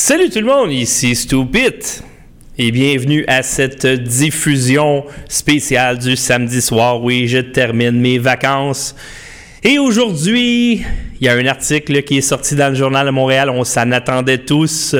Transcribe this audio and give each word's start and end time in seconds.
Salut 0.00 0.30
tout 0.30 0.38
le 0.38 0.46
monde, 0.46 0.70
ici 0.70 1.16
Stupid 1.16 1.82
et 2.56 2.70
bienvenue 2.70 3.24
à 3.26 3.42
cette 3.42 3.84
diffusion 3.84 5.04
spéciale 5.28 5.98
du 5.98 6.14
samedi 6.14 6.62
soir. 6.62 7.02
Oui, 7.02 7.26
je 7.26 7.38
termine 7.38 8.00
mes 8.00 8.20
vacances. 8.20 8.94
Et 9.64 9.80
aujourd'hui, 9.80 10.84
il 11.20 11.26
y 11.26 11.28
a 11.28 11.34
un 11.34 11.46
article 11.46 12.04
qui 12.04 12.18
est 12.18 12.20
sorti 12.20 12.54
dans 12.54 12.68
le 12.68 12.76
Journal 12.76 13.06
de 13.06 13.10
Montréal. 13.10 13.50
On 13.50 13.64
s'en 13.64 13.90
attendait 13.90 14.38
tous, 14.38 14.94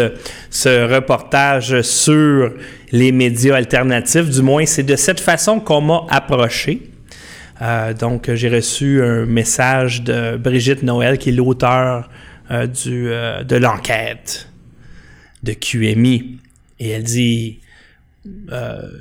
ce 0.50 0.92
reportage 0.92 1.80
sur 1.82 2.50
les 2.90 3.12
médias 3.12 3.54
alternatifs. 3.54 4.28
Du 4.28 4.42
moins, 4.42 4.66
c'est 4.66 4.82
de 4.82 4.96
cette 4.96 5.20
façon 5.20 5.60
qu'on 5.60 5.80
m'a 5.80 6.06
approché. 6.10 6.82
Euh, 7.62 7.94
donc, 7.94 8.34
j'ai 8.34 8.48
reçu 8.48 9.00
un 9.00 9.26
message 9.26 10.02
de 10.02 10.36
Brigitte 10.36 10.82
Noël, 10.82 11.18
qui 11.18 11.28
est 11.28 11.32
l'auteur 11.34 12.10
euh, 12.50 12.66
euh, 12.88 13.44
de 13.44 13.56
l'enquête 13.56 14.47
de 15.48 15.54
QMI. 15.54 16.38
Et 16.78 16.90
elle 16.90 17.02
dit, 17.02 17.60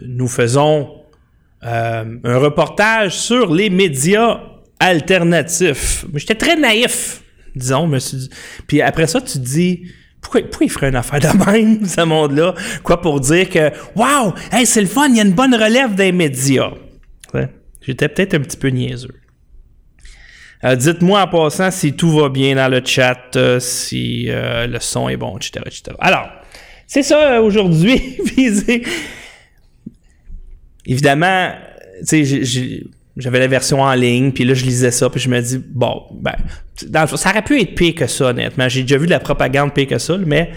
nous 0.05 0.27
faisons 0.27 1.01
un 1.61 2.38
reportage 2.38 3.17
sur 3.17 3.53
les 3.53 3.69
médias 3.69 4.41
alternatifs. 4.79 6.05
J'étais 6.15 6.35
très 6.35 6.55
naïf, 6.55 7.21
disons. 7.55 7.88
Me 7.88 7.99
Puis 8.67 8.81
après 8.81 9.07
ça, 9.07 9.21
tu 9.21 9.33
te 9.33 9.43
dis, 9.43 9.91
pourquoi, 10.21 10.41
pourquoi, 10.41 10.65
il 10.65 10.69
ferait 10.69 10.89
une 10.89 10.95
affaire 10.95 11.19
de 11.19 11.52
même, 11.52 11.85
ce 11.85 12.02
monde-là? 12.02 12.53
Quoi 12.83 13.02
pour 13.02 13.19
dire 13.19 13.49
que, 13.49 13.71
waouh, 13.95 14.33
hey, 14.52 14.66
c'est 14.66 14.81
le 14.81 14.88
fun, 14.88 15.07
il 15.09 15.17
y 15.17 15.19
a 15.19 15.23
une 15.23 15.33
bonne 15.33 15.55
relève 15.55 15.95
des 15.95 16.11
médias. 16.11 16.71
J'étais 17.81 18.09
peut-être 18.09 18.33
un 18.33 18.39
petit 18.39 18.57
peu 18.57 18.67
niaiseux. 18.67 19.13
Euh, 20.63 20.75
dites-moi 20.75 21.21
en 21.21 21.27
passant 21.27 21.70
si 21.70 21.93
tout 21.93 22.09
va 22.11 22.29
bien 22.29 22.55
dans 22.55 22.67
le 22.67 22.81
chat, 22.84 23.35
euh, 23.35 23.59
si 23.59 24.25
euh, 24.27 24.66
le 24.66 24.80
son 24.80 25.07
est 25.07 25.17
bon, 25.17 25.38
etc. 25.38 25.61
Alors, 25.99 26.30
c'est 26.88 27.03
ça 27.03 27.41
aujourd'hui. 27.41 28.17
Évidemment, 30.85 31.52
j'avais 33.17 33.39
la 33.39 33.47
version 33.47 33.81
en 33.81 33.94
ligne, 33.94 34.31
puis 34.31 34.45
là, 34.45 34.53
je 34.55 34.63
lisais 34.63 34.91
ça, 34.91 35.09
puis 35.09 35.19
je 35.19 35.30
me 35.30 35.41
dis, 35.41 35.61
bon, 35.63 36.03
ben, 36.13 36.35
ça 36.75 37.30
aurait 37.30 37.41
pu 37.44 37.61
être 37.61 37.75
pire 37.75 37.94
que 37.94 38.08
ça, 38.08 38.28
honnêtement. 38.28 38.69
J'ai 38.69 38.81
déjà 38.83 38.97
vu 38.97 39.05
de 39.05 39.11
la 39.11 39.19
propagande 39.19 39.73
pire 39.73 39.88
que 39.88 39.97
ça, 39.97 40.17
mais 40.17 40.52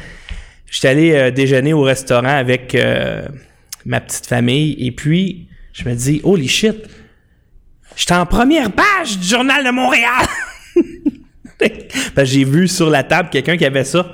j'étais 0.71 0.89
allé 0.89 1.33
déjeuner 1.33 1.73
au 1.73 1.83
restaurant 1.83 2.29
avec 2.29 2.77
ma 3.85 4.01
petite 4.01 4.27
famille, 4.27 4.77
et 4.79 4.93
puis 4.93 5.49
je 5.73 5.89
me 5.89 5.95
dis, 5.97 6.21
holy 6.23 6.47
shit, 6.47 6.77
J'étais 7.97 8.15
en 8.15 8.27
première 8.27 8.71
page 8.71 9.19
du 9.19 9.27
Journal 9.27 9.65
de 9.65 9.71
Montréal. 9.71 10.27
j'ai 12.23 12.45
vu 12.45 12.69
sur 12.69 12.91
la 12.91 13.03
table 13.03 13.29
quelqu'un 13.31 13.57
qui 13.57 13.65
avait 13.65 13.85
ça. 13.85 14.13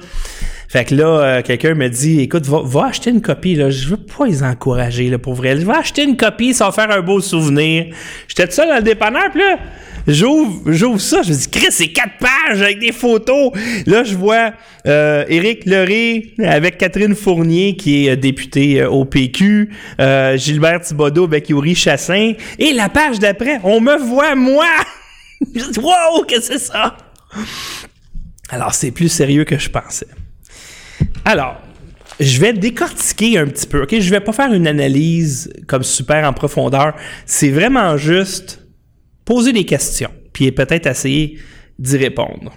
Fait 0.68 0.84
que 0.84 0.94
là, 0.94 1.06
euh, 1.06 1.42
quelqu'un 1.42 1.74
me 1.74 1.88
dit 1.88 2.20
Écoute, 2.20 2.46
va, 2.46 2.86
acheter 2.86 3.10
une 3.10 3.22
copie. 3.22 3.54
Là. 3.54 3.70
Je 3.70 3.88
veux 3.88 3.96
pas 3.96 4.26
les 4.26 4.42
encourager 4.42 5.08
là, 5.08 5.18
pour 5.18 5.34
vrai. 5.34 5.54
Va 5.54 5.78
acheter 5.78 6.02
une 6.02 6.16
copie, 6.16 6.54
ça 6.54 6.66
va 6.66 6.72
faire 6.72 6.90
un 6.90 7.02
beau 7.02 7.20
souvenir. 7.20 7.94
J'étais 8.28 8.46
tout 8.46 8.54
seul 8.54 8.68
dans 8.68 8.76
le 8.76 8.82
dépanneur, 8.82 9.30
puis 9.30 9.40
là, 9.40 9.58
j'ouvre, 10.06 10.72
j'ouvre 10.72 11.00
ça. 11.00 11.22
Je 11.22 11.30
me 11.32 11.36
dis 11.36 11.48
Chris, 11.48 11.68
c'est 11.70 11.88
quatre 11.88 12.18
pages 12.18 12.62
avec 12.62 12.78
des 12.78 12.92
photos. 12.92 13.52
Là, 13.86 14.04
je 14.04 14.14
vois 14.14 14.52
euh, 14.86 15.24
Éric 15.28 15.66
Leray 15.66 16.34
avec 16.38 16.78
Catherine 16.78 17.14
Fournier, 17.14 17.76
qui 17.76 18.06
est 18.06 18.10
euh, 18.10 18.16
députée 18.16 18.82
euh, 18.82 18.90
au 18.90 19.04
PQ, 19.04 19.70
Gilbert 20.36 20.80
Thibodeau 20.80 21.24
avec 21.24 21.48
Yuri 21.48 21.74
Chassin. 21.74 22.32
Et 22.58 22.72
la 22.72 22.88
page 22.88 23.18
d'après, 23.18 23.60
on 23.64 23.80
me 23.80 23.96
voit 23.96 24.34
moi. 24.34 24.66
je 25.54 25.70
dis 25.70 25.78
Wow, 25.78 26.24
que 26.24 26.40
c'est 26.40 26.58
ça? 26.58 26.96
Alors, 28.48 28.74
c'est 28.74 28.90
plus 28.90 29.08
sérieux 29.08 29.44
que 29.44 29.58
je 29.58 29.68
pensais. 29.68 30.06
Alors, 31.24 31.60
je 32.20 32.40
vais 32.40 32.52
décortiquer 32.52 33.38
un 33.38 33.46
petit 33.46 33.66
peu, 33.66 33.82
OK? 33.82 33.94
Je 33.98 34.10
vais 34.10 34.20
pas 34.20 34.32
faire 34.32 34.52
une 34.52 34.66
analyse 34.66 35.52
comme 35.66 35.82
super 35.82 36.26
en 36.26 36.32
profondeur. 36.32 36.94
C'est 37.26 37.50
vraiment 37.50 37.96
juste 37.96 38.65
poser 39.26 39.52
des 39.52 39.64
questions, 39.64 40.10
puis 40.32 40.50
peut-être 40.52 40.86
essayer 40.86 41.38
d'y 41.78 41.98
répondre. 41.98 42.54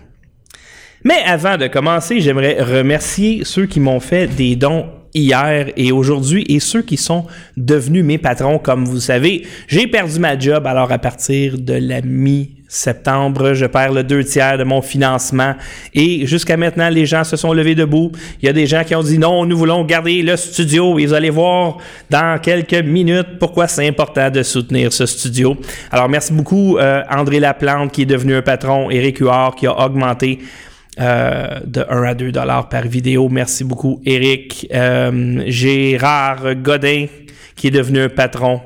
Mais 1.04 1.22
avant 1.26 1.58
de 1.58 1.68
commencer, 1.68 2.22
j'aimerais 2.22 2.62
remercier 2.62 3.44
ceux 3.44 3.66
qui 3.66 3.82
m'ont 3.82 4.00
fait 4.00 4.28
des 4.28 4.56
dons 4.56 4.90
hier 5.14 5.72
et 5.76 5.92
aujourd'hui 5.92 6.46
et 6.50 6.60
ceux 6.60 6.82
qui 6.82 6.98
sont 6.98 7.26
devenus 7.58 8.04
mes 8.04 8.18
patrons. 8.18 8.60
Comme 8.60 8.86
vous 8.86 9.00
savez, 9.00 9.46
j'ai 9.68 9.88
perdu 9.88 10.20
ma 10.20 10.38
job, 10.38 10.66
alors 10.68 10.92
à 10.92 10.98
partir 10.98 11.58
de 11.58 11.74
la 11.74 12.02
mi 12.02 12.52
septembre, 12.70 13.56
je 13.56 13.66
perds 13.66 13.94
le 13.94 14.04
deux 14.04 14.24
tiers 14.24 14.58
de 14.58 14.64
mon 14.64 14.82
financement. 14.82 15.56
Et 15.96 16.28
jusqu'à 16.28 16.56
maintenant, 16.56 16.90
les 16.90 17.08
gens 17.08 17.24
se 17.24 17.36
sont 17.36 17.52
levés 17.52 17.74
debout. 17.74 18.12
Il 18.42 18.46
y 18.46 18.50
a 18.50 18.54
des 18.54 18.68
gens 18.68 18.84
qui 18.84 18.94
ont 18.94 19.02
dit 19.02 19.18
non, 19.18 19.46
nous 19.46 19.58
voulons 19.58 19.84
garder 19.84 20.22
le 20.22 20.38
studio. 20.38 21.00
Et 21.00 21.08
vous 21.08 21.14
allez 21.14 21.32
voir 21.32 21.78
dans 22.12 22.40
quelques 22.40 22.86
minutes 22.86 23.40
pourquoi 23.40 23.68
c'est 23.68 23.88
important 23.88 24.30
de 24.30 24.44
soutenir 24.44 24.94
ce 24.94 25.08
studio. 25.08 25.58
Alors, 25.92 26.08
merci 26.08 26.32
beaucoup, 26.32 26.78
euh, 26.78 27.02
André 27.10 27.40
Laplante, 27.40 27.92
qui 27.92 28.04
est 28.04 28.06
devenu 28.06 28.36
un 28.36 28.44
patron, 28.44 28.92
Eric 28.92 29.18
Huard, 29.18 29.56
qui 29.56 29.66
a 29.66 29.86
augmenté 29.86 30.40
euh, 31.00 31.60
de 31.66 31.86
1 31.90 32.04
à 32.04 32.14
2 32.14 32.32
dollars 32.32 32.70
par 32.70 32.84
vidéo. 32.84 33.30
Merci 33.30 33.64
beaucoup, 33.64 34.02
Eric. 34.06 34.68
Euh, 34.74 35.44
Gérard 35.48 36.56
Godin, 36.56 37.06
qui 37.56 37.68
est 37.68 37.72
devenu 37.72 38.02
un 38.02 38.10
patron 38.10 38.62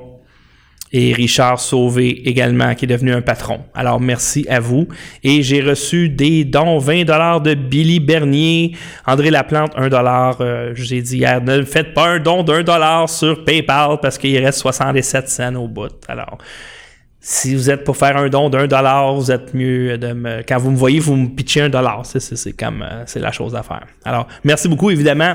et 0.94 1.11
Richard 1.11 1.59
Sauvé 1.59 2.29
également, 2.29 2.75
qui 2.75 2.85
est 2.85 2.88
devenu 2.88 3.13
un 3.13 3.21
patron. 3.21 3.61
Alors, 3.73 3.99
merci 3.99 4.45
à 4.47 4.59
vous. 4.59 4.88
Et 5.23 5.41
j'ai 5.41 5.61
reçu 5.61 6.07
des 6.07 6.45
dons, 6.45 6.77
20 6.77 7.03
dollars 7.03 7.41
de 7.41 7.55
Billy 7.55 7.99
Bernier, 7.99 8.75
André 9.07 9.31
Laplante, 9.31 9.73
1 9.75 9.89
dollar. 9.89 10.38
Euh, 10.39 10.71
je 10.75 10.83
vous 10.83 10.94
ai 10.94 11.01
dit 11.01 11.17
hier, 11.17 11.41
ne 11.41 11.63
faites 11.63 11.95
pas 11.95 12.09
un 12.09 12.19
don 12.19 12.44
d'un 12.44 12.61
dollar 12.61 13.09
sur 13.09 13.44
PayPal 13.44 13.97
parce 14.01 14.19
qu'il 14.19 14.38
reste 14.38 14.59
67 14.59 15.29
cents 15.29 15.55
au 15.55 15.67
bout. 15.67 15.89
Alors, 16.07 16.38
si 17.25 17.56
vous 17.56 17.69
êtes 17.69 17.85
pour 17.85 17.95
faire 17.95 18.17
un 18.17 18.28
don 18.28 18.50
d'un 18.50 18.67
dollar, 18.67 19.16
vous 19.16 19.31
êtes 19.31 19.53
mieux 19.53 19.97
de 19.97 20.11
me. 20.11 20.41
Quand 20.45 20.57
vous 20.57 20.72
me 20.72 20.75
voyez, 20.75 21.00
vous 21.00 21.16
me 21.16 21.29
pitchez 21.29 21.61
un 21.61 21.69
dollar. 21.69 22.01
C'est 22.03 22.51
comme 22.51 22.81
euh, 22.81 23.03
c'est 23.06 23.22
la 23.22 23.31
chose 23.31 23.56
à 23.56 23.63
faire. 23.63 23.85
Alors, 24.03 24.28
merci 24.44 24.67
beaucoup, 24.67 24.91
évidemment. 24.91 25.33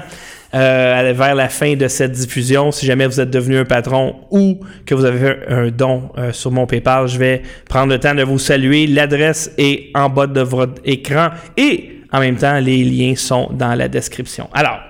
Euh, 0.54 1.12
vers 1.16 1.34
la 1.34 1.48
fin 1.48 1.76
de 1.76 1.88
cette 1.88 2.12
diffusion, 2.12 2.72
si 2.72 2.84
jamais 2.84 3.06
vous 3.06 3.18
êtes 3.18 3.30
devenu 3.30 3.56
un 3.56 3.64
patron 3.64 4.16
ou 4.30 4.60
que 4.84 4.94
vous 4.94 5.06
avez 5.06 5.18
fait 5.18 5.38
un 5.48 5.68
don 5.68 6.10
euh, 6.18 6.30
sur 6.32 6.50
mon 6.50 6.66
PayPal, 6.66 7.08
je 7.08 7.18
vais 7.18 7.42
prendre 7.70 7.90
le 7.90 7.98
temps 7.98 8.14
de 8.14 8.22
vous 8.22 8.38
saluer. 8.38 8.86
L'adresse 8.86 9.50
est 9.56 9.90
en 9.94 10.10
bas 10.10 10.26
de 10.26 10.42
votre 10.42 10.82
écran 10.84 11.30
et 11.56 12.02
en 12.12 12.20
même 12.20 12.36
temps, 12.36 12.58
les 12.58 12.84
liens 12.84 13.16
sont 13.16 13.48
dans 13.50 13.74
la 13.74 13.88
description. 13.88 14.50
Alors, 14.52 14.80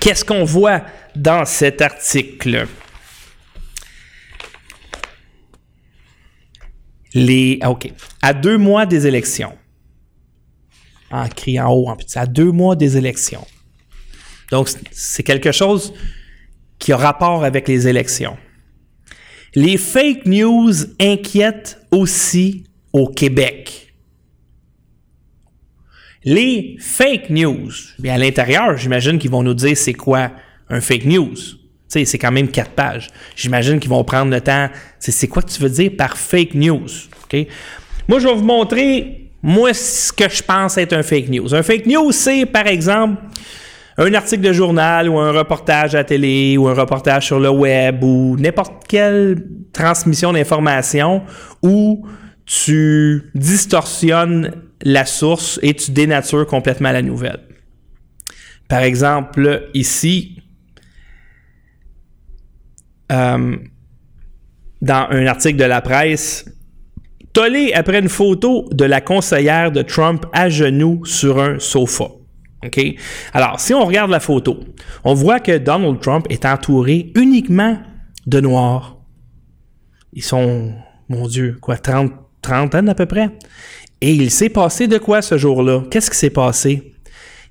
qu'est-ce 0.00 0.24
qu'on 0.24 0.44
voit 0.44 0.82
dans 1.16 1.46
cet 1.46 1.80
article? 1.80 2.66
Les, 7.14 7.58
ah, 7.62 7.70
OK. 7.70 7.92
À 8.22 8.34
deux 8.34 8.58
mois 8.58 8.86
des 8.86 9.06
élections. 9.06 9.52
En 11.10 11.28
criant 11.28 11.70
haut, 11.70 11.88
en 11.88 11.96
petit. 11.96 12.18
À 12.18 12.26
deux 12.26 12.52
mois 12.52 12.76
des 12.76 12.96
élections. 12.96 13.46
Donc, 14.50 14.68
c'est 14.90 15.22
quelque 15.22 15.52
chose 15.52 15.92
qui 16.78 16.92
a 16.92 16.96
rapport 16.96 17.44
avec 17.44 17.68
les 17.68 17.88
élections. 17.88 18.36
Les 19.54 19.76
fake 19.76 20.26
news 20.26 20.72
inquiètent 21.00 21.80
aussi 21.90 22.64
au 22.92 23.08
Québec. 23.08 23.94
Les 26.24 26.76
fake 26.78 27.30
news, 27.30 27.70
bien 27.98 28.14
à 28.14 28.18
l'intérieur, 28.18 28.76
j'imagine 28.76 29.18
qu'ils 29.18 29.30
vont 29.30 29.42
nous 29.42 29.54
dire 29.54 29.76
c'est 29.76 29.94
quoi 29.94 30.32
un 30.68 30.80
fake 30.80 31.06
news 31.06 31.34
sais, 31.88 32.04
c'est 32.04 32.18
quand 32.18 32.32
même 32.32 32.48
quatre 32.48 32.70
pages. 32.70 33.08
J'imagine 33.36 33.80
qu'ils 33.80 33.90
vont 33.90 34.04
prendre 34.04 34.30
le 34.30 34.40
temps. 34.40 34.68
C'est 34.98 35.28
quoi 35.28 35.42
que 35.42 35.50
tu 35.50 35.60
veux 35.60 35.70
dire 35.70 35.90
par 35.96 36.16
fake 36.16 36.54
news? 36.54 36.86
OK? 37.24 37.46
Moi, 38.08 38.18
je 38.18 38.28
vais 38.28 38.34
vous 38.34 38.44
montrer, 38.44 39.30
moi, 39.42 39.74
ce 39.74 40.12
que 40.12 40.28
je 40.28 40.42
pense 40.42 40.78
être 40.78 40.92
un 40.92 41.02
fake 41.02 41.28
news. 41.28 41.54
Un 41.54 41.62
fake 41.62 41.86
news, 41.86 42.12
c'est, 42.12 42.46
par 42.46 42.66
exemple, 42.66 43.22
un 43.98 44.14
article 44.14 44.42
de 44.42 44.52
journal 44.52 45.08
ou 45.08 45.18
un 45.18 45.32
reportage 45.32 45.94
à 45.94 46.04
télé 46.04 46.56
ou 46.56 46.68
un 46.68 46.74
reportage 46.74 47.26
sur 47.26 47.40
le 47.40 47.50
web 47.50 48.02
ou 48.04 48.36
n'importe 48.38 48.86
quelle 48.86 49.44
transmission 49.72 50.32
d'information 50.32 51.22
où 51.62 52.06
tu 52.46 53.30
distorsionnes 53.34 54.52
la 54.82 55.04
source 55.04 55.58
et 55.62 55.74
tu 55.74 55.90
dénatures 55.90 56.46
complètement 56.46 56.92
la 56.92 57.02
nouvelle. 57.02 57.40
Par 58.68 58.82
exemple, 58.82 59.68
ici, 59.74 60.42
euh, 63.12 63.56
dans 64.80 65.06
un 65.10 65.26
article 65.26 65.56
de 65.56 65.64
la 65.64 65.80
presse, 65.80 66.44
tollé 67.32 67.72
après 67.72 67.98
une 67.98 68.08
photo 68.08 68.68
de 68.72 68.84
la 68.84 69.00
conseillère 69.00 69.72
de 69.72 69.82
Trump 69.82 70.26
à 70.32 70.48
genoux 70.48 71.04
sur 71.04 71.40
un 71.40 71.58
sofa. 71.58 72.08
OK? 72.64 72.80
Alors, 73.32 73.60
si 73.60 73.74
on 73.74 73.84
regarde 73.84 74.10
la 74.10 74.20
photo, 74.20 74.58
on 75.04 75.14
voit 75.14 75.40
que 75.40 75.58
Donald 75.58 76.00
Trump 76.00 76.26
est 76.30 76.44
entouré 76.44 77.12
uniquement 77.14 77.78
de 78.26 78.40
noirs. 78.40 78.98
Ils 80.12 80.24
sont, 80.24 80.72
mon 81.08 81.26
Dieu, 81.26 81.56
quoi, 81.60 81.76
30, 81.76 82.12
30 82.42 82.74
ans 82.74 82.86
à 82.88 82.94
peu 82.94 83.06
près. 83.06 83.30
Et 84.00 84.12
il 84.12 84.30
s'est 84.30 84.48
passé 84.48 84.86
de 84.86 84.98
quoi 84.98 85.22
ce 85.22 85.38
jour-là? 85.38 85.82
Qu'est-ce 85.90 86.10
qui 86.10 86.16
s'est 86.16 86.30
passé? 86.30 86.94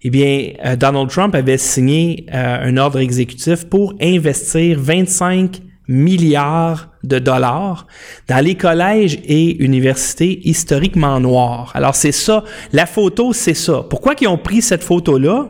Eh 0.04 0.10
bien, 0.10 0.52
euh, 0.66 0.76
Donald 0.76 1.10
Trump 1.10 1.36
avait 1.36 1.58
signé 1.58 2.26
euh, 2.34 2.70
un 2.70 2.78
ordre 2.78 3.00
exécutif 3.00 3.66
pour 3.66 3.96
investir 4.02 4.80
25 4.80 5.62
milliards 5.88 6.90
de 7.04 7.20
dollars 7.20 7.88
dans 8.28 8.44
les 8.44 8.56
collèges 8.56 9.20
et 9.24 9.64
universités 9.64 10.42
historiquement 10.44 11.20
noirs. 11.20 11.72
Alors 11.76 11.96
c'est 11.96 12.12
ça, 12.12 12.44
la 12.74 12.86
photo 12.86 13.32
c'est 13.34 13.54
ça. 13.54 13.86
Pourquoi 13.90 14.14
ils 14.20 14.28
ont 14.28 14.38
pris 14.38 14.62
cette 14.62 14.84
photo-là? 14.84 15.48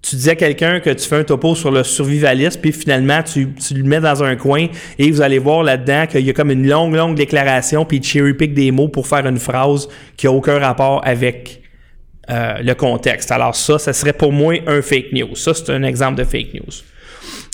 Tu 0.00 0.14
disais 0.16 0.30
à 0.30 0.36
quelqu'un 0.36 0.80
que 0.80 0.90
tu 0.90 1.08
fais 1.08 1.16
un 1.16 1.24
topo 1.24 1.54
sur 1.54 1.72
le 1.72 1.82
survivalisme, 1.82 2.60
puis 2.60 2.72
finalement, 2.72 3.22
tu, 3.22 3.52
tu, 3.54 3.74
le 3.74 3.82
mets 3.82 4.00
dans 4.00 4.22
un 4.22 4.36
coin 4.36 4.68
et 4.98 5.10
vous 5.10 5.20
allez 5.20 5.38
voir 5.38 5.64
là-dedans 5.64 6.06
qu'il 6.06 6.24
y 6.24 6.30
a 6.30 6.32
comme 6.32 6.52
une 6.52 6.68
longue, 6.68 6.94
longue 6.94 7.16
déclaration, 7.16 7.84
puis 7.84 8.02
cherry 8.02 8.34
pick 8.34 8.54
des 8.54 8.70
mots 8.70 8.88
pour 8.88 9.08
faire 9.08 9.26
une 9.26 9.38
phrase 9.38 9.88
qui 10.16 10.26
n'a 10.26 10.32
aucun 10.32 10.58
rapport 10.58 11.02
avec 11.04 11.62
euh, 12.30 12.58
le 12.62 12.74
contexte. 12.74 13.32
Alors, 13.32 13.56
ça, 13.56 13.78
ça 13.78 13.92
serait 13.92 14.12
pour 14.12 14.32
moi 14.32 14.54
un 14.66 14.82
fake 14.82 15.12
news. 15.12 15.34
Ça, 15.34 15.52
c'est 15.54 15.70
un 15.70 15.82
exemple 15.82 16.18
de 16.18 16.24
fake 16.24 16.54
news. 16.54 16.74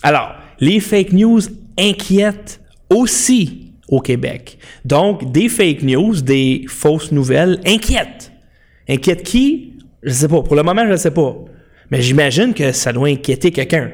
Alors, 0.03 0.35
les 0.61 0.81
fake 0.81 1.13
news 1.13 1.41
inquiètent 1.79 2.61
aussi 2.91 3.73
au 3.89 4.01
Québec. 4.01 4.59
Donc, 4.85 5.31
des 5.33 5.49
fake 5.49 5.83
news, 5.83 6.21
des 6.21 6.65
fausses 6.69 7.13
nouvelles 7.13 7.61
inquiètent. 7.65 8.33
Inquiètent 8.89 9.23
qui? 9.23 9.75
Je 10.03 10.09
ne 10.09 10.15
sais 10.15 10.29
pas. 10.29 10.43
Pour 10.43 10.57
le 10.57 10.63
moment, 10.63 10.85
je 10.85 10.93
ne 10.93 10.97
sais 10.97 11.11
pas. 11.11 11.37
Mais 11.95 12.03
j'imagine 12.03 12.55
que 12.55 12.73
ça 12.73 12.93
doit 12.93 13.07
inquiéter 13.07 13.53
quelqu'un. 13.53 13.89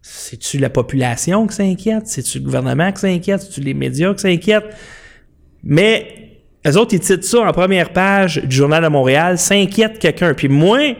C'est-tu 0.00 0.58
la 0.58 0.70
population 0.70 1.48
qui 1.48 1.56
s'inquiète? 1.56 2.06
C'est-tu 2.06 2.38
le 2.38 2.44
gouvernement 2.44 2.92
qui 2.92 3.00
s'inquiète? 3.00 3.40
C'est-tu 3.40 3.62
les 3.62 3.74
médias 3.74 4.14
qui 4.14 4.20
s'inquiètent? 4.20 4.72
Mais 5.64 6.06
les 6.64 6.76
autres, 6.76 6.94
ils 6.94 7.00
titrent 7.00 7.24
ça 7.24 7.40
en 7.40 7.50
première 7.50 7.92
page 7.92 8.40
du 8.44 8.54
Journal 8.54 8.80
de 8.80 8.86
Montréal, 8.86 9.38
s'inquiète 9.38 9.98
quelqu'un. 9.98 10.34
Puis 10.34 10.46
moi, 10.46 10.94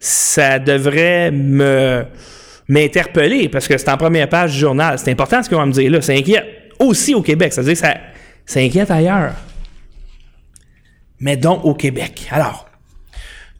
ça 0.00 0.58
devrait 0.58 1.30
me 1.32 2.06
m'interpeller 2.66 3.50
parce 3.50 3.68
que 3.68 3.76
c'est 3.76 3.90
en 3.90 3.98
première 3.98 4.30
page 4.30 4.54
du 4.54 4.58
journal. 4.60 4.98
C'est 4.98 5.10
important 5.10 5.42
ce 5.42 5.50
qu'on 5.50 5.56
va 5.56 5.66
me 5.66 5.72
dire 5.72 5.90
là, 5.90 6.00
s'inquiète 6.00 6.46
aussi 6.78 7.14
au 7.14 7.20
Québec. 7.20 7.52
Ça 7.52 7.60
veut 7.60 7.74
dire 7.74 7.82
que 7.82 7.86
ça, 7.86 7.94
ça 8.46 8.60
inquiète 8.60 8.90
ailleurs. 8.90 9.34
Mais 11.20 11.36
donc 11.36 11.62
au 11.66 11.74
Québec. 11.74 12.26
Alors, 12.30 12.67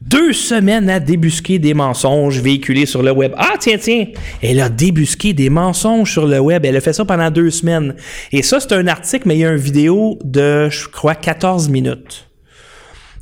deux 0.09 0.33
semaines 0.33 0.89
à 0.89 0.99
débusquer 0.99 1.59
des 1.59 1.73
mensonges 1.73 2.39
véhiculés 2.41 2.85
sur 2.85 3.03
le 3.03 3.11
web. 3.11 3.33
Ah, 3.37 3.53
tiens, 3.59 3.77
tiens, 3.77 4.05
elle 4.41 4.59
a 4.59 4.69
débusqué 4.69 5.33
des 5.33 5.49
mensonges 5.49 6.11
sur 6.11 6.25
le 6.25 6.39
web. 6.39 6.65
Elle 6.65 6.75
a 6.75 6.81
fait 6.81 6.93
ça 6.93 7.05
pendant 7.05 7.29
deux 7.29 7.51
semaines. 7.51 7.95
Et 8.31 8.41
ça, 8.41 8.59
c'est 8.59 8.73
un 8.73 8.87
article, 8.87 9.27
mais 9.27 9.35
il 9.35 9.39
y 9.41 9.45
a 9.45 9.51
une 9.51 9.57
vidéo 9.57 10.17
de, 10.23 10.69
je 10.69 10.87
crois, 10.87 11.15
14 11.15 11.69
minutes. 11.69 12.25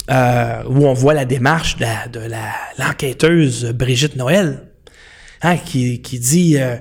Euh, 0.10 0.64
où 0.70 0.88
on 0.88 0.94
voit 0.94 1.14
la 1.14 1.26
démarche 1.26 1.76
de, 1.78 2.20
l'enquêteuse 2.80 3.74
Brigitte 3.74 4.16
Noël, 4.16 4.70
hein, 5.42 5.58
qui, 5.58 6.00
dit 6.00 6.56
euh, 6.58 6.78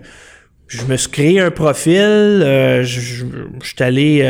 je 0.69 0.85
me 0.85 0.97
suis 0.97 1.11
créé 1.11 1.41
un 1.41 1.51
profil, 1.51 1.95
euh, 1.95 2.85
je, 2.85 3.25
suis 3.65 3.83
allé 3.83 4.23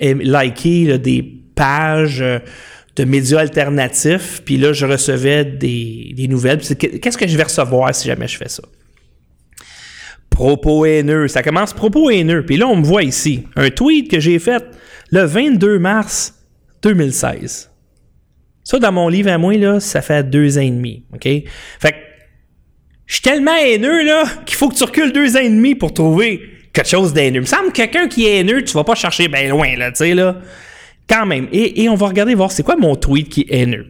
liker 0.00 0.96
des 0.96 1.22
pages 1.54 2.24
de 2.96 3.04
médias 3.04 3.40
alternatifs, 3.40 4.42
puis 4.44 4.58
là, 4.58 4.72
je 4.72 4.84
recevais 4.84 5.44
des, 5.44 6.14
nouvelles. 6.28 6.60
Qu'est-ce 6.60 7.16
que 7.16 7.26
je 7.26 7.36
vais 7.36 7.42
recevoir 7.44 7.94
si 7.94 8.06
jamais 8.06 8.28
je 8.28 8.36
fais 8.36 8.48
ça? 8.48 8.62
Propos 10.28 10.84
haineux. 10.84 11.28
Ça 11.28 11.42
commence 11.42 11.72
propos 11.72 12.10
haineux. 12.10 12.44
Puis 12.44 12.56
là, 12.56 12.66
on 12.66 12.76
me 12.76 12.84
voit 12.84 13.02
ici. 13.02 13.46
Un 13.56 13.70
tweet 13.70 14.10
que 14.10 14.20
j'ai 14.20 14.38
fait 14.38 14.64
le 15.10 15.24
22 15.24 15.78
mars 15.78 16.34
2016. 16.82 17.70
Ça, 18.64 18.78
dans 18.78 18.92
mon 18.92 19.08
livre 19.08 19.30
à 19.30 19.38
moi, 19.38 19.54
là, 19.54 19.80
ça 19.80 20.02
fait 20.02 20.28
deux 20.28 20.58
ans 20.58 20.62
et 20.62 20.70
demi. 20.70 21.04
OK? 21.12 21.24
Fait 21.24 21.92
que 21.92 21.96
je 23.06 23.14
suis 23.14 23.22
tellement 23.22 23.56
haineux, 23.56 24.04
là, 24.04 24.24
qu'il 24.46 24.56
faut 24.56 24.68
que 24.68 24.74
tu 24.74 24.84
recules 24.84 25.12
deux 25.12 25.36
ans 25.36 25.40
et 25.40 25.50
demi 25.50 25.74
pour 25.74 25.92
trouver 25.92 26.40
quelque 26.72 26.88
chose 26.88 27.12
d'haineux. 27.12 27.38
Il 27.38 27.42
me 27.42 27.46
semble 27.46 27.68
que 27.68 27.76
quelqu'un 27.76 28.08
qui 28.08 28.26
est 28.26 28.38
haineux, 28.38 28.62
tu 28.64 28.72
vas 28.72 28.84
pas 28.84 28.94
chercher 28.94 29.28
bien 29.28 29.48
loin, 29.48 29.76
là, 29.76 29.90
tu 29.90 29.98
sais, 29.98 30.14
là. 30.14 30.36
Quand 31.12 31.26
même. 31.26 31.46
Et, 31.52 31.88
on 31.90 31.94
va 31.94 32.06
regarder 32.06 32.34
voir 32.34 32.50
c'est 32.50 32.62
quoi 32.62 32.76
mon 32.76 32.96
tweet 32.96 33.28
qui 33.28 33.42
est 33.42 33.60
haineux. 33.60 33.86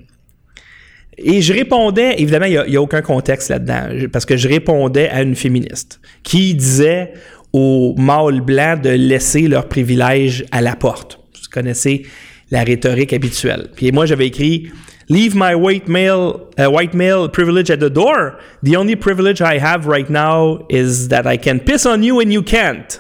Et 1.17 1.41
je 1.41 1.53
répondais, 1.53 2.15
évidemment, 2.19 2.47
il 2.47 2.65
n'y 2.69 2.77
a, 2.77 2.83
aucun 2.83 3.01
contexte 3.01 3.49
là-dedans, 3.49 4.09
parce 4.13 4.25
que 4.25 4.37
je 4.37 4.49
répondais 4.49 5.09
à 5.09 5.23
une 5.23 5.37
féministe 5.37 6.01
qui 6.25 6.55
disait 6.55 7.13
aux 7.53 7.95
mâles 7.97 8.41
blancs 8.41 8.81
de 8.81 8.91
laisser 8.91 9.43
leurs 9.43 9.69
privilèges 9.69 10.45
à 10.51 10.63
la 10.63 10.75
porte. 10.75 11.21
Vous 11.35 11.49
connaissez 11.53 12.07
la 12.51 12.65
rhétorique 12.65 13.13
habituelle. 13.13 13.69
Puis 13.77 13.93
moi, 13.93 14.05
j'avais 14.05 14.27
écrit 14.27 14.73
Leave 15.09 15.37
my 15.37 15.55
white 15.55 15.89
male, 15.89 16.35
uh, 16.59 16.67
white 16.67 16.95
male 16.95 17.29
privilege 17.29 17.71
at 17.71 17.77
the 17.77 17.91
door. 17.91 18.39
The 18.65 18.77
only 18.77 18.97
privilege 18.97 19.41
I 19.41 19.61
have 19.61 19.87
right 19.87 20.09
now 20.11 20.67
is 20.69 21.09
that 21.09 21.27
I 21.27 21.37
can 21.37 21.61
piss 21.61 21.87
on 21.87 22.03
you 22.03 22.21
and 22.21 22.33
you 22.33 22.43
can't. 22.43 22.99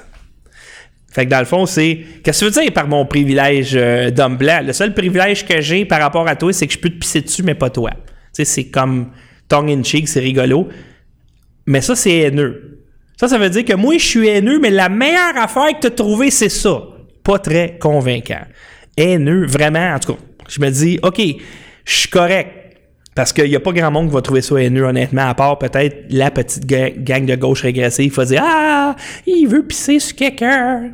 Fait 1.12 1.26
que 1.26 1.30
dans 1.30 1.40
le 1.40 1.44
fond, 1.44 1.66
c'est. 1.66 2.00
Qu'est-ce 2.24 2.40
que 2.40 2.50
tu 2.50 2.58
veux 2.58 2.62
dire 2.64 2.72
par 2.72 2.88
mon 2.88 3.04
privilège 3.04 3.76
euh, 3.76 4.10
d'homme 4.10 4.38
blanc? 4.38 4.60
Le 4.64 4.72
seul 4.72 4.94
privilège 4.94 5.46
que 5.46 5.60
j'ai 5.60 5.84
par 5.84 6.00
rapport 6.00 6.26
à 6.26 6.36
toi, 6.36 6.52
c'est 6.52 6.66
que 6.66 6.72
je 6.72 6.78
peux 6.78 6.88
te 6.88 6.98
pisser 6.98 7.20
dessus, 7.20 7.42
mais 7.42 7.54
pas 7.54 7.68
toi. 7.68 7.90
Tu 7.90 7.98
sais, 8.32 8.44
c'est 8.46 8.64
comme 8.64 9.10
tongue 9.46 9.70
in 9.70 9.82
cheek, 9.82 10.08
c'est 10.08 10.20
rigolo. 10.20 10.68
Mais 11.66 11.82
ça, 11.82 11.94
c'est 11.94 12.16
haineux. 12.16 12.78
Ça, 13.20 13.28
ça 13.28 13.36
veut 13.36 13.50
dire 13.50 13.64
que 13.64 13.74
moi, 13.74 13.98
je 13.98 14.04
suis 14.04 14.26
haineux, 14.26 14.58
mais 14.58 14.70
la 14.70 14.88
meilleure 14.88 15.36
affaire 15.36 15.68
que 15.74 15.80
tu 15.82 15.86
as 15.88 15.90
trouvée, 15.90 16.30
c'est 16.30 16.48
ça. 16.48 16.82
Pas 17.22 17.38
très 17.38 17.76
convaincant. 17.78 18.40
Haineux, 18.96 19.46
vraiment, 19.46 19.94
en 19.94 19.98
tout 19.98 20.14
cas. 20.14 20.18
Je 20.48 20.60
me 20.60 20.70
dis, 20.70 20.98
OK, 21.02 21.20
je 21.84 21.92
suis 21.94 22.08
correct. 22.08 22.62
Parce 23.14 23.34
qu'il 23.34 23.48
n'y 23.48 23.56
a 23.56 23.60
pas 23.60 23.72
grand 23.72 23.90
monde 23.90 24.08
qui 24.08 24.14
va 24.14 24.22
trouver 24.22 24.40
ça 24.40 24.56
haineux, 24.56 24.84
honnêtement, 24.84 25.28
à 25.28 25.34
part 25.34 25.58
peut-être 25.58 26.06
la 26.08 26.30
petite 26.30 26.64
gang 26.66 27.26
de 27.26 27.34
gauche 27.34 27.60
régressive 27.62 28.10
qui 28.10 28.16
va 28.16 28.24
dire 28.24 28.42
Ah, 28.42 28.96
il 29.26 29.46
veut 29.46 29.62
pisser 29.62 29.98
sur 29.98 30.16
quelqu'un. 30.16 30.92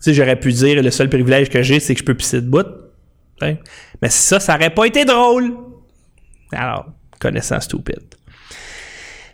Sais, 0.00 0.14
j'aurais 0.14 0.38
pu 0.38 0.52
dire 0.52 0.82
le 0.82 0.90
seul 0.90 1.08
privilège 1.08 1.48
que 1.48 1.62
j'ai, 1.62 1.80
c'est 1.80 1.94
que 1.94 2.00
je 2.00 2.04
peux 2.04 2.14
pisser 2.14 2.40
de 2.40 2.48
bout. 2.48 2.66
Mais 3.40 4.08
ça, 4.08 4.40
ça 4.40 4.56
aurait 4.56 4.70
pas 4.70 4.86
été 4.86 5.04
drôle. 5.04 5.54
Alors, 6.52 6.86
connaissant 7.20 7.60
stupide. 7.60 8.14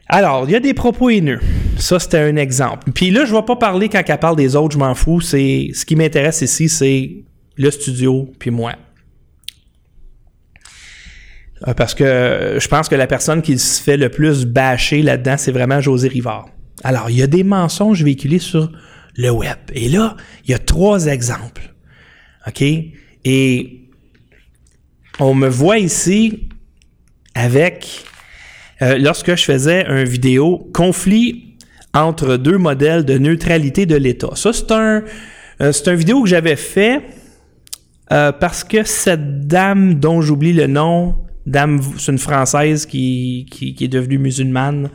Alors, 0.08 0.44
il 0.46 0.52
y 0.52 0.56
a 0.56 0.60
des 0.60 0.74
propos 0.74 1.10
haineux. 1.10 1.40
Ça, 1.78 1.98
c'était 1.98 2.18
un 2.18 2.36
exemple. 2.36 2.92
Puis 2.92 3.10
là, 3.10 3.24
je 3.24 3.34
vais 3.34 3.42
pas 3.42 3.56
parler 3.56 3.88
quand 3.88 4.02
elle 4.06 4.18
parle 4.18 4.36
des 4.36 4.54
autres, 4.54 4.74
je 4.74 4.78
m'en 4.78 4.94
fous. 4.94 5.20
C'est 5.20 5.70
ce 5.74 5.86
qui 5.86 5.96
m'intéresse 5.96 6.42
ici, 6.42 6.68
c'est 6.68 7.24
le 7.56 7.70
studio 7.70 8.30
puis 8.38 8.50
moi. 8.50 8.74
Euh, 11.66 11.74
parce 11.74 11.94
que 11.94 12.58
je 12.60 12.68
pense 12.68 12.88
que 12.88 12.94
la 12.94 13.06
personne 13.06 13.40
qui 13.40 13.58
se 13.58 13.82
fait 13.82 13.96
le 13.96 14.10
plus 14.10 14.44
bâcher 14.44 15.02
là-dedans, 15.02 15.36
c'est 15.38 15.52
vraiment 15.52 15.80
José 15.80 16.08
Rivard. 16.08 16.46
Alors, 16.82 17.08
il 17.08 17.16
y 17.16 17.22
a 17.22 17.26
des 17.26 17.44
mensonges 17.44 18.02
véhiculés 18.02 18.38
sur 18.38 18.70
le 19.16 19.30
web. 19.30 19.58
Et 19.72 19.88
là, 19.88 20.16
il 20.44 20.50
y 20.50 20.54
a 20.54 20.58
trois 20.58 21.06
exemples. 21.06 21.74
OK? 22.46 22.62
Et 23.24 23.80
on 25.18 25.34
me 25.34 25.48
voit 25.48 25.78
ici 25.78 26.48
avec, 27.34 28.04
euh, 28.82 28.98
lorsque 28.98 29.34
je 29.34 29.44
faisais 29.44 29.86
un 29.86 30.04
vidéo, 30.04 30.70
conflit 30.72 31.56
entre 31.92 32.36
deux 32.36 32.58
modèles 32.58 33.04
de 33.04 33.18
neutralité 33.18 33.86
de 33.86 33.96
l'État. 33.96 34.30
Ça, 34.34 34.52
c'est 34.52 34.72
un, 34.72 35.04
euh, 35.60 35.72
un 35.86 35.94
vidéo 35.94 36.22
que 36.22 36.28
j'avais 36.28 36.56
fait 36.56 37.02
euh, 38.12 38.32
parce 38.32 38.64
que 38.64 38.84
cette 38.84 39.46
dame 39.46 39.94
dont 39.94 40.20
j'oublie 40.20 40.52
le 40.52 40.66
nom, 40.66 41.16
dame, 41.46 41.80
c'est 41.98 42.12
une 42.12 42.18
Française 42.18 42.86
qui, 42.86 43.46
est 43.80 43.88
devenue 43.88 44.18
musulmane 44.18 44.90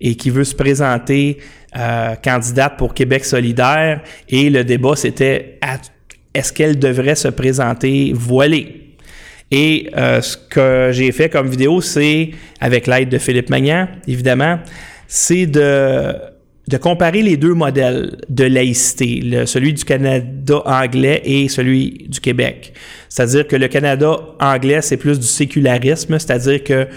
et 0.00 0.14
qui 0.14 0.30
veut 0.30 0.44
se 0.44 0.54
présenter 0.54 1.38
euh, 1.76 2.14
candidate 2.16 2.76
pour 2.76 2.94
Québec 2.94 3.24
solidaire. 3.24 4.02
Et 4.28 4.50
le 4.50 4.64
débat, 4.64 4.96
c'était 4.96 5.58
est-ce 6.34 6.52
qu'elle 6.52 6.78
devrait 6.78 7.14
se 7.14 7.28
présenter 7.28 8.12
voilée? 8.14 8.94
Et 9.50 9.88
euh, 9.96 10.20
ce 10.20 10.36
que 10.36 10.90
j'ai 10.92 11.12
fait 11.12 11.28
comme 11.28 11.48
vidéo, 11.48 11.80
c'est, 11.80 12.30
avec 12.60 12.86
l'aide 12.86 13.08
de 13.08 13.18
Philippe 13.18 13.48
Magnan, 13.48 13.86
évidemment, 14.06 14.58
c'est 15.06 15.46
de 15.46 16.14
de 16.68 16.76
comparer 16.78 17.22
les 17.22 17.36
deux 17.36 17.54
modèles 17.54 18.16
de 18.28 18.44
laïcité, 18.44 19.20
le, 19.22 19.46
celui 19.46 19.72
du 19.72 19.84
Canada 19.84 20.62
anglais 20.64 21.22
et 21.24 21.48
celui 21.48 22.06
du 22.08 22.20
Québec. 22.20 22.72
C'est-à-dire 23.08 23.46
que 23.46 23.54
le 23.54 23.68
Canada 23.68 24.18
anglais, 24.40 24.82
c'est 24.82 24.96
plus 24.96 25.20
du 25.20 25.26
sécularisme, 25.26 26.18
c'est-à-dire 26.18 26.64
que 26.64 26.88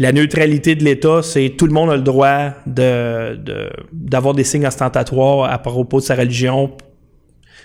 la 0.00 0.12
neutralité 0.12 0.76
de 0.76 0.82
l'État, 0.82 1.20
c'est 1.22 1.50
tout 1.58 1.66
le 1.66 1.74
monde 1.74 1.90
a 1.90 1.96
le 1.96 2.02
droit 2.02 2.54
de, 2.64 3.38
d'avoir 3.92 4.32
des 4.32 4.44
signes 4.44 4.66
ostentatoires 4.66 5.52
à 5.52 5.58
propos 5.58 6.00
de 6.00 6.04
sa 6.06 6.14
religion. 6.14 6.70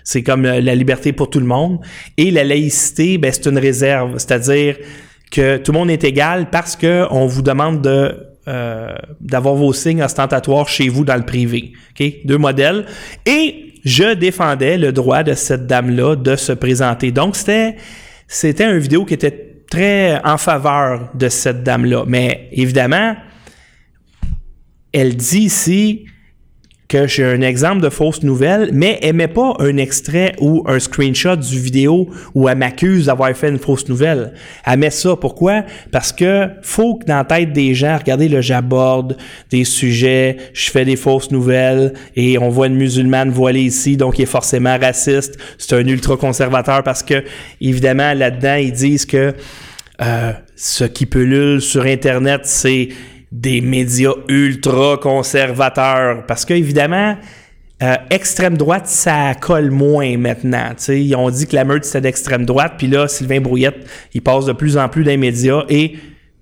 C'est 0.03 0.21
comme 0.21 0.43
la 0.43 0.75
liberté 0.75 1.13
pour 1.13 1.29
tout 1.29 1.39
le 1.39 1.45
monde. 1.45 1.79
Et 2.17 2.31
la 2.31 2.43
laïcité, 2.43 3.17
ben, 3.17 3.31
c'est 3.31 3.47
une 3.47 3.57
réserve, 3.57 4.17
c'est-à-dire 4.17 4.75
que 5.31 5.55
tout 5.55 5.71
le 5.71 5.77
monde 5.79 5.89
est 5.89 6.03
égal 6.03 6.49
parce 6.49 6.75
que 6.75 7.05
on 7.09 7.25
vous 7.25 7.41
demande 7.41 7.81
de 7.81 8.17
euh, 8.49 8.93
d'avoir 9.21 9.55
vos 9.55 9.71
signes 9.71 10.03
ostentatoires 10.03 10.67
chez 10.67 10.89
vous 10.89 11.05
dans 11.05 11.15
le 11.15 11.25
privé. 11.25 11.71
Deux 12.25 12.37
modèles. 12.37 12.85
Et 13.25 13.75
je 13.85 14.13
défendais 14.13 14.77
le 14.77 14.91
droit 14.91 15.23
de 15.23 15.35
cette 15.35 15.67
dame-là 15.67 16.17
de 16.17 16.35
se 16.35 16.51
présenter. 16.51 17.13
Donc, 17.13 17.37
c'était, 17.37 17.77
c'était 18.27 18.69
une 18.69 18.79
vidéo 18.79 19.05
qui 19.05 19.13
était 19.13 19.44
très 19.69 20.21
en 20.23 20.37
faveur 20.37 21.09
de 21.13 21.29
cette 21.29 21.63
dame-là. 21.63 22.03
Mais 22.07 22.49
évidemment, 22.51 23.15
elle 24.93 25.15
dit 25.15 25.41
ici 25.41 26.05
que 26.87 27.07
j'ai 27.07 27.25
un 27.25 27.41
exemple 27.41 27.81
de 27.81 27.89
fausse 27.89 28.21
nouvelle, 28.21 28.69
mais 28.71 28.99
elle 29.01 29.15
met 29.15 29.27
pas 29.27 29.53
un 29.59 29.77
extrait 29.77 30.33
ou 30.39 30.63
un 30.67 30.79
screenshot 30.79 31.35
du 31.35 31.59
vidéo 31.59 32.09
où 32.35 32.47
elle 32.47 32.57
m'accuse 32.57 33.07
d'avoir 33.07 33.35
fait 33.35 33.49
une 33.49 33.57
fausse 33.57 33.87
nouvelle. 33.87 34.33
Elle 34.65 34.79
met 34.79 34.91
ça. 34.91 35.15
Pourquoi? 35.15 35.63
Parce 35.91 36.11
que 36.11 36.47
faut 36.61 36.95
que 36.95 37.05
dans 37.05 37.17
la 37.17 37.23
tête 37.23 37.53
des 37.53 37.73
gens, 37.73 37.97
regardez, 37.97 38.29
là, 38.29 38.41
j'aborde 38.41 39.17
des 39.49 39.63
sujets, 39.63 40.37
je 40.53 40.69
fais 40.69 40.85
des 40.85 40.95
fausses 40.95 41.31
nouvelles 41.31 41.93
et 42.15 42.37
on 42.37 42.49
voit 42.49 42.67
une 42.67 42.75
musulmane 42.75 43.31
voilée 43.31 43.63
ici, 43.63 43.97
donc 43.97 44.19
il 44.19 44.23
est 44.23 44.27
forcément 44.27 44.77
raciste. 44.77 45.37
C'est 45.57 45.75
un 45.75 45.87
ultra-conservateur 45.87 46.83
parce 46.83 47.01
que, 47.01 47.23
évidemment, 47.61 48.13
là-dedans, 48.13 48.55
ils 48.55 48.73
disent 48.73 49.05
que 49.05 49.33
euh, 50.01 50.33
ce 50.55 50.83
qui 50.83 51.05
pullule 51.05 51.61
sur 51.61 51.85
Internet, 51.85 52.41
c'est 52.43 52.89
des 53.31 53.61
médias 53.61 54.13
ultra 54.27 54.97
conservateurs. 54.97 56.25
Parce 56.25 56.45
qu'évidemment, 56.45 57.17
euh, 57.83 57.95
extrême 58.09 58.57
droite, 58.57 58.87
ça 58.87 59.33
colle 59.35 59.69
moins 59.69 60.17
maintenant. 60.17 60.71
sais 60.77 61.03
Ils 61.03 61.15
ont 61.15 61.29
dit 61.29 61.45
que 61.45 61.55
la 61.55 61.65
meute, 61.65 61.83
c'était 61.83 62.01
d'extrême 62.01 62.45
droite. 62.45 62.73
Puis 62.77 62.87
là, 62.87 63.07
Sylvain 63.07 63.41
Brouillette, 63.41 63.85
il 64.13 64.21
passe 64.21 64.45
de 64.45 64.53
plus 64.53 64.77
en 64.77 64.87
plus 64.87 65.03
dans 65.03 65.11
les 65.11 65.17
médias 65.17 65.63
et 65.67 65.95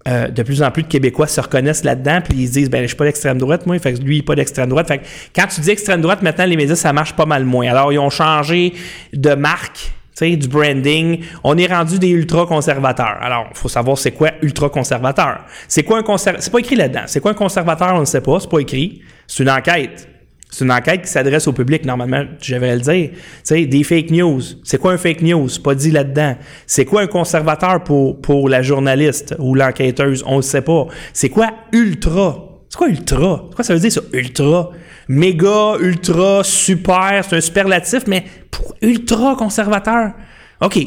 euh, 0.08 0.28
de 0.28 0.44
plus 0.44 0.62
en 0.62 0.70
plus 0.70 0.84
de 0.84 0.88
Québécois 0.90 1.28
se 1.28 1.42
reconnaissent 1.42 1.84
là-dedans. 1.84 2.20
Puis 2.24 2.38
ils 2.38 2.48
se 2.48 2.54
disent, 2.54 2.70
ben, 2.70 2.82
je 2.84 2.88
suis 2.88 2.96
pas 2.96 3.06
d'extrême 3.06 3.40
droite, 3.40 3.66
moi. 3.66 3.80
Que 3.80 3.90
lui, 3.90 4.18
il 4.18 4.20
est 4.20 4.22
pas 4.22 4.36
d'extrême 4.36 4.70
droite. 4.70 4.90
Que 4.90 5.06
quand 5.36 5.48
tu 5.48 5.62
dis 5.62 5.72
extrême 5.72 6.02
droite, 6.02 6.22
maintenant, 6.22 6.46
les 6.46 6.58
médias, 6.58 6.76
ça 6.76 6.94
marche 6.94 7.14
pas 7.14 7.26
mal 7.26 7.46
moins. 7.46 7.68
Alors, 7.68 7.92
ils 7.92 8.00
ont 8.00 8.12
changé 8.12 8.74
de 9.14 9.34
marque 9.34 9.92
du 10.22 10.48
branding. 10.48 11.20
On 11.44 11.58
est 11.58 11.68
rendu 11.68 12.00
des 12.00 12.10
ultra-conservateurs. 12.10 13.18
Alors, 13.22 13.48
il 13.52 13.58
faut 13.58 13.70
savoir 13.70 13.98
c'est 13.98 14.12
quoi 14.12 14.32
ultra-conservateur. 14.42 15.46
C'est 15.68 15.84
quoi 15.84 16.00
un 16.00 16.04
conservateur? 16.04 16.44
C'est 16.44 16.52
pas 16.52 16.60
écrit 16.60 16.76
là-dedans. 16.76 17.04
C'est 17.08 17.20
quoi 17.20 17.32
un 17.32 17.36
conservateur? 17.36 17.96
On 17.96 18.02
ne 18.02 18.06
sait 18.06 18.22
pas. 18.22 18.40
C'est 18.40 18.50
pas 18.50 18.60
écrit. 18.60 19.02
C'est 19.28 19.44
une 19.44 19.50
enquête. 19.50 20.08
C'est 20.50 20.66
une 20.66 20.72
enquête 20.72 21.02
qui 21.02 21.08
s'adresse 21.08 21.48
au 21.48 21.52
public, 21.52 21.84
normalement, 21.84 22.26
je 22.40 22.56
vais 22.56 22.76
le 22.76 22.82
dire. 22.82 23.10
Tu 23.10 23.20
sais, 23.44 23.66
des 23.66 23.84
fake 23.84 24.12
news. 24.12 24.40
C'est 24.64 24.78
quoi 24.78 24.94
un 24.94 24.98
fake 24.98 25.24
news? 25.24 25.50
Pas 25.64 25.74
dit 25.74 25.90
là-dedans. 25.90 26.38
C'est 26.68 26.86
quoi 26.86 27.02
un 27.02 27.08
conservateur 27.08 27.84
pour, 27.84 28.22
pour 28.22 28.50
la 28.50 28.62
journaliste 28.62 29.36
ou 29.40 29.56
l'enquêteuse? 29.56 30.24
On 30.28 30.38
ne 30.38 30.42
sait 30.44 30.62
pas. 30.62 30.86
C'est 31.12 31.30
quoi 31.30 31.50
ultra? 31.72 32.50
C'est 32.70 32.78
quoi 32.78 32.88
ultra? 32.88 33.46
C'est 33.50 33.56
quoi 33.56 33.64
ça 33.64 33.74
veut 33.74 33.80
dire 33.80 33.92
ça, 33.92 34.02
ultra? 34.14 34.70
Méga, 35.08 35.76
ultra, 35.80 36.44
super, 36.44 37.24
c'est 37.28 37.36
un 37.36 37.42
superlatif, 37.42 38.04
mais 38.08 38.26
pour 38.52 38.76
ultra 38.82 39.36
conservateur, 39.36 40.14
OK, 40.62 40.80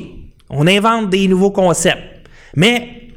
on 0.48 0.66
invente 0.66 1.10
des 1.10 1.28
nouveaux 1.28 1.50
concepts. 1.50 2.28
Mais 2.54 3.10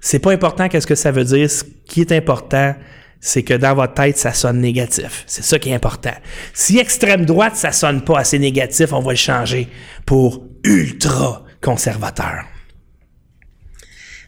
c'est 0.00 0.18
pas 0.18 0.32
important 0.32 0.68
qu'est-ce 0.68 0.86
que 0.86 0.94
ça 0.94 1.10
veut 1.10 1.24
dire. 1.24 1.50
Ce 1.50 1.64
qui 1.86 2.02
est 2.02 2.12
important, 2.12 2.74
c'est 3.20 3.42
que 3.42 3.54
dans 3.54 3.74
votre 3.74 3.94
tête, 3.94 4.18
ça 4.18 4.32
sonne 4.32 4.60
négatif. 4.60 5.24
C'est 5.26 5.42
ça 5.42 5.58
qui 5.58 5.70
est 5.70 5.74
important. 5.74 6.14
Si 6.52 6.78
extrême 6.78 7.24
droite, 7.24 7.56
ça 7.56 7.72
sonne 7.72 8.02
pas 8.02 8.18
assez 8.18 8.38
négatif, 8.38 8.92
on 8.92 9.00
va 9.00 9.12
le 9.12 9.16
changer 9.16 9.68
pour 10.04 10.44
ultra 10.62 11.42
conservateur. 11.60 12.44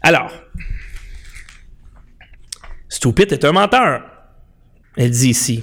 Alors, 0.02 0.32
Stupid 2.88 3.32
est 3.32 3.44
un 3.44 3.52
menteur. 3.52 4.02
Elle 4.96 5.10
dit 5.10 5.28
ici. 5.28 5.62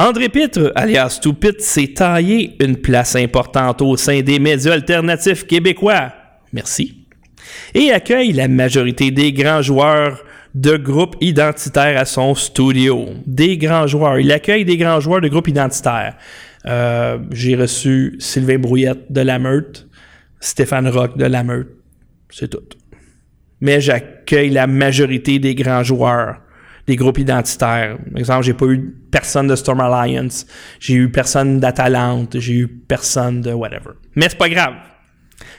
André 0.00 0.28
Pitre, 0.28 0.70
alias 0.76 1.16
Stupid, 1.16 1.60
s'est 1.60 1.88
taillé 1.88 2.54
une 2.60 2.76
place 2.76 3.16
importante 3.16 3.82
au 3.82 3.96
sein 3.96 4.20
des 4.20 4.38
médias 4.38 4.74
alternatifs 4.74 5.44
québécois. 5.44 6.12
Merci. 6.52 7.04
Et 7.74 7.90
accueille 7.90 8.32
la 8.32 8.46
majorité 8.46 9.10
des 9.10 9.32
grands 9.32 9.60
joueurs 9.60 10.22
de 10.54 10.76
groupes 10.76 11.16
identitaires 11.20 11.98
à 11.98 12.04
son 12.04 12.36
studio. 12.36 13.06
Des 13.26 13.58
grands 13.58 13.88
joueurs. 13.88 14.20
Il 14.20 14.30
accueille 14.30 14.64
des 14.64 14.76
grands 14.76 15.00
joueurs 15.00 15.20
de 15.20 15.26
groupes 15.26 15.48
identitaires. 15.48 16.16
Euh, 16.66 17.18
j'ai 17.32 17.56
reçu 17.56 18.14
Sylvain 18.20 18.58
Brouillette 18.58 19.10
de 19.10 19.20
la 19.20 19.40
Meute, 19.40 19.88
Stéphane 20.38 20.86
Rock 20.86 21.18
de 21.18 21.24
la 21.24 21.42
Meute. 21.42 21.74
C'est 22.30 22.48
tout. 22.48 22.68
Mais 23.60 23.80
j'accueille 23.80 24.50
la 24.50 24.68
majorité 24.68 25.40
des 25.40 25.56
grands 25.56 25.82
joueurs 25.82 26.36
des 26.88 26.96
groupes 26.96 27.18
identitaires. 27.18 27.98
Par 28.10 28.18
exemple, 28.18 28.42
j'ai 28.44 28.54
pas 28.54 28.66
eu 28.66 28.96
personne 29.10 29.46
de 29.46 29.54
Storm 29.54 29.80
Alliance, 29.80 30.46
j'ai 30.80 30.94
eu 30.94 31.12
personne 31.12 31.60
d'Atalante, 31.60 32.40
j'ai 32.40 32.54
eu 32.54 32.66
personne 32.66 33.42
de 33.42 33.52
whatever. 33.52 33.90
Mais 34.16 34.28
c'est 34.28 34.38
pas 34.38 34.48
grave. 34.48 34.74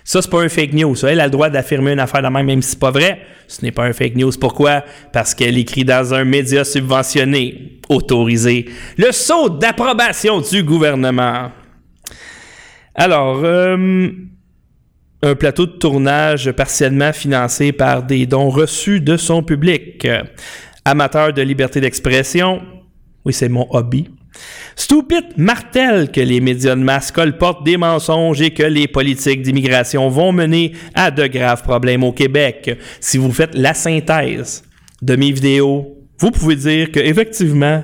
Ça, 0.03 0.21
c'est 0.21 0.29
pas 0.29 0.41
un 0.41 0.49
fake 0.49 0.73
news. 0.73 0.95
Elle 1.05 1.19
a 1.19 1.25
le 1.25 1.31
droit 1.31 1.49
d'affirmer 1.49 1.93
une 1.93 1.99
affaire 1.99 2.23
de 2.23 2.27
même, 2.27 2.47
même 2.47 2.61
si 2.63 2.71
c'est 2.71 2.79
pas 2.79 2.91
vrai. 2.91 3.21
Ce 3.47 3.63
n'est 3.63 3.71
pas 3.71 3.85
un 3.85 3.93
fake 3.93 4.15
news. 4.15 4.31
Pourquoi? 4.41 4.83
Parce 5.13 5.35
qu'elle 5.35 5.57
écrit 5.57 5.85
dans 5.85 6.13
un 6.13 6.25
média 6.25 6.63
subventionné, 6.63 7.79
autorisé. 7.89 8.65
Le 8.97 9.11
saut 9.11 9.49
d'approbation 9.49 10.41
du 10.41 10.63
gouvernement. 10.63 11.51
Alors, 12.95 13.41
euh, 13.43 14.09
un 15.21 15.35
plateau 15.35 15.67
de 15.67 15.73
tournage 15.73 16.51
partiellement 16.53 17.13
financé 17.13 17.71
par 17.71 18.03
des 18.03 18.25
dons 18.25 18.49
reçus 18.49 19.01
de 19.01 19.15
son 19.15 19.43
public 19.43 20.07
amateur 20.85 21.33
de 21.33 21.41
liberté 21.41 21.81
d'expression, 21.81 22.61
oui, 23.25 23.33
c'est 23.33 23.49
mon 23.49 23.67
hobby. 23.71 24.09
Stupid 24.75 25.25
martèle 25.37 26.11
que 26.11 26.21
les 26.21 26.39
médias 26.39 26.75
de 26.75 26.81
masse 26.81 27.11
colportent 27.11 27.65
des 27.65 27.77
mensonges 27.77 28.41
et 28.41 28.51
que 28.51 28.63
les 28.63 28.87
politiques 28.87 29.41
d'immigration 29.41 30.07
vont 30.09 30.31
mener 30.31 30.73
à 30.93 31.11
de 31.11 31.27
graves 31.27 31.63
problèmes 31.63 32.03
au 32.03 32.11
Québec. 32.11 32.77
Si 32.99 33.17
vous 33.17 33.31
faites 33.31 33.55
la 33.55 33.73
synthèse 33.73 34.63
de 35.01 35.15
mes 35.15 35.31
vidéos, 35.31 35.97
vous 36.19 36.31
pouvez 36.31 36.55
dire 36.55 36.91
que 36.91 36.99
effectivement, 36.99 37.83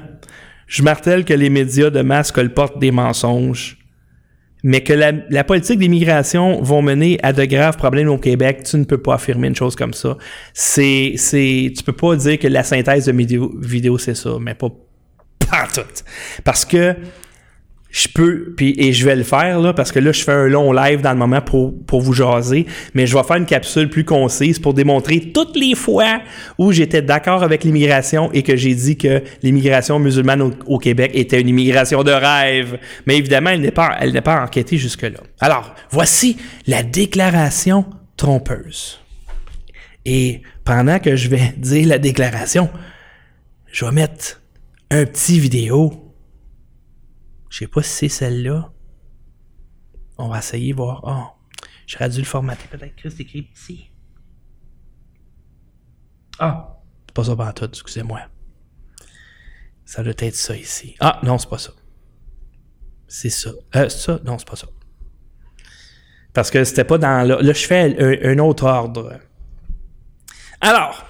je 0.67 0.83
martèle 0.83 1.25
que 1.25 1.33
les 1.33 1.49
médias 1.49 1.89
de 1.89 2.01
masse 2.01 2.31
colportent 2.31 2.79
des 2.79 2.91
mensonges. 2.91 3.77
Mais 4.65 4.81
que 4.81 4.93
la, 4.93 5.11
la 5.29 5.43
politique 5.43 5.77
d'immigration 5.77 6.59
va 6.63 6.81
mener 6.81 7.19
à 7.21 7.33
de 7.33 7.45
graves 7.45 7.77
problèmes 7.77 8.09
au 8.09 8.17
Québec, 8.17 8.63
tu 8.63 8.77
ne 8.77 8.83
peux 8.83 8.97
pas 8.97 9.13
affirmer 9.13 9.47
une 9.47 9.55
chose 9.55 9.75
comme 9.75 9.93
ça. 9.93 10.17
C'est, 10.55 11.13
c'est, 11.17 11.71
tu 11.77 11.83
peux 11.83 11.93
pas 11.93 12.15
dire 12.15 12.39
que 12.39 12.47
la 12.47 12.63
synthèse 12.63 13.05
de 13.05 13.11
mes 13.11 13.25
vidéos, 13.25 13.53
vidéos, 13.61 13.99
c'est 13.99 14.15
ça, 14.15 14.31
mais 14.41 14.55
pas, 14.55 14.69
pas 15.37 15.67
tout. 15.71 15.81
Parce 16.43 16.65
que 16.65 16.95
je 17.95 18.09
peux, 18.09 18.53
puis 18.57 18.75
et 18.77 18.91
je 18.91 19.05
vais 19.05 19.15
le 19.15 19.23
faire 19.23 19.61
là, 19.61 19.73
parce 19.73 19.93
que 19.93 19.99
là, 19.99 20.11
je 20.11 20.21
fais 20.21 20.33
un 20.33 20.47
long 20.47 20.73
live 20.73 20.99
dans 20.99 21.13
le 21.13 21.17
moment 21.17 21.39
pour, 21.39 21.73
pour 21.85 22.01
vous 22.01 22.11
jaser, 22.11 22.65
mais 22.93 23.07
je 23.07 23.15
vais 23.15 23.23
faire 23.23 23.37
une 23.37 23.45
capsule 23.45 23.89
plus 23.89 24.03
concise 24.03 24.59
pour 24.59 24.73
démontrer 24.73 25.31
toutes 25.33 25.55
les 25.55 25.75
fois 25.75 26.19
où 26.57 26.73
j'étais 26.73 27.01
d'accord 27.01 27.41
avec 27.41 27.63
l'immigration 27.63 28.29
et 28.33 28.43
que 28.43 28.57
j'ai 28.57 28.75
dit 28.75 28.97
que 28.97 29.23
l'immigration 29.43 29.97
musulmane 29.97 30.53
au, 30.65 30.77
Québec 30.77 31.11
était 31.13 31.39
une 31.39 31.47
immigration 31.47 32.03
de 32.03 32.11
rêve. 32.11 32.79
Mais 33.05 33.17
évidemment, 33.17 33.51
elle 33.51 33.61
n'est 33.61 33.71
pas, 33.71 33.95
elle 34.01 34.11
n'est 34.11 34.19
pas 34.19 34.43
enquêtée 34.43 34.77
jusque-là. 34.77 35.19
Alors, 35.39 35.73
voici 35.89 36.35
la 36.67 36.83
déclaration 36.83 37.85
trompeuse. 38.17 38.99
Et 40.03 40.41
pendant 40.65 40.99
que 40.99 41.15
je 41.15 41.29
vais 41.29 41.53
dire 41.57 41.87
la 41.87 41.97
déclaration, 41.97 42.69
je 43.71 43.85
vais 43.85 43.91
mettre 43.91 44.41
un 44.91 45.05
petit 45.05 45.39
vidéo 45.39 46.04
je 47.49 47.59
sais 47.59 47.67
pas 47.67 47.81
si 47.83 47.89
c'est 47.89 48.09
celle-là. 48.09 48.71
On 50.17 50.29
va 50.29 50.39
essayer 50.39 50.73
voir. 50.73 51.01
Oh, 51.03 51.45
j'aurais 51.87 52.09
dû 52.09 52.19
le 52.19 52.25
formater. 52.25 52.67
Peut-être 52.69 52.95
que 52.95 53.09
c'est 53.09 53.21
écrit 53.21 53.49
ici. 53.53 53.91
Ah, 56.39 56.77
c'est 57.07 57.13
pas 57.13 57.23
ça 57.23 57.53
tout, 57.53 57.65
excusez-moi. 57.65 58.21
Ça 59.85 60.03
doit 60.03 60.13
être 60.17 60.35
ça 60.35 60.55
ici. 60.55 60.95
Ah, 60.99 61.19
non, 61.23 61.37
c'est 61.37 61.49
pas 61.49 61.57
ça. 61.57 61.71
C'est 63.07 63.29
ça. 63.29 63.51
Euh, 63.75 63.87
ça, 63.87 64.19
non, 64.25 64.37
c'est 64.37 64.47
pas 64.47 64.55
ça. 64.55 64.67
Parce 66.33 66.51
que 66.51 66.63
c'était 66.63 66.83
pas 66.83 66.97
dans. 66.97 67.25
Là, 67.25 67.37
je 67.41 67.65
fais 67.65 68.25
un 68.25 68.39
autre 68.39 68.65
ordre. 68.65 69.19
Alors, 70.59 71.05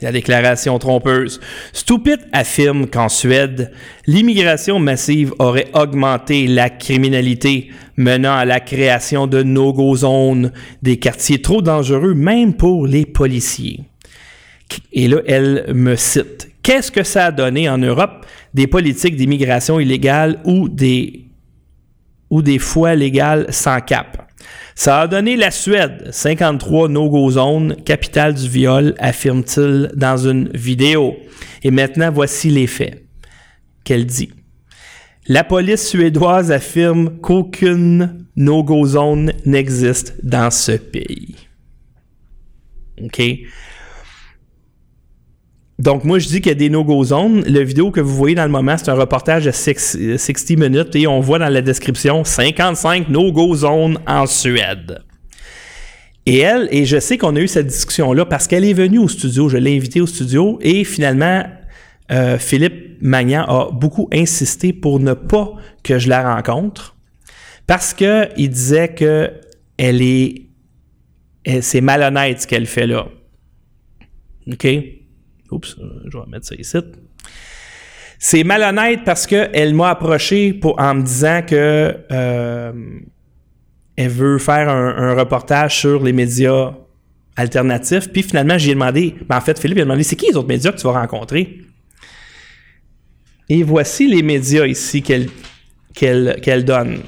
la 0.00 0.12
déclaration 0.12 0.78
trompeuse. 0.78 1.40
Stupid 1.72 2.20
affirme 2.32 2.86
qu'en 2.86 3.08
Suède, 3.08 3.72
l'immigration 4.06 4.78
massive 4.78 5.34
aurait 5.38 5.68
augmenté 5.74 6.46
la 6.46 6.70
criminalité, 6.70 7.70
menant 7.96 8.34
à 8.34 8.44
la 8.44 8.60
création 8.60 9.26
de 9.26 9.42
no-go 9.42 9.96
zones, 9.96 10.52
des 10.82 10.98
quartiers 10.98 11.42
trop 11.42 11.62
dangereux 11.62 12.14
même 12.14 12.54
pour 12.54 12.86
les 12.86 13.06
policiers. 13.06 13.80
Et 14.92 15.08
là, 15.08 15.18
elle 15.26 15.72
me 15.74 15.96
cite. 15.96 16.50
Qu'est-ce 16.62 16.92
que 16.92 17.02
ça 17.02 17.26
a 17.26 17.30
donné 17.32 17.68
en 17.68 17.78
Europe 17.78 18.26
des 18.52 18.66
politiques 18.66 19.16
d'immigration 19.16 19.80
illégale 19.80 20.40
ou 20.44 20.68
des, 20.68 21.24
ou 22.28 22.42
des 22.42 22.58
fois 22.58 22.94
légales 22.94 23.46
sans 23.50 23.80
cap? 23.80 24.27
Ça 24.78 25.00
a 25.00 25.06
donné 25.08 25.34
la 25.34 25.50
Suède, 25.50 26.06
53 26.12 26.88
no-go 26.88 27.28
zones, 27.32 27.74
capitale 27.84 28.34
du 28.34 28.48
viol, 28.48 28.94
affirme-t-il 29.00 29.90
dans 29.96 30.16
une 30.16 30.50
vidéo. 30.54 31.16
Et 31.64 31.72
maintenant, 31.72 32.12
voici 32.12 32.48
les 32.48 32.68
faits 32.68 33.04
qu'elle 33.82 34.06
dit. 34.06 34.30
La 35.26 35.42
police 35.42 35.84
suédoise 35.84 36.52
affirme 36.52 37.18
qu'aucune 37.18 38.24
no-go 38.36 38.86
zone 38.86 39.32
n'existe 39.44 40.14
dans 40.22 40.52
ce 40.52 40.70
pays. 40.70 41.34
OK? 43.02 43.20
Donc, 45.78 46.02
moi, 46.02 46.18
je 46.18 46.26
dis 46.26 46.40
qu'il 46.40 46.50
y 46.50 46.50
a 46.50 46.54
des 46.54 46.70
no-go 46.70 47.04
zones. 47.04 47.44
Le 47.46 47.60
vidéo 47.60 47.92
que 47.92 48.00
vous 48.00 48.14
voyez 48.14 48.34
dans 48.34 48.44
le 48.44 48.50
moment, 48.50 48.76
c'est 48.76 48.88
un 48.88 48.94
reportage 48.94 49.44
de 49.44 49.52
60 49.52 50.50
minutes 50.58 50.96
et 50.96 51.06
on 51.06 51.20
voit 51.20 51.38
dans 51.38 51.48
la 51.48 51.62
description 51.62 52.24
55 52.24 53.08
no-go 53.08 53.54
zones 53.54 53.98
en 54.06 54.26
Suède. 54.26 55.02
Et 56.26 56.38
elle, 56.40 56.68
et 56.72 56.84
je 56.84 56.98
sais 56.98 57.16
qu'on 57.16 57.36
a 57.36 57.40
eu 57.40 57.48
cette 57.48 57.68
discussion-là 57.68 58.26
parce 58.26 58.46
qu'elle 58.48 58.64
est 58.64 58.74
venue 58.74 58.98
au 58.98 59.08
studio, 59.08 59.48
je 59.48 59.56
l'ai 59.56 59.74
invitée 59.74 60.00
au 60.00 60.06
studio 60.06 60.58
et 60.60 60.84
finalement, 60.84 61.44
euh, 62.10 62.38
Philippe 62.38 62.98
Magnan 63.00 63.44
a 63.44 63.70
beaucoup 63.72 64.10
insisté 64.12 64.74
pour 64.74 65.00
ne 65.00 65.14
pas 65.14 65.54
que 65.82 65.98
je 65.98 66.08
la 66.10 66.34
rencontre 66.34 66.96
parce 67.66 67.94
qu'il 67.94 68.50
disait 68.50 68.88
que 68.88 69.30
elle 69.78 70.02
est, 70.02 70.48
c'est 71.62 71.80
malhonnête 71.80 72.42
ce 72.42 72.46
qu'elle 72.46 72.66
fait 72.66 72.86
là. 72.86 73.06
OK? 74.52 74.66
Oups, 75.50 75.76
je 76.06 76.18
vais 76.18 76.24
mettre 76.28 76.46
ça 76.46 76.54
ici. 76.56 76.78
C'est 78.18 78.44
malhonnête 78.44 79.04
parce 79.04 79.26
qu'elle 79.26 79.74
m'a 79.74 79.90
approché 79.90 80.58
en 80.62 80.94
me 80.94 81.02
disant 81.02 81.42
que 81.46 81.96
euh, 82.10 82.72
elle 83.96 84.08
veut 84.08 84.38
faire 84.38 84.68
un, 84.68 85.14
reportage 85.14 85.78
sur 85.78 86.02
les 86.02 86.12
médias 86.12 86.74
alternatifs. 87.36 88.10
Puis 88.12 88.22
finalement, 88.22 88.58
j'ai 88.58 88.74
demandé, 88.74 89.14
ben 89.28 89.36
en 89.36 89.40
fait, 89.40 89.58
Philippe 89.58 89.78
a 89.78 89.82
demandé, 89.82 90.02
c'est 90.02 90.16
qui 90.16 90.26
les 90.26 90.36
autres 90.36 90.48
médias 90.48 90.72
que 90.72 90.78
tu 90.78 90.86
vas 90.86 91.00
rencontrer? 91.00 91.60
Et 93.48 93.62
voici 93.62 94.08
les 94.08 94.22
médias 94.22 94.66
ici 94.66 95.02
qu'elle 95.02 95.28
qu'elle 95.94 96.64
donne. 96.64 96.98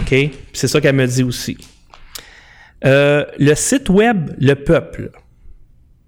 OK? 0.00 0.30
C'est 0.52 0.68
ça 0.68 0.80
qu'elle 0.80 0.94
me 0.94 1.06
dit 1.06 1.22
aussi. 1.22 1.56
Euh, 2.84 3.24
le 3.38 3.54
site 3.54 3.88
web 3.88 4.30
Le 4.38 4.54
Peuple. 4.54 5.10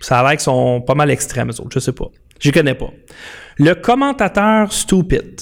Ça 0.01 0.21
a 0.21 0.23
l'air 0.23 0.33
qu'ils 0.33 0.41
sont 0.41 0.81
pas 0.81 0.95
mal 0.95 1.11
extrêmes, 1.11 1.51
eux 1.51 1.61
autres. 1.61 1.71
Je 1.75 1.79
sais 1.79 1.93
pas. 1.93 2.11
Je 2.41 2.51
connais 2.51 2.75
pas. 2.75 2.91
Le 3.59 3.75
commentateur 3.75 4.73
stupid. 4.73 5.41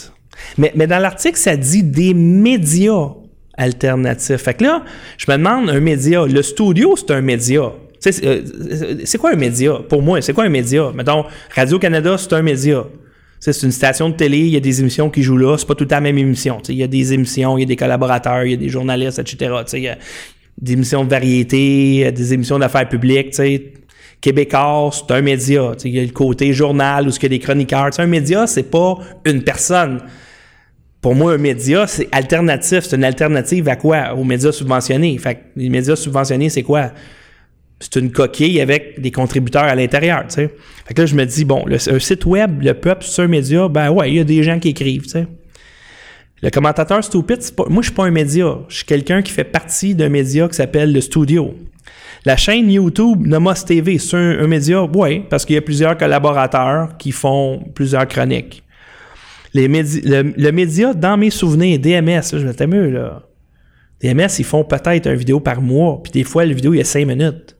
Mais, 0.56 0.72
mais 0.74 0.86
dans 0.86 0.98
l'article, 0.98 1.38
ça 1.38 1.56
dit 1.56 1.82
des 1.82 2.14
médias 2.14 3.10
alternatifs. 3.56 4.36
Fait 4.36 4.54
que 4.54 4.64
là, 4.64 4.84
je 5.16 5.30
me 5.30 5.36
demande 5.36 5.70
un 5.70 5.80
média. 5.80 6.26
Le 6.26 6.42
studio, 6.42 6.96
c'est 6.96 7.10
un 7.12 7.20
média. 7.20 7.72
Euh, 8.06 8.42
c'est 9.04 9.18
quoi 9.18 9.32
un 9.32 9.36
média? 9.36 9.74
Pour 9.88 10.02
moi, 10.02 10.20
c'est 10.22 10.32
quoi 10.32 10.44
un 10.44 10.48
média? 10.48 10.92
Mettons, 10.94 11.24
Radio-Canada, 11.54 12.16
c'est 12.18 12.32
un 12.32 12.42
média. 12.42 12.84
C'est 13.40 13.62
une 13.62 13.72
station 13.72 14.08
de 14.08 14.14
télé, 14.14 14.38
il 14.38 14.48
y 14.48 14.56
a 14.56 14.60
des 14.60 14.80
émissions 14.80 15.10
qui 15.10 15.22
jouent 15.22 15.36
là, 15.36 15.56
c'est 15.56 15.66
pas 15.66 15.76
tout 15.76 15.84
temps 15.84 15.96
la 15.96 16.00
même 16.00 16.18
émission. 16.18 16.60
Il 16.68 16.74
y 16.74 16.82
a 16.82 16.88
des 16.88 17.12
émissions, 17.12 17.56
il 17.56 17.60
y 17.60 17.64
a 17.64 17.66
des 17.66 17.76
collaborateurs, 17.76 18.42
il 18.42 18.50
y 18.50 18.54
a 18.54 18.56
des 18.56 18.68
journalistes, 18.68 19.20
etc. 19.20 19.54
Il 19.74 19.78
y 19.78 19.88
a 19.88 19.96
des 20.60 20.72
émissions 20.72 21.04
de 21.04 21.10
variété, 21.10 22.10
des 22.10 22.34
émissions 22.34 22.58
d'affaires 22.58 22.88
publiques. 22.88 23.38
Québécois, 24.20 24.90
c'est 24.92 25.14
un 25.14 25.22
média. 25.22 25.72
Il 25.84 25.94
y 25.94 26.00
a 26.00 26.02
le 26.02 26.10
côté 26.10 26.52
journal 26.52 27.06
ou 27.06 27.10
ce 27.10 27.18
qu'il 27.18 27.32
y 27.32 27.34
a 27.34 27.38
des 27.38 27.44
chroniqueurs. 27.44 27.90
un 27.98 28.06
média, 28.06 28.46
c'est 28.46 28.70
pas 28.70 28.98
une 29.24 29.42
personne. 29.42 30.00
Pour 31.00 31.14
moi, 31.14 31.34
un 31.34 31.38
média, 31.38 31.86
c'est 31.86 32.08
alternatif. 32.10 32.80
C'est 32.80 32.96
une 32.96 33.04
alternative 33.04 33.68
à 33.68 33.76
quoi? 33.76 34.14
Aux 34.14 34.24
médias 34.24 34.50
subventionnés. 34.50 35.16
Fait 35.18 35.44
les 35.54 35.68
médias 35.68 35.94
subventionnés, 35.94 36.48
c'est 36.48 36.64
quoi? 36.64 36.90
C'est 37.78 37.94
une 37.94 38.10
coquille 38.10 38.60
avec 38.60 39.00
des 39.00 39.12
contributeurs 39.12 39.62
à 39.62 39.76
l'intérieur, 39.76 40.24
Fait 40.28 40.50
que 40.92 41.02
là, 41.02 41.06
je 41.06 41.14
me 41.14 41.24
dis, 41.24 41.44
bon, 41.44 41.64
le, 41.64 41.76
un 41.76 41.98
site 42.00 42.26
web, 42.26 42.60
le 42.60 42.74
peuple, 42.74 43.04
c'est 43.06 43.22
un 43.22 43.28
média, 43.28 43.68
ben 43.68 43.90
ouais, 43.90 44.10
il 44.10 44.16
y 44.16 44.18
a 44.18 44.24
des 44.24 44.42
gens 44.42 44.58
qui 44.58 44.70
écrivent, 44.70 45.04
Le 46.42 46.50
commentateur 46.50 47.04
stupide, 47.04 47.38
moi, 47.68 47.82
je 47.82 47.86
suis 47.86 47.94
pas 47.94 48.06
un 48.06 48.10
média. 48.10 48.58
Je 48.68 48.76
suis 48.78 48.84
quelqu'un 48.84 49.22
qui 49.22 49.30
fait 49.30 49.44
partie 49.44 49.94
d'un 49.94 50.08
média 50.08 50.48
qui 50.48 50.54
s'appelle 50.54 50.92
le 50.92 51.00
studio. 51.00 51.54
La 52.24 52.36
chaîne 52.36 52.70
YouTube 52.70 53.26
Nomos 53.26 53.64
TV, 53.66 53.98
c'est 53.98 54.16
un, 54.16 54.46
média, 54.46 54.82
oui, 54.82 55.24
parce 55.28 55.44
qu'il 55.44 55.54
y 55.54 55.58
a 55.58 55.62
plusieurs 55.62 55.96
collaborateurs 55.96 56.96
qui 56.98 57.12
font 57.12 57.62
plusieurs 57.74 58.06
chroniques. 58.06 58.62
Le, 59.54 60.50
média, 60.50 60.94
dans 60.94 61.16
mes 61.16 61.30
souvenirs, 61.30 61.78
DMS, 61.78 62.22
je 62.32 62.46
vais 62.46 62.66
mieux. 62.66 63.00
DMS, 64.00 64.28
ils 64.38 64.44
font 64.44 64.64
peut-être 64.64 65.06
une 65.06 65.14
vidéo 65.14 65.40
par 65.40 65.60
mois, 65.60 66.00
puis 66.02 66.12
des 66.12 66.24
fois, 66.24 66.44
la 66.44 66.52
vidéo, 66.52 66.74
il 66.74 66.78
y 66.78 66.80
a 66.80 66.84
cinq 66.84 67.06
minutes. 67.06 67.56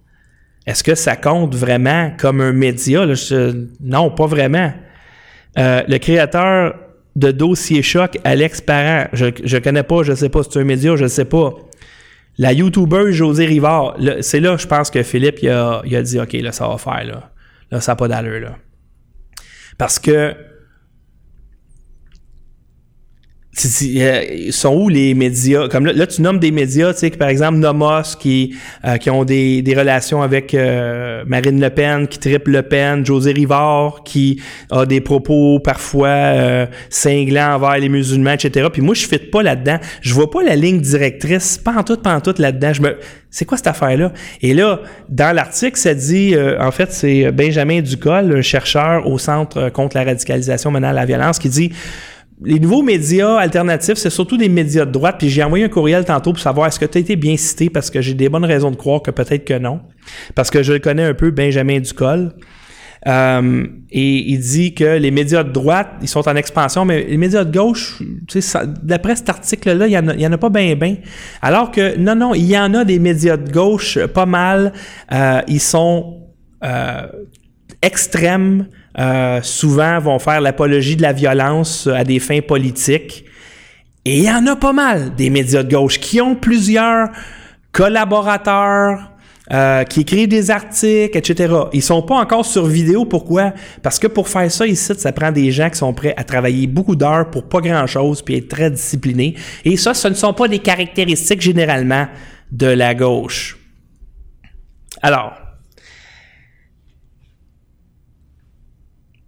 Est-ce 0.67 0.85
que 0.85 0.95
ça 0.95 1.17
compte 1.17 1.55
vraiment 1.55 2.13
comme 2.19 2.41
un 2.41 2.53
média? 2.53 3.07
non, 3.81 4.11
pas 4.11 4.27
vraiment. 4.27 4.71
Euh, 5.59 5.83
le 5.89 5.99
créateur 5.99 6.75
de 7.17 7.33
Dossier 7.33 7.83
Choc, 7.83 8.19
Alex 8.23 8.61
Parent, 8.61 9.09
je 9.13 9.27
ne 9.27 9.59
connais 9.61 9.83
pas, 9.83 10.03
je 10.03 10.13
ne 10.13 10.17
sais 10.17 10.29
pas 10.29 10.43
si 10.43 10.51
c'est 10.53 10.61
un 10.61 10.65
média, 10.65 10.95
je 10.95 11.05
ne 11.05 11.09
sais 11.09 11.25
pas. 11.25 11.55
La 12.39 12.53
YouTuber 12.53 13.13
José 13.13 13.47
Rivard, 13.47 13.97
c'est 14.21 14.41
là, 14.41 14.57
je 14.57 14.67
pense 14.67 14.91
que 14.91 15.03
Philippe, 15.03 15.43
il 15.43 15.49
a, 15.49 15.83
il 15.85 15.97
a, 15.97 16.03
dit, 16.03 16.21
OK, 16.21 16.33
là, 16.35 16.53
ça 16.53 16.69
va 16.69 16.79
faire, 16.79 17.05
là. 17.05 17.33
Là, 17.71 17.81
ça 17.81 17.93
n'a 17.93 17.97
pas 17.97 18.07
d'allure, 18.07 18.41
là. 18.41 18.57
Parce 19.77 19.99
que 19.99 20.35
ils 23.48 23.48
sont 23.59 24.75
où 24.75 24.89
les 24.89 25.15
médias? 25.15 25.69
Comme 25.69 25.87
là, 25.87 26.07
tu 26.07 26.23
nommes 26.23 26.39
des 26.39 26.51
médias, 26.51 26.93
tu 26.93 27.01
sais, 27.01 27.11
par 27.11 27.29
exemple 27.29 27.59
Nomos 27.59 28.17
qui, 28.19 28.57
euh, 28.85 28.97
qui 28.97 29.11
ont 29.11 29.25
des, 29.25 29.63
des 29.63 29.75
relations 29.75 30.23
avec 30.23 30.55
euh, 30.55 31.25
Marine 31.27 31.61
Le 31.61 31.71
Pen, 31.71 32.07
qui 32.07 32.19
triple 32.19 32.53
Le 32.53 32.63
Pen, 32.63 33.05
José 33.05 33.33
Rivard, 33.33 34.03
qui 34.05 34.41
a 34.71 34.87
des 34.87 35.01
propos 35.01 35.61
parfois 35.61 36.09
euh, 36.09 36.67
cinglants 36.91 37.55
envers 37.55 37.79
les 37.79 37.89
musulmans, 37.89 38.33
etc. 38.33 38.69
Puis 38.73 38.83
moi, 38.83 38.95
je 38.95 39.07
fit 39.07 39.19
pas 39.19 39.43
là-dedans. 39.43 39.79
Je 40.01 40.15
vois 40.15 40.31
pas 40.31 40.43
la 40.43 40.57
ligne 40.57 40.81
directrice, 40.81 41.59
pas 41.59 41.75
en 41.77 41.83
tout, 41.83 41.97
pas 41.97 42.15
en 42.15 42.21
tout 42.21 42.35
là-dedans. 42.39 42.73
Je 42.73 42.83
me. 42.83 42.97
C'est 43.31 43.45
quoi 43.45 43.59
cette 43.59 43.67
affaire-là? 43.67 44.13
Et 44.41 44.55
là, 44.55 44.81
dans 45.11 45.35
l'article, 45.35 45.77
ça 45.77 45.93
dit, 45.93 46.35
en 46.59 46.71
fait, 46.71 46.91
c'est 46.93 47.31
Benjamin 47.31 47.83
Ducol, 47.83 48.35
un 48.39 48.41
chercheur 48.41 49.07
au 49.07 49.19
Centre 49.19 49.69
contre 49.69 49.99
la 49.99 50.05
radicalisation 50.05 50.71
menant 50.71 50.89
à 50.89 50.93
la 50.95 51.05
violence, 51.05 51.39
qui 51.39 51.51
dit 51.51 51.71
les 52.45 52.61
nouveaux 52.61 52.83
médias 52.83 53.37
alternatifs, 53.37 53.97
c'est 53.97 54.11
surtout 54.11 54.37
des 54.37 54.49
médias 54.49 54.85
de 54.85 54.93
droite. 54.93 55.17
Puis 55.19 55.29
j'ai 55.29 55.43
envoyé 55.43 55.65
un 55.65 55.69
courriel 55.69 56.05
tantôt 56.05 56.33
pour 56.33 56.41
savoir 56.41 56.69
est-ce 56.69 56.79
que 56.79 56.85
tu 56.85 56.99
as 56.99 57.01
été 57.01 57.17
bien 57.17 57.37
cité? 57.37 57.71
Parce 57.71 57.91
que 57.91 58.01
j'ai 58.01 58.15
des 58.15 58.29
bonnes 58.29 58.45
raisons 58.45 58.71
de 58.71 58.77
croire 58.77 59.03
que 59.03 59.11
peut-être 59.11 59.45
que 59.45 59.59
non. 59.59 59.81
Parce 60.35 60.51
que 60.51 60.63
je 60.63 60.75
connais 60.75 61.05
un 61.05 61.15
peu, 61.15 61.31
Benjamin 61.31 61.81
Ducol. 61.81 62.33
Euh, 63.07 63.67
et 63.91 64.31
il 64.31 64.41
dit 64.41 64.75
que 64.75 64.99
les 64.99 65.11
médias 65.11 65.45
de 65.45 65.53
droite, 65.53 65.89
ils 66.03 66.09
sont 66.09 66.29
en 66.29 66.35
expansion, 66.35 66.85
mais 66.85 67.05
les 67.05 67.17
médias 67.17 67.45
de 67.45 67.57
gauche, 67.57 68.03
d'après 68.83 69.17
cet 69.17 69.29
article-là, 69.29 69.87
il 69.87 70.17
n'y 70.17 70.27
en, 70.27 70.33
a 70.33 70.39
pas 70.39 70.51
bien, 70.51 70.75
bien. 70.75 70.97
Alors 71.41 71.71
que, 71.71 71.97
non, 71.97 72.17
non, 72.17 72.35
il 72.35 72.47
y 72.47 72.59
en 72.59 72.75
a 72.75 72.85
des 72.85 72.99
médias 72.99 73.37
de 73.37 73.51
gauche 73.51 73.99
pas 74.07 74.27
mal. 74.27 74.73
Euh, 75.13 75.41
ils 75.47 75.61
sont 75.61 76.23
euh, 76.65 77.07
extrêmes, 77.83 78.67
euh, 78.99 79.41
souvent 79.43 79.99
vont 80.01 80.19
faire 80.19 80.41
l'apologie 80.41 80.97
de 80.97 81.03
la 81.03 81.13
violence 81.13 81.87
à 81.87 82.05
des 82.05 82.19
fins 82.19 82.41
politiques. 82.41 83.25
Et 84.05 84.19
il 84.19 84.25
y 84.25 84.31
en 84.31 84.47
a 84.47 84.57
pas 84.57 84.73
mal 84.73 85.15
des 85.15 85.31
médias 85.31 85.63
de 85.63 85.75
gauche 85.75 86.01
qui 86.01 86.21
ont 86.21 86.35
plusieurs 86.35 87.09
collaborateurs, 87.73 89.11
euh, 89.53 89.85
qui 89.85 90.01
écrivent 90.01 90.29
des 90.29 90.51
articles, 90.51 91.17
etc. 91.17 91.55
Ils 91.73 91.83
sont 91.83 92.03
pas 92.03 92.17
encore 92.17 92.45
sur 92.45 92.67
vidéo. 92.67 93.05
Pourquoi? 93.05 93.53
Parce 93.83 93.99
que 93.99 94.07
pour 94.07 94.29
faire 94.29 94.51
ça 94.51 94.67
ici, 94.67 94.93
ça 94.97 95.13
prend 95.13 95.31
des 95.31 95.51
gens 95.53 95.71
qui 95.71 95.79
sont 95.79 95.93
prêts 95.93 96.15
à 96.17 96.25
travailler 96.25 96.67
beaucoup 96.67 96.97
d'heures 96.97 97.31
pour 97.31 97.49
pas 97.49 97.61
grand-chose, 97.61 98.23
puis 98.23 98.37
être 98.37 98.49
très 98.49 98.71
disciplinés. 98.71 99.35
Et 99.65 99.77
ça, 99.77 99.95
ce 99.95 100.09
ne 100.09 100.15
sont 100.15 100.35
pas 100.35 100.49
des 100.49 100.59
caractéristiques 100.59 101.41
généralement 101.41 102.09
de 102.51 102.67
la 102.67 102.95
gauche. 102.95 103.59
Alors, 105.03 105.35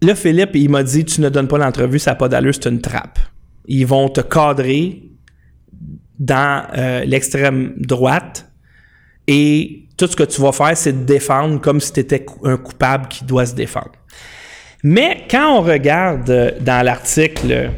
là, 0.03 0.15
Philippe, 0.15 0.51
il 0.55 0.71
m'a 0.71 0.83
dit, 0.83 1.05
tu 1.05 1.21
ne 1.21 1.29
donnes 1.29 1.49
pas 1.49 1.59
l'entrevue, 1.59 1.99
ça 1.99 2.13
n'a 2.13 2.15
pas 2.17 2.29
d'allure, 2.29 2.55
c'est 2.55 2.69
une 2.69 2.81
trappe. 2.81 3.19
Ils 3.67 3.87
vont 3.87 4.09
te 4.09 4.21
cadrer 4.21 5.11
dans 6.19 6.67
euh, 6.77 7.05
l'extrême 7.05 7.75
droite 7.77 8.51
et 9.27 9.89
tout 9.97 10.07
ce 10.07 10.17
que 10.17 10.23
tu 10.23 10.41
vas 10.41 10.53
faire, 10.53 10.77
c'est 10.77 10.93
te 10.93 11.05
défendre 11.05 11.61
comme 11.61 11.81
si 11.81 11.93
tu 11.93 12.01
étais 12.01 12.25
un 12.45 12.57
coupable 12.57 13.09
qui 13.09 13.25
doit 13.25 13.47
se 13.47 13.55
défendre. 13.55 13.93
Mais 14.83 15.27
quand 15.31 15.59
on 15.59 15.61
regarde 15.61 16.29
euh, 16.31 16.51
dans 16.61 16.85
l'article 16.85 17.71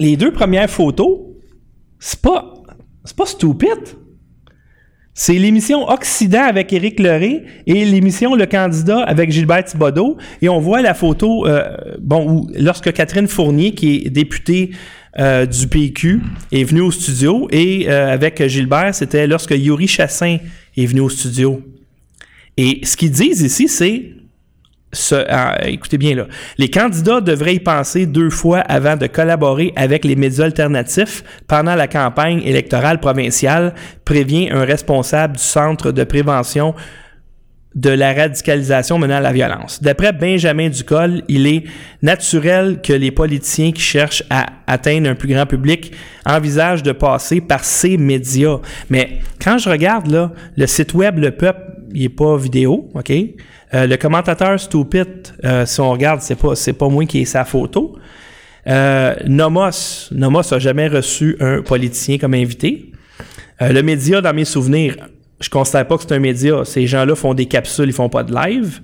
les 0.00 0.16
deux 0.16 0.32
premières 0.32 0.70
photos, 0.70 1.18
c'est 1.98 2.20
pas 2.20 2.54
pas 3.16 3.26
stupide. 3.26 3.97
C'est 5.20 5.34
l'émission 5.34 5.88
Occident 5.88 6.44
avec 6.44 6.72
Éric 6.72 7.00
Leray 7.00 7.42
et 7.66 7.84
l'émission 7.84 8.36
Le 8.36 8.46
Candidat 8.46 9.00
avec 9.00 9.32
Gilbert 9.32 9.64
Thibodeau. 9.64 10.16
Et 10.42 10.48
on 10.48 10.60
voit 10.60 10.80
la 10.80 10.94
photo, 10.94 11.44
euh, 11.44 11.74
bon, 12.00 12.46
lorsque 12.56 12.92
Catherine 12.92 13.26
Fournier, 13.26 13.72
qui 13.74 13.96
est 13.96 14.10
députée 14.10 14.70
euh, 15.18 15.44
du 15.44 15.66
PQ, 15.66 16.20
est 16.52 16.62
venue 16.62 16.82
au 16.82 16.92
studio, 16.92 17.48
et 17.50 17.90
euh, 17.90 18.12
avec 18.12 18.46
Gilbert, 18.46 18.94
c'était 18.94 19.26
lorsque 19.26 19.50
Yuri 19.50 19.88
Chassin 19.88 20.38
est 20.76 20.86
venu 20.86 21.00
au 21.00 21.08
studio. 21.08 21.62
Et 22.56 22.78
ce 22.84 22.96
qu'ils 22.96 23.10
disent 23.10 23.42
ici, 23.42 23.66
c'est 23.66 24.12
ah, 25.28 25.58
écoutez 25.66 25.98
bien 25.98 26.14
là, 26.14 26.26
les 26.56 26.70
candidats 26.70 27.20
devraient 27.20 27.56
y 27.56 27.60
penser 27.60 28.06
deux 28.06 28.30
fois 28.30 28.60
avant 28.60 28.96
de 28.96 29.06
collaborer 29.06 29.72
avec 29.76 30.04
les 30.04 30.16
médias 30.16 30.44
alternatifs 30.44 31.22
pendant 31.46 31.74
la 31.74 31.88
campagne 31.88 32.40
électorale 32.42 32.98
provinciale, 33.00 33.74
prévient 34.04 34.50
un 34.50 34.64
responsable 34.64 35.36
du 35.36 35.42
Centre 35.42 35.92
de 35.92 36.04
prévention 36.04 36.74
de 37.74 37.90
la 37.90 38.12
radicalisation 38.12 38.98
menant 38.98 39.16
à 39.16 39.20
la 39.20 39.32
violence. 39.32 39.82
D'après 39.82 40.12
Benjamin 40.12 40.68
Ducol, 40.68 41.22
il 41.28 41.46
est 41.46 41.64
naturel 42.02 42.80
que 42.82 42.92
les 42.92 43.10
politiciens 43.10 43.72
qui 43.72 43.82
cherchent 43.82 44.24
à 44.30 44.46
atteindre 44.66 45.08
un 45.08 45.14
plus 45.14 45.28
grand 45.28 45.46
public 45.46 45.92
envisagent 46.24 46.82
de 46.82 46.92
passer 46.92 47.40
par 47.40 47.64
ces 47.64 47.96
médias. 47.96 48.58
Mais 48.90 49.20
quand 49.42 49.58
je 49.58 49.68
regarde 49.68 50.10
là, 50.10 50.32
le 50.56 50.66
site 50.66 50.94
web 50.94 51.18
Le 51.18 51.30
Peuple, 51.30 51.77
il 51.94 52.04
est 52.04 52.08
pas 52.08 52.36
vidéo, 52.36 52.90
OK? 52.94 53.10
Euh, 53.74 53.86
le 53.86 53.96
commentateur 53.96 54.58
Stupid, 54.58 55.08
euh, 55.44 55.66
si 55.66 55.80
on 55.80 55.90
regarde, 55.90 56.20
c'est 56.20 56.36
pas, 56.36 56.54
c'est 56.54 56.72
pas 56.72 56.88
moi 56.88 57.04
qui 57.06 57.20
ai 57.20 57.24
sa 57.24 57.44
photo. 57.44 57.96
Euh, 58.66 59.14
Nomos, 59.26 60.08
Nomos 60.12 60.52
a 60.52 60.58
jamais 60.58 60.88
reçu 60.88 61.36
un 61.40 61.62
politicien 61.62 62.18
comme 62.18 62.34
invité. 62.34 62.92
le 63.60 63.82
média, 63.82 64.20
dans 64.20 64.34
mes 64.34 64.44
souvenirs, 64.44 64.96
je 65.40 65.48
constate 65.50 65.86
pas 65.88 65.96
que 65.96 66.02
c'est 66.02 66.14
un 66.14 66.18
média. 66.18 66.64
Ces 66.64 66.86
gens-là 66.86 67.14
font 67.14 67.34
des 67.34 67.46
capsules, 67.46 67.88
ils 67.88 67.92
font 67.92 68.08
pas 68.08 68.24
de 68.24 68.34
live. 68.34 68.80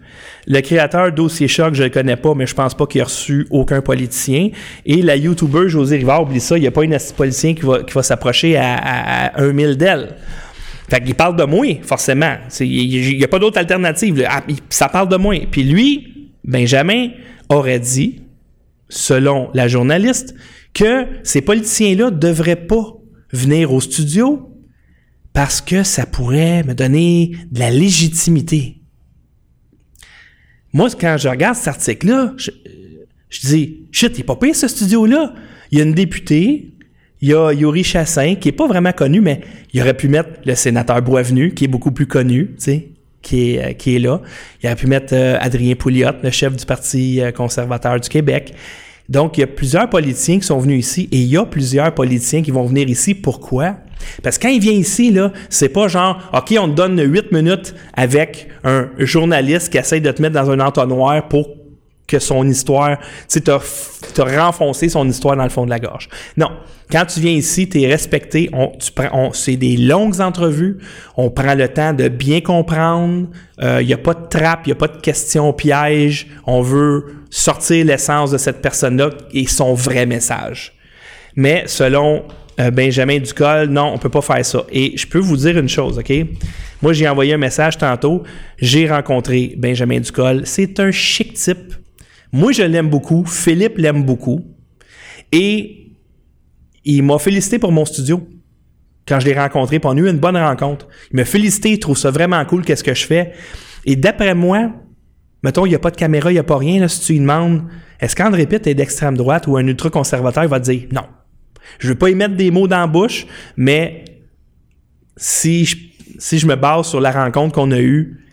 Le 0.46 0.60
créateur 0.60 1.10
Dossier 1.10 1.48
Choc, 1.48 1.74
je 1.74 1.82
le 1.82 1.90
connais 1.90 2.16
pas, 2.16 2.34
mais 2.34 2.46
je 2.46 2.54
pense 2.54 2.74
pas 2.74 2.86
qu'il 2.86 3.00
ait 3.00 3.04
reçu 3.04 3.46
aucun 3.50 3.80
politicien. 3.80 4.50
Et 4.86 5.02
la 5.02 5.16
YouTuber 5.16 5.68
José 5.68 5.96
Rivard, 5.96 6.22
oublie 6.22 6.40
ça, 6.40 6.56
il 6.56 6.60
n'y 6.60 6.66
a 6.66 6.70
pas 6.70 6.84
une 6.84 6.96
politicien 7.16 7.54
qui 7.54 7.62
va, 7.62 7.82
qui 7.82 7.92
va 7.92 8.02
s'approcher 8.02 8.56
à, 8.56 8.74
à, 8.76 9.26
à 9.26 9.42
un 9.42 9.52
mille 9.52 9.76
d'elle. 9.76 10.16
Fait 10.88 11.02
qu'il 11.02 11.14
parle 11.14 11.36
de 11.36 11.44
moi, 11.44 11.66
forcément. 11.82 12.36
Il 12.60 13.16
n'y 13.16 13.24
a 13.24 13.28
pas 13.28 13.38
d'autre 13.38 13.58
alternative. 13.58 14.24
Ah, 14.28 14.44
ça 14.68 14.88
parle 14.88 15.08
de 15.08 15.16
moi. 15.16 15.34
Puis 15.50 15.64
lui, 15.64 16.30
Benjamin, 16.44 17.08
aurait 17.48 17.80
dit, 17.80 18.22
selon 18.88 19.50
la 19.54 19.68
journaliste, 19.68 20.34
que 20.74 21.06
ces 21.22 21.40
politiciens-là 21.40 22.10
ne 22.10 22.16
devraient 22.16 22.66
pas 22.66 22.94
venir 23.32 23.72
au 23.72 23.80
studio 23.80 24.50
parce 25.32 25.60
que 25.60 25.82
ça 25.82 26.06
pourrait 26.06 26.62
me 26.64 26.74
donner 26.74 27.32
de 27.50 27.58
la 27.58 27.70
légitimité. 27.70 28.80
Moi, 30.72 30.88
quand 30.98 31.16
je 31.18 31.28
regarde 31.28 31.56
cet 31.56 31.68
article-là, 31.68 32.34
je, 32.36 32.50
dis, 33.40 33.86
shit, 33.90 34.12
il 34.14 34.18
n'est 34.18 34.24
pas 34.24 34.36
pire 34.36 34.54
ce 34.54 34.68
studio-là. 34.68 35.34
Il 35.70 35.78
y 35.78 35.80
a 35.80 35.84
une 35.84 35.94
députée, 35.94 36.73
il 37.24 37.28
y 37.28 37.34
a 37.34 37.54
Yuri 37.54 37.82
Chassin, 37.82 38.34
qui 38.34 38.50
est 38.50 38.52
pas 38.52 38.66
vraiment 38.66 38.92
connu, 38.92 39.22
mais 39.22 39.40
il 39.72 39.80
aurait 39.80 39.96
pu 39.96 40.08
mettre 40.08 40.28
le 40.44 40.54
sénateur 40.54 41.00
Boisvenu, 41.00 41.54
qui 41.54 41.64
est 41.64 41.68
beaucoup 41.68 41.90
plus 41.90 42.06
connu, 42.06 42.48
tu 42.48 42.64
sais, 42.64 42.88
qui 43.22 43.54
est, 43.54 43.64
euh, 43.64 43.72
qui 43.72 43.96
est 43.96 43.98
là. 43.98 44.20
Il 44.62 44.66
aurait 44.66 44.76
pu 44.76 44.86
mettre 44.86 45.14
euh, 45.14 45.38
Adrien 45.40 45.74
Pouliot, 45.74 46.10
le 46.22 46.30
chef 46.30 46.54
du 46.54 46.66
Parti 46.66 47.22
euh, 47.22 47.32
conservateur 47.32 47.98
du 47.98 48.10
Québec. 48.10 48.52
Donc, 49.08 49.38
il 49.38 49.40
y 49.40 49.44
a 49.44 49.46
plusieurs 49.46 49.88
politiciens 49.88 50.38
qui 50.38 50.44
sont 50.44 50.58
venus 50.58 50.86
ici 50.86 51.08
et 51.12 51.16
il 51.16 51.26
y 51.26 51.38
a 51.38 51.46
plusieurs 51.46 51.94
politiciens 51.94 52.42
qui 52.42 52.50
vont 52.50 52.66
venir 52.66 52.90
ici. 52.90 53.14
Pourquoi? 53.14 53.76
Parce 54.22 54.36
que 54.36 54.42
quand 54.42 54.52
il 54.52 54.60
vient 54.60 54.74
ici, 54.74 55.10
là, 55.10 55.32
c'est 55.48 55.70
pas 55.70 55.88
genre, 55.88 56.30
OK, 56.34 56.54
on 56.60 56.68
te 56.68 56.74
donne 56.74 57.00
huit 57.02 57.32
minutes 57.32 57.74
avec 57.94 58.48
un 58.64 58.90
journaliste 58.98 59.70
qui 59.70 59.78
essaie 59.78 60.00
de 60.00 60.10
te 60.10 60.20
mettre 60.20 60.34
dans 60.34 60.50
un 60.50 60.60
entonnoir 60.60 61.26
pour 61.28 61.63
son 62.18 62.46
histoire, 62.48 62.98
tu 63.28 63.40
t'as 63.40 63.58
renfoncé 64.18 64.88
son 64.88 65.08
histoire 65.08 65.36
dans 65.36 65.44
le 65.44 65.50
fond 65.50 65.64
de 65.64 65.70
la 65.70 65.78
gorge. 65.78 66.08
Non. 66.36 66.50
Quand 66.90 67.06
tu 67.06 67.20
viens 67.20 67.32
ici, 67.32 67.68
tu 67.68 67.82
es 67.82 67.86
respecté. 67.86 68.50
On, 68.52 68.68
tu 68.78 68.92
prends, 68.92 69.32
c'est 69.32 69.56
des 69.56 69.76
longues 69.76 70.20
entrevues. 70.20 70.78
On 71.16 71.30
prend 71.30 71.54
le 71.54 71.68
temps 71.68 71.92
de 71.92 72.08
bien 72.08 72.40
comprendre. 72.40 73.28
Il 73.58 73.64
euh, 73.64 73.82
n'y 73.82 73.92
a 73.92 73.98
pas 73.98 74.14
de 74.14 74.26
trappe, 74.28 74.60
il 74.66 74.68
n'y 74.68 74.72
a 74.72 74.76
pas 74.76 74.88
de 74.88 75.00
questions 75.00 75.52
pièges. 75.52 76.26
On 76.46 76.60
veut 76.60 77.06
sortir 77.30 77.84
l'essence 77.86 78.30
de 78.30 78.38
cette 78.38 78.60
personne-là 78.60 79.10
et 79.32 79.46
son 79.46 79.74
vrai 79.74 80.06
message. 80.06 80.74
Mais 81.36 81.64
selon 81.66 82.24
euh, 82.60 82.70
Benjamin 82.70 83.18
Ducol, 83.18 83.68
non, 83.68 83.92
on 83.94 83.98
peut 83.98 84.08
pas 84.08 84.22
faire 84.22 84.44
ça. 84.44 84.64
Et 84.70 84.96
je 84.96 85.06
peux 85.06 85.18
vous 85.18 85.36
dire 85.36 85.58
une 85.58 85.68
chose, 85.68 85.98
OK? 85.98 86.12
Moi, 86.82 86.92
j'ai 86.92 87.08
envoyé 87.08 87.34
un 87.34 87.38
message 87.38 87.78
tantôt. 87.78 88.22
J'ai 88.58 88.88
rencontré 88.88 89.54
Benjamin 89.56 90.00
Ducol. 90.00 90.42
C'est 90.44 90.78
un 90.80 90.90
chic 90.90 91.34
type 91.34 91.74
moi, 92.34 92.50
je 92.50 92.64
l'aime 92.64 92.90
beaucoup. 92.90 93.24
Philippe 93.24 93.78
l'aime 93.78 94.02
beaucoup. 94.02 94.44
Et 95.30 95.92
il 96.84 97.04
m'a 97.04 97.20
félicité 97.20 97.60
pour 97.60 97.70
mon 97.70 97.84
studio 97.84 98.28
quand 99.06 99.20
je 99.20 99.26
l'ai 99.26 99.38
rencontré. 99.38 99.78
Puis 99.78 99.88
on 99.88 99.96
a 99.96 100.00
eu 100.00 100.10
une 100.10 100.18
bonne 100.18 100.36
rencontre. 100.36 100.88
Il 101.12 101.16
m'a 101.18 101.24
félicité. 101.24 101.70
Il 101.70 101.78
trouve 101.78 101.96
ça 101.96 102.10
vraiment 102.10 102.44
cool. 102.44 102.64
Qu'est-ce 102.64 102.82
que 102.82 102.92
je 102.92 103.06
fais? 103.06 103.34
Et 103.86 103.94
d'après 103.94 104.34
moi, 104.34 104.72
mettons, 105.44 105.64
il 105.64 105.68
n'y 105.68 105.74
a 105.76 105.78
pas 105.78 105.92
de 105.92 105.96
caméra, 105.96 106.32
il 106.32 106.34
n'y 106.34 106.40
a 106.40 106.44
pas 106.44 106.58
rien. 106.58 106.80
Là, 106.80 106.88
si 106.88 107.02
tu 107.02 107.12
lui 107.12 107.20
demandes, 107.20 107.62
est-ce 108.00 108.16
qu'André 108.16 108.46
Pitt 108.46 108.66
est 108.66 108.74
d'extrême 108.74 109.16
droite 109.16 109.46
ou 109.46 109.56
un 109.56 109.66
ultra-conservateur, 109.68 110.42
il 110.42 110.50
va 110.50 110.58
te 110.58 110.68
dire 110.68 110.88
non. 110.90 111.06
Je 111.78 111.86
ne 111.86 111.92
veux 111.92 111.98
pas 111.98 112.10
y 112.10 112.16
mettre 112.16 112.34
des 112.34 112.50
mots 112.50 112.66
dans 112.66 112.80
la 112.80 112.88
bouche, 112.88 113.28
mais 113.56 114.04
si 115.16 115.66
je, 115.66 115.76
si 116.18 116.40
je 116.40 116.48
me 116.48 116.56
base 116.56 116.88
sur 116.88 117.00
la 117.00 117.12
rencontre 117.12 117.54
qu'on 117.54 117.70
a 117.70 117.78
eue, 117.78 118.24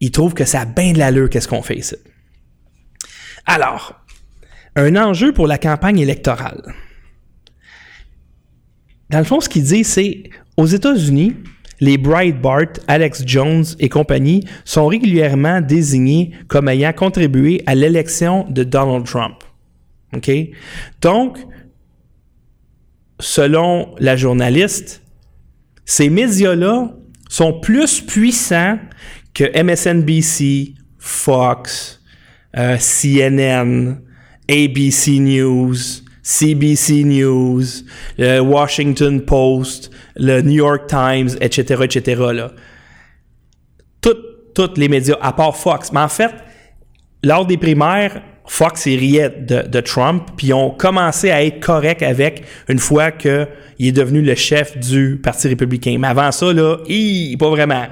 il 0.00 0.10
trouve 0.10 0.34
que 0.34 0.44
ça 0.44 0.62
a 0.62 0.64
bien 0.64 0.92
de 0.92 0.98
l'allure 0.98 1.30
qu'est-ce 1.30 1.46
qu'on 1.46 1.62
fait 1.62 1.76
ici. 1.76 1.94
Alors, 3.48 3.94
un 4.76 4.94
enjeu 4.94 5.32
pour 5.32 5.46
la 5.46 5.56
campagne 5.56 5.98
électorale. 5.98 6.74
Dans 9.08 9.18
le 9.18 9.24
fond, 9.24 9.40
ce 9.40 9.48
qu'il 9.48 9.64
dit, 9.64 9.84
c'est 9.84 10.24
aux 10.58 10.66
États-Unis, 10.66 11.34
les 11.80 11.96
Breitbart, 11.96 12.74
Alex 12.88 13.22
Jones 13.24 13.64
et 13.78 13.88
compagnie 13.88 14.44
sont 14.66 14.86
régulièrement 14.86 15.62
désignés 15.62 16.32
comme 16.46 16.68
ayant 16.68 16.92
contribué 16.92 17.62
à 17.64 17.74
l'élection 17.74 18.44
de 18.50 18.64
Donald 18.64 19.06
Trump. 19.06 19.36
Donc, 21.00 21.38
selon 23.18 23.94
la 23.98 24.14
journaliste, 24.14 25.02
ces 25.86 26.10
médias-là 26.10 26.90
sont 27.30 27.60
plus 27.60 28.02
puissants 28.02 28.78
que 29.32 29.62
MSNBC, 29.62 30.74
Fox, 30.98 31.97
euh, 32.56 32.76
CNN 32.78 34.00
ABC 34.48 35.18
News, 35.18 35.74
CBC 36.22 37.04
News, 37.04 37.62
le 38.16 38.40
Washington 38.40 39.20
Post, 39.22 39.90
le 40.16 40.40
New 40.42 40.56
York 40.56 40.86
Times, 40.88 41.30
etc., 41.40 41.82
etc., 41.84 42.22
là. 42.32 42.52
Tous 44.00 44.74
les 44.76 44.88
médias, 44.88 45.16
à 45.20 45.32
part 45.32 45.56
Fox. 45.56 45.92
Mais 45.92 46.00
en 46.00 46.08
fait, 46.08 46.32
lors 47.22 47.46
des 47.46 47.56
primaires, 47.56 48.20
Fox 48.48 48.86
y 48.86 48.96
riait 48.96 49.30
de, 49.30 49.80
Trump, 49.80 50.30
puis 50.36 50.48
ils 50.48 50.54
ont 50.54 50.70
commencé 50.70 51.30
à 51.30 51.44
être 51.44 51.60
corrects 51.60 52.02
avec 52.02 52.44
une 52.68 52.78
fois 52.78 53.12
qu'il 53.12 53.46
est 53.78 53.92
devenu 53.92 54.20
le 54.20 54.34
chef 54.34 54.76
du 54.78 55.20
Parti 55.22 55.48
républicain. 55.48 55.96
Mais 56.00 56.08
avant 56.08 56.32
ça, 56.32 56.52
là, 56.52 56.78
pas 57.38 57.50
vraiment. 57.50 57.86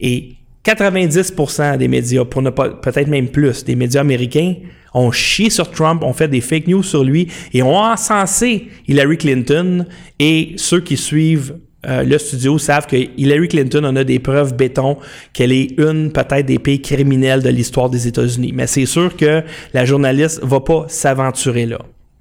Et 0.00 0.36
90% 0.64 1.76
des 1.76 1.88
médias, 1.88 2.24
pour 2.24 2.42
ne 2.42 2.50
pas, 2.50 2.68
peut-être 2.70 3.08
même 3.08 3.28
plus, 3.28 3.64
des 3.64 3.74
médias 3.74 4.00
américains 4.00 4.54
ont 4.94 5.10
chié 5.10 5.50
sur 5.50 5.70
Trump, 5.70 6.02
ont 6.04 6.12
fait 6.12 6.28
des 6.28 6.40
fake 6.40 6.68
news 6.68 6.82
sur 6.82 7.02
lui 7.02 7.28
et 7.52 7.62
ont 7.62 7.76
encensé 7.76 8.68
Hillary 8.86 9.18
Clinton 9.18 9.86
et 10.18 10.52
ceux 10.56 10.80
qui 10.80 10.96
suivent 10.96 11.56
euh, 11.84 12.04
le 12.04 12.16
studio 12.18 12.58
savent 12.58 12.86
que 12.86 12.96
Hillary 12.96 13.48
Clinton 13.48 13.84
en 13.84 13.96
a 13.96 14.04
des 14.04 14.20
preuves 14.20 14.54
béton 14.54 14.98
qu'elle 15.32 15.50
est 15.50 15.74
une 15.78 16.12
peut-être 16.12 16.46
des 16.46 16.60
pays 16.60 16.80
criminels 16.80 17.42
de 17.42 17.48
l'histoire 17.48 17.90
des 17.90 18.06
États-Unis. 18.06 18.52
Mais 18.54 18.68
c'est 18.68 18.86
sûr 18.86 19.16
que 19.16 19.42
la 19.74 19.84
journaliste 19.84 20.40
va 20.44 20.60
pas 20.60 20.84
s'aventurer 20.88 21.66
là. 21.66 21.78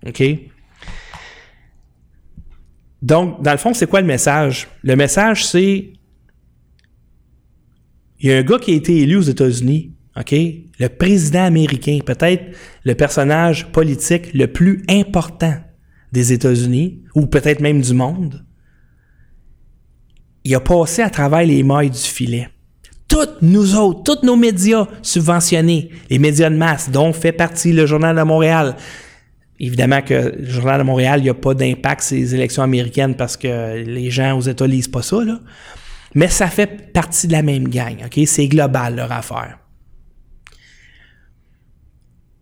OK? 0.08 0.24
Donc, 3.04 3.42
dans 3.42 3.52
le 3.52 3.58
fond, 3.58 3.74
c'est 3.74 3.88
quoi 3.88 4.02
le 4.02 4.08
message? 4.08 4.68
Le 4.84 4.96
message, 4.96 5.46
c'est 5.46 5.90
il 8.22 8.30
y 8.30 8.34
a 8.34 8.38
un 8.38 8.44
gars 8.44 8.60
qui 8.60 8.72
a 8.72 8.76
été 8.76 8.98
élu 9.00 9.18
aux 9.18 9.22
États-Unis, 9.22 9.92
OK? 10.16 10.36
Le 10.80 10.88
président 10.88 11.44
américain, 11.44 12.00
peut-être 12.06 12.44
le 12.84 12.94
personnage 12.94 13.72
politique 13.72 14.34
le 14.34 14.48
plus 14.48 14.84
important 14.90 15.56
des 16.12 16.34
États-Unis, 16.34 17.02
ou 17.16 17.26
peut-être 17.26 17.62
même 17.62 17.82
du 17.82 17.94
monde. 17.94 18.46
Il 20.44 20.54
a 20.56 20.60
passé 20.60 21.02
à 21.02 21.10
travers 21.10 21.44
les 21.44 21.64
mailles 21.64 21.90
du 21.90 21.98
filet. 21.98 22.50
Toutes 23.08 23.42
nous 23.42 23.76
autres, 23.76 24.04
tous 24.04 24.26
nos 24.26 24.36
médias 24.36 24.88
subventionnés, 25.02 25.90
les 26.10 26.20
médias 26.20 26.50
de 26.50 26.56
masse, 26.56 26.90
dont 26.90 27.14
fait 27.14 27.32
partie 27.32 27.74
le 27.74 27.86
Journal 27.86 28.16
de 28.16 28.22
Montréal. 28.24 28.76
Évidemment 29.60 30.02
que 30.02 30.36
le 30.38 30.50
Journal 30.50 30.80
de 30.80 30.86
Montréal, 30.86 31.20
il 31.20 31.24
n'y 31.24 31.30
a 31.30 31.34
pas 31.34 31.54
d'impact 31.54 32.02
sur 32.02 32.18
les 32.18 32.36
élections 32.36 32.64
américaines 32.64 33.16
parce 33.16 33.38
que 33.38 33.84
les 33.84 34.10
gens 34.10 34.38
aux 34.38 34.42
États 34.42 34.68
lisent 34.68 34.88
pas 34.88 35.02
ça, 35.02 35.24
là. 35.24 35.40
Mais 36.16 36.28
ça 36.28 36.48
fait 36.48 36.92
partie 36.92 37.28
de 37.28 37.32
la 37.32 37.42
même 37.42 37.68
gang, 37.68 38.04
OK? 38.06 38.20
C'est 38.26 38.48
global, 38.48 38.96
leur 38.96 39.12
affaire. 39.12 39.60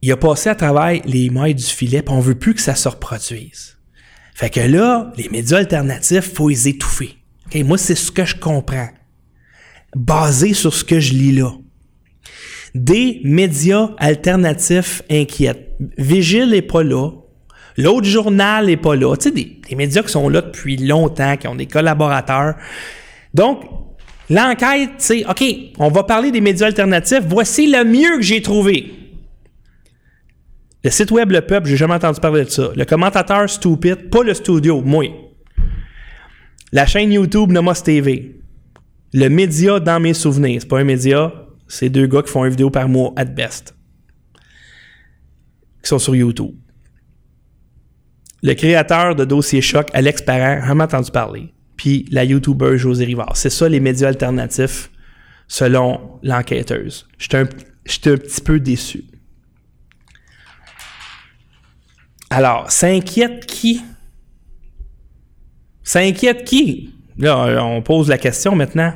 Il 0.02 0.12
a 0.12 0.18
passé 0.18 0.50
à 0.50 0.56
travers 0.56 1.02
les 1.06 1.30
mailles 1.30 1.56
du 1.56 1.64
filet, 1.66 2.02
puis 2.02 2.14
on 2.14 2.20
veut 2.20 2.36
plus 2.36 2.54
que 2.54 2.62
ça 2.62 2.76
se 2.76 2.88
reproduise. 2.88 3.78
Fait 4.34 4.50
que 4.50 4.62
là, 4.62 5.12
les 5.18 5.28
médias 5.30 5.58
alternatifs, 5.58 6.34
faut 6.34 6.50
les 6.50 6.70
étouffer. 6.70 7.18
Moi, 7.56 7.78
c'est 7.78 7.96
ce 7.96 8.12
que 8.12 8.24
je 8.24 8.36
comprends. 8.36 8.90
Basé 9.96 10.54
sur 10.54 10.74
ce 10.74 10.84
que 10.84 11.00
je 11.00 11.14
lis 11.14 11.34
là. 11.34 11.52
Des 12.76 13.20
médias 13.24 13.90
alternatifs 13.98 15.02
inquiètent. 15.10 15.76
Vigile 15.98 16.52
n'est 16.52 16.62
pas 16.62 16.84
là. 16.84 17.12
L'autre 17.78 18.06
journal 18.06 18.68
n'est 18.68 18.78
pas 18.78 18.96
là. 18.96 19.16
Tu 19.18 19.30
sais, 19.30 19.32
des 19.32 19.76
médias 19.76 20.04
qui 20.04 20.10
sont 20.10 20.30
là 20.30 20.42
depuis 20.42 20.78
longtemps, 20.78 21.36
qui 21.38 21.48
ont 21.48 21.56
des 21.56 21.66
collaborateurs. 21.66 22.56
Donc, 23.34 23.64
l'enquête, 24.30 24.92
c'est 24.98 25.26
OK, 25.26 25.44
on 25.78 25.90
va 25.90 26.04
parler 26.04 26.32
des 26.32 26.42
médias 26.42 26.68
alternatifs. 26.68 27.24
Voici 27.28 27.68
le 27.68 27.84
mieux 27.84 28.18
que 28.18 28.24
j'ai 28.24 28.42
trouvé. 28.42 28.94
Le 30.84 30.90
site 30.90 31.12
web 31.12 31.32
Le 31.32 31.42
Peuple, 31.42 31.68
j'ai 31.68 31.78
jamais 31.78 31.96
entendu 31.96 32.20
parler 32.20 32.46
de 32.46 32.50
ça. 32.50 32.70
Le 32.76 32.86
commentateur 32.86 33.50
Stupid, 33.50 34.10
pas 34.10 34.24
le 34.24 34.34
studio, 34.34 34.82
moi. 34.82 35.06
La 36.72 36.86
chaîne 36.86 37.12
YouTube 37.12 37.52
Nomos 37.52 37.74
TV. 37.84 38.40
Le 39.14 39.28
média 39.28 39.80
dans 39.80 40.00
mes 40.00 40.14
souvenirs. 40.14 40.62
C'est 40.62 40.68
pas 40.68 40.80
un 40.80 40.84
média, 40.84 41.34
c'est 41.68 41.90
deux 41.90 42.08
gars 42.08 42.22
qui 42.22 42.32
font 42.32 42.46
une 42.46 42.52
vidéo 42.52 42.70
par 42.70 42.88
mois, 42.88 43.12
at 43.18 43.26
best. 43.26 43.76
Qui 45.84 45.90
sont 45.90 46.00
sur 46.00 46.16
YouTube. 46.16 46.56
Le 48.42 48.54
créateur 48.54 49.16
de 49.16 49.26
Dossier 49.26 49.62
Choc, 49.62 49.90
Alex 49.94 50.22
Parent, 50.22 50.66
jamais 50.66 50.84
entendu 50.84 51.12
parler 51.12 51.54
puis 51.80 52.06
la 52.12 52.26
YouTuber 52.26 52.78
José 52.78 53.06
Rivard. 53.06 53.38
C'est 53.38 53.50
ça 53.50 53.70
les 53.70 53.80
médias 53.80 54.10
alternatifs 54.10 54.92
selon 55.48 56.20
l'enquêteuse. 56.24 57.08
J'étais 57.18 57.38
un, 57.38 57.44
un 57.44 58.18
petit 58.18 58.42
peu 58.42 58.60
déçu. 58.60 59.06
Alors, 62.30 62.70
s'inquiète 62.70 63.46
qui? 63.46 63.82
S'inquiète 65.82 66.44
qui? 66.44 66.94
Là, 67.18 67.64
on 67.64 67.82
pose 67.82 68.10
la 68.10 68.18
question 68.18 68.58
maintenant. 68.58 68.94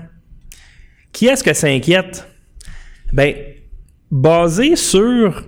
Qui 1.13 1.28
est-ce 1.28 1.41
que 1.41 1.54
s'inquiète? 1.54 2.28
Ben, 3.13 3.34
basé 4.12 4.76
sur 4.76 5.48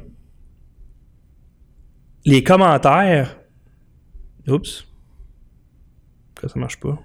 les 2.24 2.46
commentaires. 2.46 3.38
Oups. 4.48 4.88
Que 6.34 6.48
ça 6.48 6.58
marche 6.58 6.80
pas. 6.80 6.98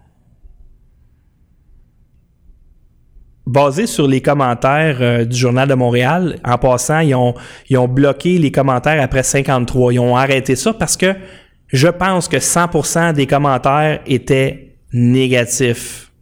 Basé 3.50 3.86
sur 3.86 4.06
les 4.06 4.20
commentaires 4.20 4.98
euh, 5.00 5.24
du 5.24 5.36
Journal 5.36 5.68
de 5.68 5.74
Montréal, 5.74 6.38
en 6.44 6.56
passant, 6.56 7.00
ils 7.00 7.14
ont, 7.14 7.34
ils 7.68 7.76
ont 7.76 7.88
bloqué 7.88 8.38
les 8.38 8.52
commentaires 8.52 9.02
après 9.02 9.22
53. 9.22 9.92
Ils 9.92 9.98
ont 9.98 10.16
arrêté 10.16 10.54
ça 10.56 10.72
parce 10.72 10.96
que 10.96 11.14
je 11.66 11.88
pense 11.88 12.28
que 12.28 12.36
100% 12.36 13.12
des 13.12 13.26
commentaires 13.26 14.00
étaient 14.06 14.76
négatifs. 14.92 16.12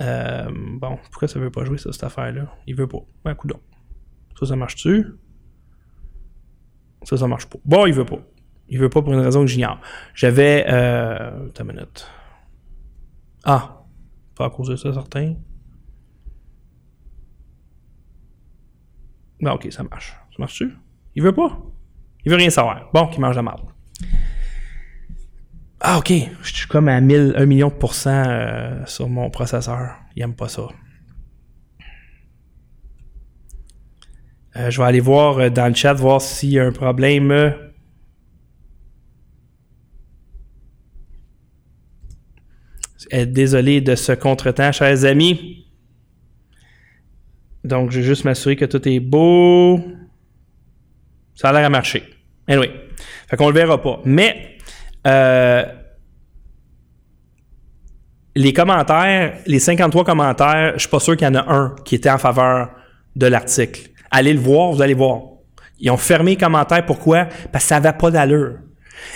Euh, 0.00 0.48
bon, 0.50 0.98
pourquoi 1.10 1.28
ça 1.28 1.38
veut 1.38 1.50
pas 1.50 1.64
jouer 1.64 1.78
ça, 1.78 1.92
cette 1.92 2.04
affaire-là? 2.04 2.46
Il 2.66 2.74
veut 2.74 2.88
pas. 2.88 3.04
Un 3.24 3.34
coup 3.34 3.48
Ça, 4.38 4.46
ça 4.46 4.56
marche-tu? 4.56 5.06
Ça, 7.02 7.16
ça 7.16 7.26
marche 7.26 7.46
pas. 7.46 7.58
Bon, 7.64 7.86
il 7.86 7.92
veut 7.92 8.04
pas. 8.04 8.18
Il 8.68 8.78
veut 8.78 8.88
pas 8.88 9.02
pour 9.02 9.12
une 9.12 9.20
raison 9.20 9.42
que 9.42 9.48
j'ignore. 9.48 9.80
J'avais... 10.14 10.64
Euh... 10.68 11.48
Attends 11.48 11.64
une 11.64 11.72
minute. 11.74 12.06
Ah, 13.44 13.81
pas 14.42 14.48
à 14.48 14.50
cause 14.50 14.68
de 14.68 14.76
ça, 14.76 14.92
certain. 14.92 15.34
Ben, 19.40 19.52
ok, 19.52 19.68
ça 19.70 19.84
marche. 19.84 20.16
Ça 20.30 20.36
marche-tu? 20.38 20.72
Il 21.14 21.22
veut 21.22 21.34
pas? 21.34 21.60
Il 22.24 22.30
veut 22.30 22.36
rien 22.36 22.50
savoir. 22.50 22.90
Bon, 22.92 23.06
qu'il 23.06 23.20
mange 23.20 23.36
la 23.36 23.42
marde. 23.42 23.62
Ah, 25.80 25.98
ok. 25.98 26.12
Je 26.42 26.54
suis 26.54 26.66
comme 26.66 26.88
à 26.88 27.00
1000, 27.00 27.34
1 27.36 27.46
million 27.46 27.68
de 27.68 27.74
pourcents 27.74 28.24
euh, 28.26 28.84
sur 28.86 29.08
mon 29.08 29.30
processeur. 29.30 29.96
Il 30.16 30.22
aime 30.22 30.34
pas 30.34 30.48
ça. 30.48 30.68
Euh, 34.56 34.70
je 34.70 34.80
vais 34.80 34.86
aller 34.86 35.00
voir 35.00 35.38
euh, 35.38 35.50
dans 35.50 35.68
le 35.68 35.74
chat, 35.74 35.94
voir 35.94 36.20
s'il 36.20 36.50
y 36.50 36.58
a 36.58 36.64
un 36.66 36.72
problème. 36.72 37.54
Désolé 43.12 43.80
de 43.80 43.94
ce 43.94 44.12
contretemps, 44.12 44.72
chers 44.72 45.04
amis. 45.04 45.66
Donc, 47.64 47.90
je 47.90 48.00
vais 48.00 48.06
juste 48.06 48.24
m'assurer 48.24 48.56
que 48.56 48.64
tout 48.64 48.86
est 48.88 49.00
beau. 49.00 49.80
Ça 51.34 51.50
a 51.50 51.52
l'air 51.52 51.64
à 51.64 51.70
marcher. 51.70 52.02
Anyway. 52.48 52.70
Fait 53.28 53.36
qu'on 53.36 53.48
le 53.48 53.54
verra 53.54 53.80
pas. 53.80 54.00
Mais, 54.04 54.56
euh, 55.06 55.64
les 58.34 58.52
commentaires, 58.52 59.38
les 59.46 59.58
53 59.58 60.04
commentaires, 60.04 60.72
je 60.74 60.80
suis 60.80 60.88
pas 60.88 61.00
sûr 61.00 61.16
qu'il 61.16 61.26
y 61.26 61.30
en 61.30 61.34
a 61.34 61.52
un 61.52 61.74
qui 61.84 61.94
était 61.94 62.10
en 62.10 62.18
faveur 62.18 62.70
de 63.14 63.26
l'article. 63.26 63.90
Allez 64.10 64.32
le 64.32 64.40
voir, 64.40 64.72
vous 64.72 64.82
allez 64.82 64.94
voir. 64.94 65.20
Ils 65.78 65.90
ont 65.90 65.96
fermé 65.96 66.32
les 66.32 66.36
commentaires. 66.36 66.84
Pourquoi? 66.86 67.26
Parce 67.50 67.64
que 67.64 67.68
ça 67.68 67.80
n'avait 67.80 67.96
pas 67.96 68.10
d'allure. 68.10 68.58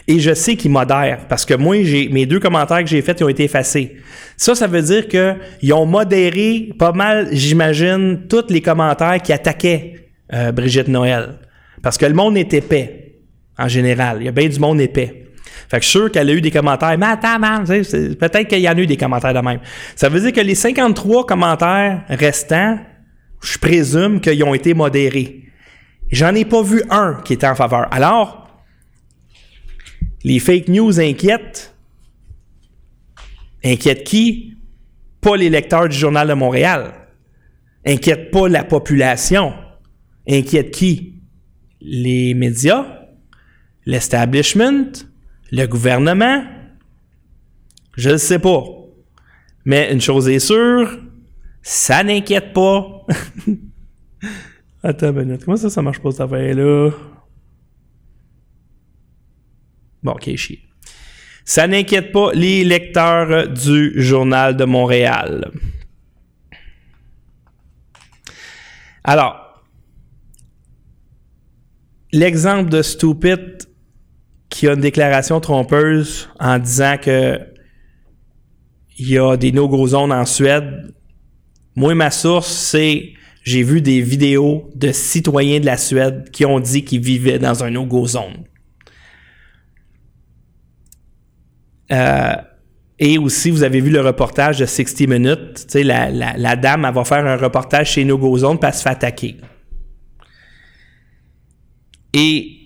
Et 0.09 0.21
je 0.21 0.35
sais 0.35 0.57
qu'ils 0.57 0.71
modèrent 0.71 1.27
parce 1.29 1.45
que 1.45 1.55
moi, 1.55 1.77
j'ai 1.83 2.09
mes 2.09 2.27
deux 2.27 2.41
commentaires 2.41 2.81
que 2.81 2.89
j'ai 2.89 3.03
faits 3.03 3.21
ils 3.21 3.25
ont 3.25 3.29
été 3.29 3.45
effacés. 3.45 3.97
Ça, 4.37 4.55
ça 4.55 4.67
veut 4.67 4.83
dire 4.83 5.09
qu'ils 5.09 5.73
ont 5.73 5.87
modéré 5.87 6.71
pas 6.79 6.93
mal, 6.93 7.29
j'imagine, 7.33 8.27
tous 8.29 8.51
les 8.51 8.61
commentaires 8.61 9.21
qui 9.23 9.33
attaquaient 9.33 10.09
euh, 10.33 10.53
Brigitte 10.53 10.89
Noël. 10.89 11.39
Parce 11.83 11.99
que 11.99 12.07
le 12.07 12.15
monde 12.15 12.37
est 12.37 12.53
épais, 12.53 13.21
en 13.59 13.69
général. 13.69 14.19
Il 14.21 14.27
y 14.27 14.29
a 14.29 14.33
bien 14.33 14.49
du 14.49 14.59
monde 14.59 14.81
épais. 14.81 15.27
Fait 15.69 15.79
que 15.79 15.85
je 15.85 15.89
suis 15.89 15.99
sûr 15.99 16.13
qu'elle 16.13 16.31
a 16.31 16.33
eu 16.33 16.41
des 16.41 16.51
commentaires. 16.51 16.97
Mais 16.99 17.07
attends, 17.07 17.39
man, 17.39 17.65
peut-être 17.65 18.49
qu'il 18.49 18.61
y 18.61 18.69
en 18.69 18.73
a 18.73 18.81
eu 18.81 18.87
des 18.87 18.97
commentaires 18.97 19.35
de 19.35 19.41
même. 19.41 19.61
Ça 19.95 20.09
veut 20.09 20.21
dire 20.21 20.33
que 20.33 20.41
les 20.41 20.55
53 20.55 21.27
commentaires 21.27 22.03
restants, 22.09 22.79
je 23.43 23.59
présume 23.59 24.21
qu'ils 24.21 24.43
ont 24.45 24.55
été 24.55 24.75
modérés. 24.75 25.45
J'en 26.11 26.35
ai 26.35 26.45
pas 26.45 26.63
vu 26.63 26.83
un 26.91 27.21
qui 27.25 27.33
était 27.33 27.49
en 27.49 27.55
faveur. 27.55 27.89
Alors, 27.91 28.46
les 30.27 30.39
fake 30.39 30.69
news 30.69 31.01
inquiètent. 31.01 31.75
Inquiètent 33.65 34.05
qui? 34.05 34.57
Pas 35.23 35.37
les 35.37 35.49
lecteurs 35.49 35.89
du 35.89 35.97
Journal 35.97 36.29
de 36.29 36.35
Montréal. 36.35 36.93
Inquiètent 37.87 38.31
pas 38.31 38.49
la 38.49 38.65
population. 38.65 39.55
Inquiètent 40.29 40.73
qui? 40.73 41.17
les 41.87 42.35
médias, 42.35 42.85
l'establishment, 43.85 44.93
le 45.53 45.67
gouvernement, 45.67 46.45
je 47.97 48.11
ne 48.11 48.17
sais 48.17 48.41
pas. 48.41 48.65
Mais 49.65 49.93
une 49.93 50.01
chose 50.01 50.29
est 50.29 50.41
sûre, 50.41 50.99
ça 51.63 52.03
n'inquiète 52.03 52.53
pas. 52.53 53.07
Attends 54.83 55.13
minute, 55.13 55.45
comment 55.45 55.57
ça, 55.57 55.71
ça 55.71 55.81
marche 55.83 56.01
pas 56.01 56.11
cette 56.11 56.21
affaire-là? 56.21 56.91
Bon, 60.03 60.13
ok, 60.13 60.35
chier. 60.37 60.63
Ça 61.45 61.67
n'inquiète 61.69 62.13
pas 62.13 62.33
les 62.33 62.65
lecteurs 62.65 63.49
du 63.49 63.93
Journal 63.97 64.57
de 64.57 64.65
Montréal. 64.65 65.51
Alors, 69.05 69.63
l'exemple 72.13 72.71
de 72.71 72.83
Stupid 72.83 73.59
qui 74.49 74.67
a 74.67 74.73
une 74.73 74.81
déclaration 74.81 75.41
trompeuse 75.41 76.29
en 76.41 76.59
disant 76.59 76.97
que 77.01 77.39
il 78.99 79.11
y 79.11 79.19
a 79.19 79.37
des 79.37 79.53
no-go 79.53 79.87
zones 79.87 80.13
en 80.13 80.25
Suède. 80.25 80.95
Moi, 81.75 81.95
ma 81.95 82.11
source, 82.11 82.51
c'est 82.51 83.13
j'ai 83.43 83.63
vu 83.63 83.83
des 83.83 84.01
vidéos 84.01 84.71
de 84.75 84.91
citoyens 84.91 85.61
de 85.61 85.67
la 85.67 85.77
Suède 85.77 86.31
qui 86.33 86.45
ont 86.45 86.59
dit 86.59 86.85
qu'ils 86.85 87.03
vivaient 87.03 87.39
dans 87.39 87.63
un 87.63 87.71
no-go 87.71 88.07
zone. 88.07 88.45
Euh, 91.93 92.35
et 92.99 93.19
aussi, 93.19 93.51
vous 93.51 93.63
avez 93.63 93.81
vu 93.81 93.91
le 93.91 94.01
reportage 94.01 94.59
de 94.59 94.67
60 94.67 95.09
Minutes. 95.09 95.55
Tu 95.55 95.65
sais, 95.69 95.83
la, 95.83 96.11
la, 96.11 96.57
dame, 96.57 96.85
elle 96.87 96.95
va 96.95 97.05
faire 97.05 97.27
un 97.27 97.37
reportage 97.37 97.93
chez 97.93 98.05
No 98.05 98.17
Go 98.17 98.37
Zone, 98.39 98.59
puis 98.59 98.73
se 98.73 98.83
fait 98.83 98.89
attaquer. 98.89 99.37
Et 102.15 102.57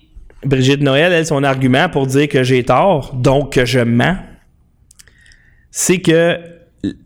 Brigitte 0.45 0.81
Noël, 0.81 1.11
elle, 1.11 1.25
son 1.25 1.43
argument 1.43 1.89
pour 1.89 2.07
dire 2.07 2.27
que 2.29 2.43
j'ai 2.43 2.63
tort, 2.63 3.13
donc 3.13 3.53
que 3.53 3.65
je 3.65 3.79
mens, 3.79 4.17
c'est 5.71 5.99
que 5.99 6.39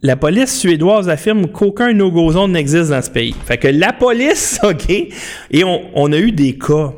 la 0.01 0.15
police 0.15 0.58
suédoise 0.58 1.10
affirme 1.10 1.47
qu'aucun 1.47 1.93
no-go 1.93 2.47
n'existe 2.47 2.89
dans 2.89 3.01
ce 3.01 3.10
pays. 3.10 3.36
Fait 3.45 3.58
que 3.58 3.67
la 3.67 3.93
police, 3.93 4.60
OK, 4.63 4.89
et 4.89 5.63
on, 5.63 6.12
a 6.12 6.17
eu 6.17 6.32
des 6.32 6.58
cas 6.58 6.93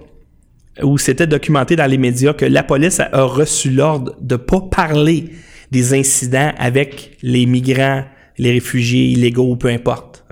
où 0.84 0.98
c'était 0.98 1.28
documenté 1.28 1.76
dans 1.76 1.90
les 1.90 1.98
médias 1.98 2.34
que 2.34 2.46
la 2.46 2.64
police 2.64 3.00
a, 3.00 3.24
reçu 3.24 3.70
l'ordre 3.70 4.16
de 4.22 4.36
pas 4.36 4.62
parler 4.62 5.32
des 5.72 5.94
incidents 5.94 6.54
avec 6.58 7.18
les 7.22 7.46
migrants, 7.46 8.04
les 8.38 8.52
réfugiés 8.52 9.06
illégaux, 9.06 9.56
peu 9.56 9.70
importe? 9.70 10.26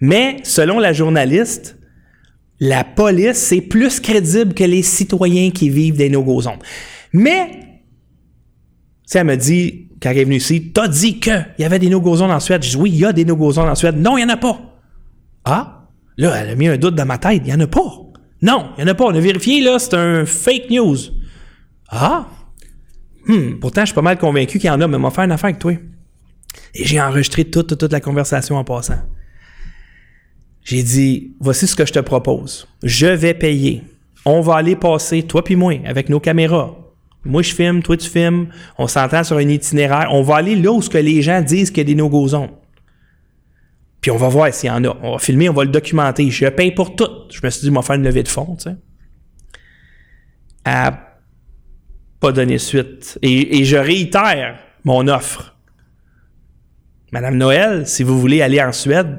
Mais 0.00 0.36
selon 0.42 0.78
la 0.78 0.92
journaliste, 0.92 1.78
la 2.60 2.84
police, 2.84 3.38
c'est 3.38 3.60
plus 3.60 4.00
crédible 4.00 4.54
que 4.54 4.64
les 4.64 4.82
citoyens 4.82 5.50
qui 5.50 5.70
vivent 5.70 5.96
des 5.96 6.08
no-go 6.08 6.42
zones. 6.42 6.58
Mais, 7.12 7.80
tu 9.10 9.18
elle 9.18 9.26
me 9.26 9.36
dit, 9.36 9.88
quand 10.00 10.10
elle 10.10 10.18
est 10.18 10.24
venue 10.24 10.36
ici, 10.36 10.72
t'as 10.72 10.88
dit 10.88 11.18
qu'il 11.18 11.46
y 11.58 11.64
avait 11.64 11.78
des 11.78 11.88
no-go 11.88 12.16
zones 12.16 12.30
en 12.30 12.40
Suède. 12.40 12.62
Je 12.62 12.70
dis, 12.70 12.76
oui, 12.76 12.90
il 12.90 12.98
y 12.98 13.04
a 13.04 13.12
des 13.12 13.24
no-go 13.24 13.52
zones 13.52 13.68
en 13.68 13.74
Suède. 13.74 13.96
Non, 13.96 14.16
il 14.16 14.24
n'y 14.24 14.30
en 14.30 14.34
a 14.34 14.36
pas. 14.36 14.60
Ah, 15.44 15.88
là, 16.16 16.34
elle 16.36 16.50
a 16.50 16.54
mis 16.54 16.68
un 16.68 16.76
doute 16.76 16.94
dans 16.94 17.04
ma 17.04 17.18
tête. 17.18 17.42
Il 17.44 17.48
n'y 17.48 17.54
en 17.54 17.60
a 17.60 17.66
pas. 17.66 18.11
Non, 18.42 18.70
il 18.76 18.84
n'y 18.84 18.90
en 18.90 18.92
a 18.92 18.94
pas. 18.96 19.04
On 19.04 19.14
a 19.14 19.20
vérifié, 19.20 19.62
là, 19.62 19.78
c'est 19.78 19.94
un 19.94 20.26
fake 20.26 20.68
news. 20.70 20.96
Ah, 21.88 22.26
hmm, 23.26 23.58
pourtant, 23.60 23.82
je 23.82 23.86
suis 23.86 23.94
pas 23.94 24.02
mal 24.02 24.18
convaincu 24.18 24.58
qu'il 24.58 24.68
y 24.68 24.70
en 24.70 24.80
a, 24.80 24.86
mais 24.88 24.98
m'a 24.98 25.10
fait 25.10 25.22
une 25.22 25.32
affaire 25.32 25.48
avec 25.48 25.60
toi. 25.60 25.72
Et 26.74 26.84
j'ai 26.84 27.00
enregistré 27.00 27.44
toute, 27.44 27.78
toute 27.78 27.92
la 27.92 28.00
conversation 28.00 28.56
en 28.56 28.64
passant. 28.64 29.00
J'ai 30.64 30.82
dit, 30.82 31.32
voici 31.40 31.66
ce 31.66 31.76
que 31.76 31.86
je 31.86 31.92
te 31.92 31.98
propose. 32.00 32.66
Je 32.82 33.06
vais 33.06 33.34
payer. 33.34 33.82
On 34.24 34.40
va 34.40 34.56
aller 34.56 34.76
passer, 34.76 35.22
toi 35.22 35.42
puis 35.42 35.56
moi, 35.56 35.74
avec 35.84 36.08
nos 36.08 36.20
caméras. 36.20 36.76
Moi, 37.24 37.42
je 37.42 37.54
filme, 37.54 37.82
toi, 37.82 37.96
tu 37.96 38.08
filmes. 38.08 38.48
On 38.78 38.88
s'entend 38.88 39.22
sur 39.22 39.36
un 39.36 39.48
itinéraire. 39.48 40.08
On 40.10 40.22
va 40.22 40.36
aller 40.36 40.56
là 40.56 40.72
où 40.72 40.82
ce 40.82 40.90
que 40.90 40.98
les 40.98 41.22
gens 41.22 41.40
disent 41.40 41.70
qu'il 41.70 41.78
y 41.78 41.80
a 41.82 41.84
des 41.84 41.94
no-go 41.94 42.26
zones. 42.28 42.50
Puis 44.02 44.10
on 44.10 44.16
va 44.16 44.28
voir 44.28 44.52
s'il 44.52 44.68
y 44.68 44.70
en 44.70 44.84
a. 44.84 44.96
On 45.02 45.12
va 45.12 45.18
filmer, 45.18 45.48
on 45.48 45.54
va 45.54 45.64
le 45.64 45.70
documenter. 45.70 46.28
Je 46.28 46.46
paye 46.46 46.72
pour 46.72 46.96
tout. 46.96 47.08
Je 47.30 47.40
me 47.42 47.48
suis 47.50 47.62
dit, 47.62 47.70
on 47.70 47.74
va 47.74 47.82
faire 47.82 47.96
une 47.96 48.02
levée 48.02 48.24
de 48.24 48.28
fonds, 48.28 48.56
tu 48.56 48.64
sais. 48.64 48.76
À 50.64 51.08
pas 52.20 52.32
donner 52.32 52.58
suite. 52.58 53.18
Et, 53.22 53.64
je 53.64 53.76
réitère 53.76 54.58
mon 54.84 55.06
offre. 55.08 55.56
Madame 57.12 57.36
Noël, 57.36 57.86
si 57.86 58.02
vous 58.02 58.18
voulez 58.18 58.42
aller 58.42 58.60
en 58.60 58.72
Suède, 58.72 59.18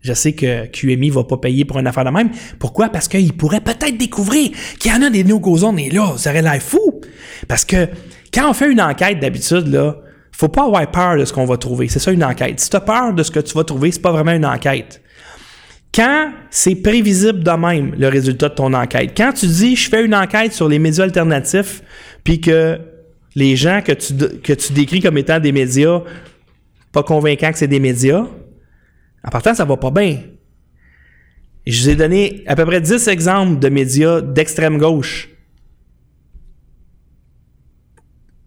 je 0.00 0.12
sais 0.12 0.32
que 0.32 0.66
QMI 0.66 1.10
va 1.10 1.24
pas 1.24 1.36
payer 1.36 1.64
pour 1.64 1.78
une 1.78 1.86
affaire 1.86 2.04
de 2.04 2.10
même. 2.10 2.30
Pourquoi? 2.58 2.88
Parce 2.88 3.06
qu'il 3.06 3.32
pourrait 3.34 3.60
peut-être 3.60 3.96
découvrir 3.96 4.50
qu'il 4.80 4.90
y 4.90 4.94
en 4.94 5.02
a 5.02 5.10
des 5.10 5.22
no-go 5.22 5.58
zones. 5.58 5.78
Et 5.78 5.90
là, 5.90 6.14
ça 6.16 6.30
aurait 6.30 6.42
l'air 6.42 6.60
fou. 6.60 7.00
Parce 7.46 7.64
que 7.64 7.88
quand 8.34 8.50
on 8.50 8.54
fait 8.54 8.70
une 8.70 8.80
enquête 8.80 9.20
d'habitude, 9.20 9.68
là, 9.68 9.96
faut 10.32 10.48
pas 10.48 10.64
avoir 10.64 10.90
peur 10.90 11.18
de 11.18 11.24
ce 11.24 11.32
qu'on 11.32 11.44
va 11.44 11.56
trouver. 11.56 11.88
C'est 11.88 11.98
ça 11.98 12.10
une 12.10 12.24
enquête. 12.24 12.58
Si 12.58 12.70
tu 12.70 12.76
as 12.76 12.80
peur 12.80 13.12
de 13.12 13.22
ce 13.22 13.30
que 13.30 13.40
tu 13.40 13.54
vas 13.54 13.64
trouver, 13.64 13.92
c'est 13.92 14.02
pas 14.02 14.12
vraiment 14.12 14.32
une 14.32 14.46
enquête. 14.46 15.02
Quand 15.94 16.32
c'est 16.50 16.76
prévisible 16.76 17.44
de 17.44 17.50
même, 17.50 17.94
le 17.98 18.08
résultat 18.08 18.48
de 18.48 18.54
ton 18.54 18.72
enquête, 18.72 19.12
quand 19.14 19.32
tu 19.32 19.46
dis 19.46 19.76
je 19.76 19.90
fais 19.90 20.04
une 20.04 20.14
enquête 20.14 20.54
sur 20.54 20.68
les 20.68 20.78
médias 20.78 21.04
alternatifs, 21.04 21.82
puis 22.24 22.40
que 22.40 22.80
les 23.34 23.56
gens 23.56 23.82
que 23.82 23.92
tu, 23.92 24.14
que 24.40 24.52
tu 24.54 24.72
décris 24.72 25.00
comme 25.00 25.18
étant 25.18 25.38
des 25.38 25.52
médias, 25.52 26.00
pas 26.92 27.02
convaincants 27.02 27.52
que 27.52 27.58
c'est 27.58 27.68
des 27.68 27.80
médias, 27.80 28.24
en 29.24 29.30
partant, 29.30 29.54
ça 29.54 29.64
va 29.64 29.76
pas 29.76 29.90
bien. 29.90 30.20
je 31.66 31.80
vous 31.80 31.88
ai 31.90 31.94
donné 31.94 32.42
à 32.46 32.56
peu 32.56 32.64
près 32.64 32.80
10 32.80 33.08
exemples 33.08 33.58
de 33.58 33.68
médias 33.68 34.20
d'extrême 34.20 34.78
gauche. 34.78 35.28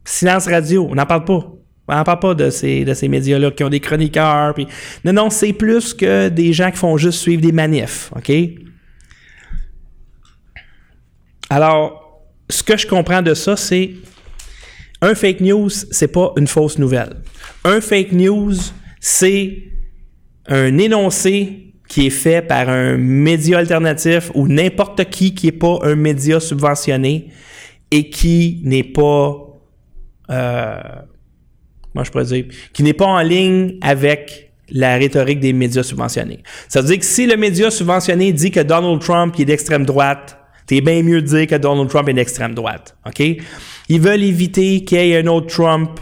Silence 0.03 0.47
radio, 0.47 0.87
on 0.89 0.95
n'en 0.95 1.05
parle 1.05 1.25
pas. 1.25 1.54
On 1.87 2.03
parle 2.03 2.19
pas 2.19 2.33
de 2.33 2.49
ces, 2.49 2.83
de 2.83 2.93
ces 2.93 3.07
médias-là 3.07 3.51
qui 3.51 3.63
ont 3.63 3.69
des 3.69 3.79
chroniqueurs. 3.79 4.53
Puis... 4.53 4.67
Non, 5.03 5.13
non, 5.13 5.29
c'est 5.29 5.53
plus 5.53 5.93
que 5.93 6.29
des 6.29 6.51
gens 6.51 6.71
qui 6.71 6.77
font 6.77 6.97
juste 6.97 7.19
suivre 7.19 7.41
des 7.41 7.51
manifs. 7.51 8.11
OK? 8.15 8.31
Alors, 11.49 12.23
ce 12.49 12.63
que 12.63 12.75
je 12.75 12.87
comprends 12.87 13.21
de 13.21 13.33
ça, 13.33 13.55
c'est 13.55 13.91
un 15.01 15.13
fake 15.13 15.41
news, 15.41 15.69
c'est 15.69 16.07
pas 16.07 16.33
une 16.37 16.47
fausse 16.47 16.79
nouvelle. 16.79 17.17
Un 17.63 17.81
fake 17.81 18.13
news, 18.13 18.55
c'est 18.99 19.63
un 20.47 20.77
énoncé 20.77 21.73
qui 21.87 22.07
est 22.07 22.11
fait 22.11 22.41
par 22.41 22.69
un 22.69 22.97
média 22.97 23.59
alternatif 23.59 24.31
ou 24.33 24.47
n'importe 24.47 25.07
qui 25.09 25.35
qui 25.35 25.47
n'est 25.47 25.51
pas 25.51 25.79
un 25.83 25.95
média 25.95 26.39
subventionné 26.39 27.29
et 27.91 28.09
qui 28.09 28.61
n'est 28.63 28.83
pas, 28.83 29.37
euh, 30.31 30.81
moi 31.95 32.03
je 32.03 32.11
pourrais 32.11 32.25
dire, 32.25 32.45
qui 32.73 32.83
n'est 32.83 32.93
pas 32.93 33.05
en 33.05 33.21
ligne 33.21 33.77
avec 33.81 34.51
la 34.69 34.97
rhétorique 34.97 35.39
des 35.39 35.53
médias 35.53 35.83
subventionnés. 35.83 36.43
Ça 36.69 36.81
veut 36.81 36.87
dire 36.87 36.99
que 36.99 37.05
si 37.05 37.25
le 37.25 37.37
média 37.37 37.71
subventionné 37.71 38.33
dit 38.33 38.51
que 38.51 38.59
Donald 38.59 38.99
Trump 39.01 39.35
est 39.39 39.45
d'extrême 39.45 39.85
droite, 39.85 40.37
t'es 40.67 40.81
bien 40.81 41.01
mieux 41.03 41.21
de 41.21 41.27
dire 41.27 41.47
que 41.47 41.55
Donald 41.55 41.89
Trump 41.89 42.09
est 42.09 42.13
d'extrême 42.13 42.53
droite, 42.53 42.95
ok? 43.05 43.21
Ils 43.89 44.01
veulent 44.01 44.23
éviter 44.23 44.83
qu'il 44.83 44.99
y 44.99 45.11
ait 45.11 45.17
un 45.19 45.27
autre 45.27 45.47
Trump 45.47 45.99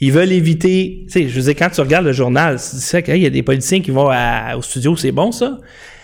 ils 0.00 0.12
veulent 0.12 0.32
éviter. 0.32 1.04
Tu 1.06 1.12
sais, 1.12 1.28
je 1.28 1.34
veux 1.34 1.42
dire, 1.42 1.56
quand 1.56 1.70
tu 1.70 1.80
regardes 1.80 2.04
le 2.04 2.12
journal, 2.12 2.56
tu 2.56 2.62
sais 2.62 3.02
qu'il 3.02 3.16
y 3.16 3.26
a 3.26 3.30
des 3.30 3.42
politiciens 3.42 3.80
qui 3.80 3.90
vont 3.90 4.10
au 4.56 4.62
studio, 4.62 4.96
c'est 4.96 5.12
bon 5.12 5.32
ça. 5.32 5.58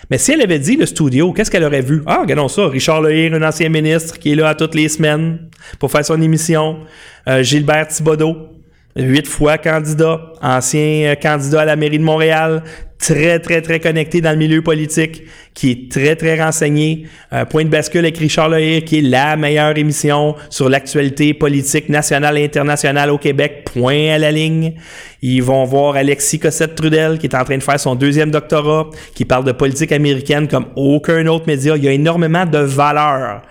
Mais 0.09 0.17
si 0.17 0.33
elle 0.33 0.41
avait 0.41 0.59
dit 0.59 0.75
le 0.75 0.85
studio, 0.85 1.33
qu'est-ce 1.33 1.49
qu'elle 1.49 1.63
aurait 1.63 1.81
vu? 1.81 2.03
Ah, 2.05 2.19
regardons 2.21 2.47
ça, 2.47 2.67
Richard 2.67 3.01
Lehir, 3.01 3.33
un 3.33 3.41
ancien 3.41 3.69
ministre 3.69 4.19
qui 4.19 4.33
est 4.33 4.35
là 4.35 4.53
toutes 4.53 4.75
les 4.75 4.89
semaines 4.89 5.49
pour 5.79 5.91
faire 5.91 6.05
son 6.05 6.21
émission. 6.21 6.79
Euh, 7.27 7.41
Gilbert 7.41 7.87
Thibodeau, 7.87 8.49
huit 8.95 9.27
fois 9.27 9.57
candidat, 9.57 10.21
ancien 10.41 11.11
euh, 11.11 11.15
candidat 11.15 11.61
à 11.61 11.65
la 11.65 11.75
mairie 11.75 11.97
de 11.97 12.03
Montréal, 12.03 12.63
très, 13.05 13.39
très, 13.39 13.61
très 13.61 13.79
connecté 13.79 14.19
dans 14.19 14.31
le 14.31 14.37
milieu 14.37 14.63
politique, 14.63 15.23
qui 15.53 15.69
est 15.69 15.91
très, 15.91 16.15
très 16.15 16.41
renseigné. 16.43 17.05
Euh, 17.33 17.45
Point 17.45 17.65
de 17.65 17.69
bascule 17.69 17.99
avec 17.99 18.17
Richard 18.17 18.49
Lehir, 18.49 18.83
qui 18.83 18.97
est 18.97 19.01
la 19.01 19.35
meilleure 19.35 19.77
émission 19.77 20.35
sur 20.49 20.69
l'actualité 20.69 21.35
politique 21.35 21.87
nationale 21.87 22.39
et 22.39 22.45
internationale 22.45 23.11
au 23.11 23.19
Québec, 23.19 23.63
point 23.71 24.13
à 24.13 24.17
la 24.17 24.31
ligne. 24.31 24.73
Ils 25.21 25.43
vont 25.43 25.65
voir 25.65 25.95
Alexis 25.95 26.39
Cossette-Trudel, 26.39 27.19
qui 27.19 27.27
est 27.27 27.35
en 27.35 27.43
train 27.43 27.57
de 27.57 27.63
faire 27.63 27.79
son 27.79 27.93
deuxième 27.93 28.31
doctorat, 28.31 28.89
qui 29.13 29.23
parle 29.23 29.43
de 29.43 29.51
politique 29.51 29.91
américaine 29.91 30.47
comme 30.47 30.65
aucun 30.75 31.27
autre 31.27 31.45
média. 31.45 31.77
Il 31.77 31.83
y 31.83 31.87
a 31.87 31.91
énormément 31.91 32.47
de 32.47 32.57
valeur 32.57 33.43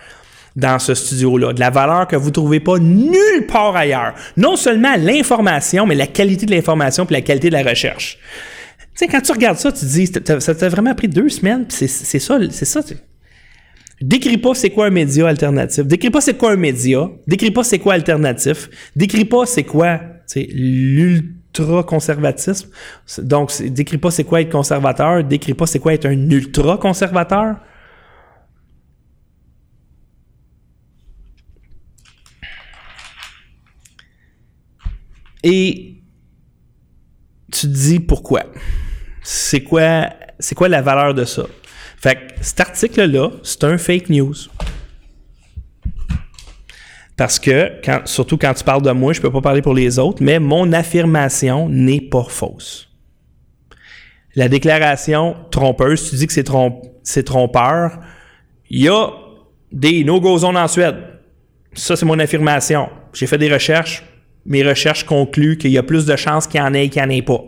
dans 0.57 0.81
ce 0.81 0.95
studio-là, 0.95 1.53
de 1.53 1.61
la 1.61 1.71
valeur 1.71 2.09
que 2.09 2.17
vous 2.17 2.29
ne 2.29 2.33
trouvez 2.33 2.61
pas 2.61 2.79
nulle 2.81 3.47
part 3.47 3.77
ailleurs. 3.77 4.15
Non 4.37 4.57
seulement 4.57 4.97
l'information, 4.99 5.87
mais 5.87 5.95
la 5.95 6.09
qualité 6.09 6.45
de 6.45 6.51
l'information 6.51 7.07
et 7.09 7.13
la 7.13 7.21
qualité 7.21 7.51
de 7.51 7.55
la 7.55 7.63
recherche 7.63 8.19
sais, 8.95 9.09
quand 9.09 9.21
tu 9.21 9.33
regardes 9.33 9.59
ça, 9.59 9.73
tu 9.73 9.81
te 9.81 9.85
dis, 9.85 10.07
ça 10.07 10.55
t'a 10.55 10.69
vraiment 10.69 10.95
pris 10.95 11.09
deux 11.09 11.29
semaines, 11.29 11.67
puis 11.67 11.89
c'est 11.89 12.19
ça, 12.19 12.39
c'est 12.51 12.65
ça. 12.65 12.81
Décris 14.01 14.39
pas 14.39 14.55
c'est 14.55 14.71
quoi 14.71 14.87
un 14.87 14.91
média 14.91 15.29
alternatif. 15.29 15.87
Décris 15.87 16.11
pas 16.11 16.21
c'est 16.21 16.37
quoi 16.37 16.51
un 16.53 16.57
média. 16.57 17.09
Décris 17.27 17.53
pas 17.53 17.65
c'est 17.65 17.79
quoi 17.79 17.95
alternatif. 17.95 18.69
Décris 18.97 19.25
pas 19.25 19.47
c'est 19.47 19.65
quoi 19.65 20.01
l'ultra-conservatisme. 20.37 22.71
Donc, 23.19 23.53
décris 23.63 23.99
pas 23.99 24.11
c'est 24.11 24.25
quoi 24.25 24.41
être 24.41 24.51
conservateur. 24.51 25.23
Décris 25.25 25.55
pas 25.55 25.67
c'est 25.67 25.79
quoi 25.79 25.95
être 25.95 26.07
un 26.07 26.31
ultra-conservateur. 26.31 27.59
Et 35.45 36.03
tu 37.53 37.61
te 37.61 37.67
dis 37.67 38.01
pourquoi? 38.01 38.47
C'est 39.25 39.63
quoi, 39.63 40.11
c'est 40.39 40.55
quoi 40.55 40.69
la 40.69 40.83
valeur 40.83 41.15
de 41.15 41.25
ça? 41.25 41.45
Fait 41.97 42.15
que 42.15 42.21
cet 42.43 42.61
article-là, 42.61 43.31
c'est 43.43 43.65
un 43.65 43.79
fake 43.79 44.11
news. 44.11 44.35
Parce 47.17 47.39
que, 47.39 47.73
surtout 48.05 48.37
quand 48.37 48.53
tu 48.53 48.63
parles 48.63 48.83
de 48.83 48.91
moi, 48.91 49.15
je 49.15 49.21
peux 49.21 49.33
pas 49.33 49.41
parler 49.41 49.63
pour 49.63 49.73
les 49.73 49.99
autres, 49.99 50.23
mais 50.23 50.39
mon 50.39 50.73
affirmation 50.73 51.69
n'est 51.71 52.03
pas 52.03 52.25
fausse. 52.29 52.91
La 54.35 54.49
déclaration 54.49 55.37
trompeuse, 55.51 56.11
tu 56.11 56.17
dis 56.17 56.27
que 56.27 56.33
c'est, 56.33 56.51
c'est 57.03 57.23
trompeur. 57.23 58.01
Il 58.69 58.83
y 58.83 58.89
a 58.89 59.11
des 59.73 60.05
no-go 60.05 60.37
zones 60.39 60.57
en 60.57 60.69
Suède. 60.69 60.97
Ça, 61.73 61.97
c'est 61.97 62.05
mon 62.05 62.19
affirmation. 62.19 62.91
J'ai 63.15 63.27
fait 63.27 63.39
des 63.39 63.51
recherches. 63.53 64.03
Mes 64.45 64.63
recherches 64.63 65.05
concluent 65.05 65.57
qu'il 65.57 65.71
y 65.71 65.79
a 65.79 65.83
plus 65.83 66.05
de 66.05 66.17
chances 66.17 66.47
qu'il 66.47 66.61
y 66.61 66.63
en 66.63 66.75
ait 66.75 66.89
qu'il 66.91 67.01
n'y 67.01 67.09
en 67.09 67.11
ait 67.11 67.23
pas. 67.23 67.41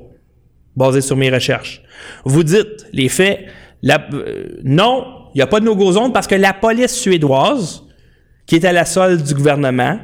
Basé 0.77 1.01
sur 1.01 1.17
mes 1.17 1.31
recherches. 1.31 1.83
Vous 2.25 2.43
dites, 2.43 2.87
les 2.93 3.09
faits, 3.09 3.47
euh, 3.85 4.59
non, 4.63 5.29
il 5.35 5.39
n'y 5.39 5.43
a 5.43 5.47
pas 5.47 5.61
de 5.61 5.65
no-go 5.65 5.93
zone 5.93 6.13
parce 6.13 6.27
que 6.27 6.35
la 6.35 6.53
police 6.53 6.95
suédoise, 6.95 7.83
qui 8.47 8.57
est 8.57 8.65
à 8.65 8.73
la 8.73 8.85
solde 8.85 9.23
du 9.23 9.35
gouvernement, 9.35 9.99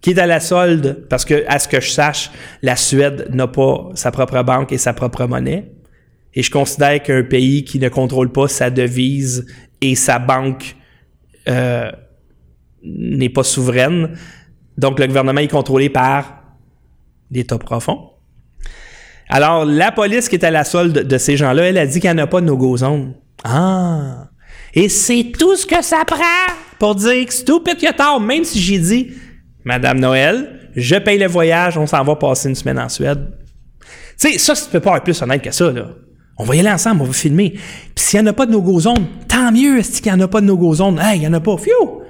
qui 0.00 0.10
est 0.10 0.18
à 0.18 0.26
la 0.26 0.40
solde, 0.40 1.06
parce 1.08 1.24
que, 1.24 1.44
à 1.46 1.58
ce 1.58 1.68
que 1.68 1.80
je 1.80 1.90
sache, 1.90 2.30
la 2.60 2.76
Suède 2.76 3.28
n'a 3.32 3.46
pas 3.46 3.90
sa 3.94 4.10
propre 4.10 4.42
banque 4.42 4.72
et 4.72 4.78
sa 4.78 4.92
propre 4.92 5.26
monnaie. 5.26 5.72
Et 6.34 6.42
je 6.42 6.50
considère 6.50 7.02
qu'un 7.02 7.22
pays 7.22 7.64
qui 7.64 7.78
ne 7.78 7.88
contrôle 7.88 8.32
pas 8.32 8.48
sa 8.48 8.70
devise 8.70 9.46
et 9.80 9.94
sa 9.94 10.18
banque 10.18 10.76
euh, 11.48 11.90
n'est 12.82 13.28
pas 13.28 13.44
souveraine. 13.44 14.16
Donc, 14.76 14.98
le 14.98 15.06
gouvernement 15.06 15.40
est 15.40 15.48
contrôlé 15.48 15.88
par 15.88 16.42
l'État 17.30 17.58
profond. 17.58 18.11
Alors, 19.34 19.64
la 19.64 19.90
police 19.92 20.28
qui 20.28 20.34
est 20.34 20.44
à 20.44 20.50
la 20.50 20.62
solde 20.62 21.06
de 21.06 21.18
ces 21.18 21.38
gens-là, 21.38 21.62
elle 21.62 21.78
a 21.78 21.86
dit 21.86 22.06
en 22.06 22.18
a 22.18 22.26
pas 22.26 22.42
de 22.42 22.46
no-go 22.46 22.76
zone. 22.76 23.14
Ah! 23.44 24.28
Et 24.74 24.90
c'est 24.90 25.32
tout 25.38 25.56
ce 25.56 25.64
que 25.64 25.82
ça 25.82 26.04
prend 26.06 26.18
pour 26.78 26.96
dire 26.96 27.24
que 27.24 27.32
stupid 27.32 27.78
que 27.78 27.92
tard, 27.94 28.20
même 28.20 28.44
si 28.44 28.60
j'ai 28.60 28.78
dit, 28.78 29.12
Madame 29.64 30.00
Noël, 30.00 30.68
je 30.76 30.96
paye 30.96 31.18
le 31.18 31.28
voyage, 31.28 31.78
on 31.78 31.86
s'en 31.86 32.04
va 32.04 32.14
passer 32.16 32.50
une 32.50 32.54
semaine 32.54 32.78
en 32.78 32.90
Suède. 32.90 33.26
Tu 34.20 34.32
sais, 34.32 34.38
ça, 34.38 34.54
tu 34.54 34.70
peux 34.70 34.80
pas 34.80 34.98
être 34.98 35.04
plus 35.04 35.22
honnête 35.22 35.40
que 35.40 35.50
ça, 35.50 35.72
là. 35.72 35.86
On 36.36 36.44
va 36.44 36.54
y 36.54 36.60
aller 36.60 36.70
ensemble, 36.70 37.00
on 37.00 37.06
va 37.06 37.12
filmer. 37.14 37.52
Puis 37.94 38.04
s'il 38.04 38.20
n'y 38.20 38.28
en 38.28 38.30
a 38.30 38.34
pas 38.34 38.44
de 38.44 38.52
no-go 38.52 38.80
zone, 38.80 39.06
tant 39.28 39.50
mieux, 39.50 39.78
est-ce 39.78 40.02
qu'il 40.02 40.12
n'y 40.12 40.18
en 40.18 40.24
a 40.24 40.28
pas 40.28 40.42
de 40.42 40.46
no-go 40.46 40.74
zone? 40.74 40.98
Hey, 40.98 41.16
il 41.16 41.20
n'y 41.20 41.26
en 41.26 41.32
a 41.32 41.40
pas. 41.40 41.56
Phew! 41.56 42.02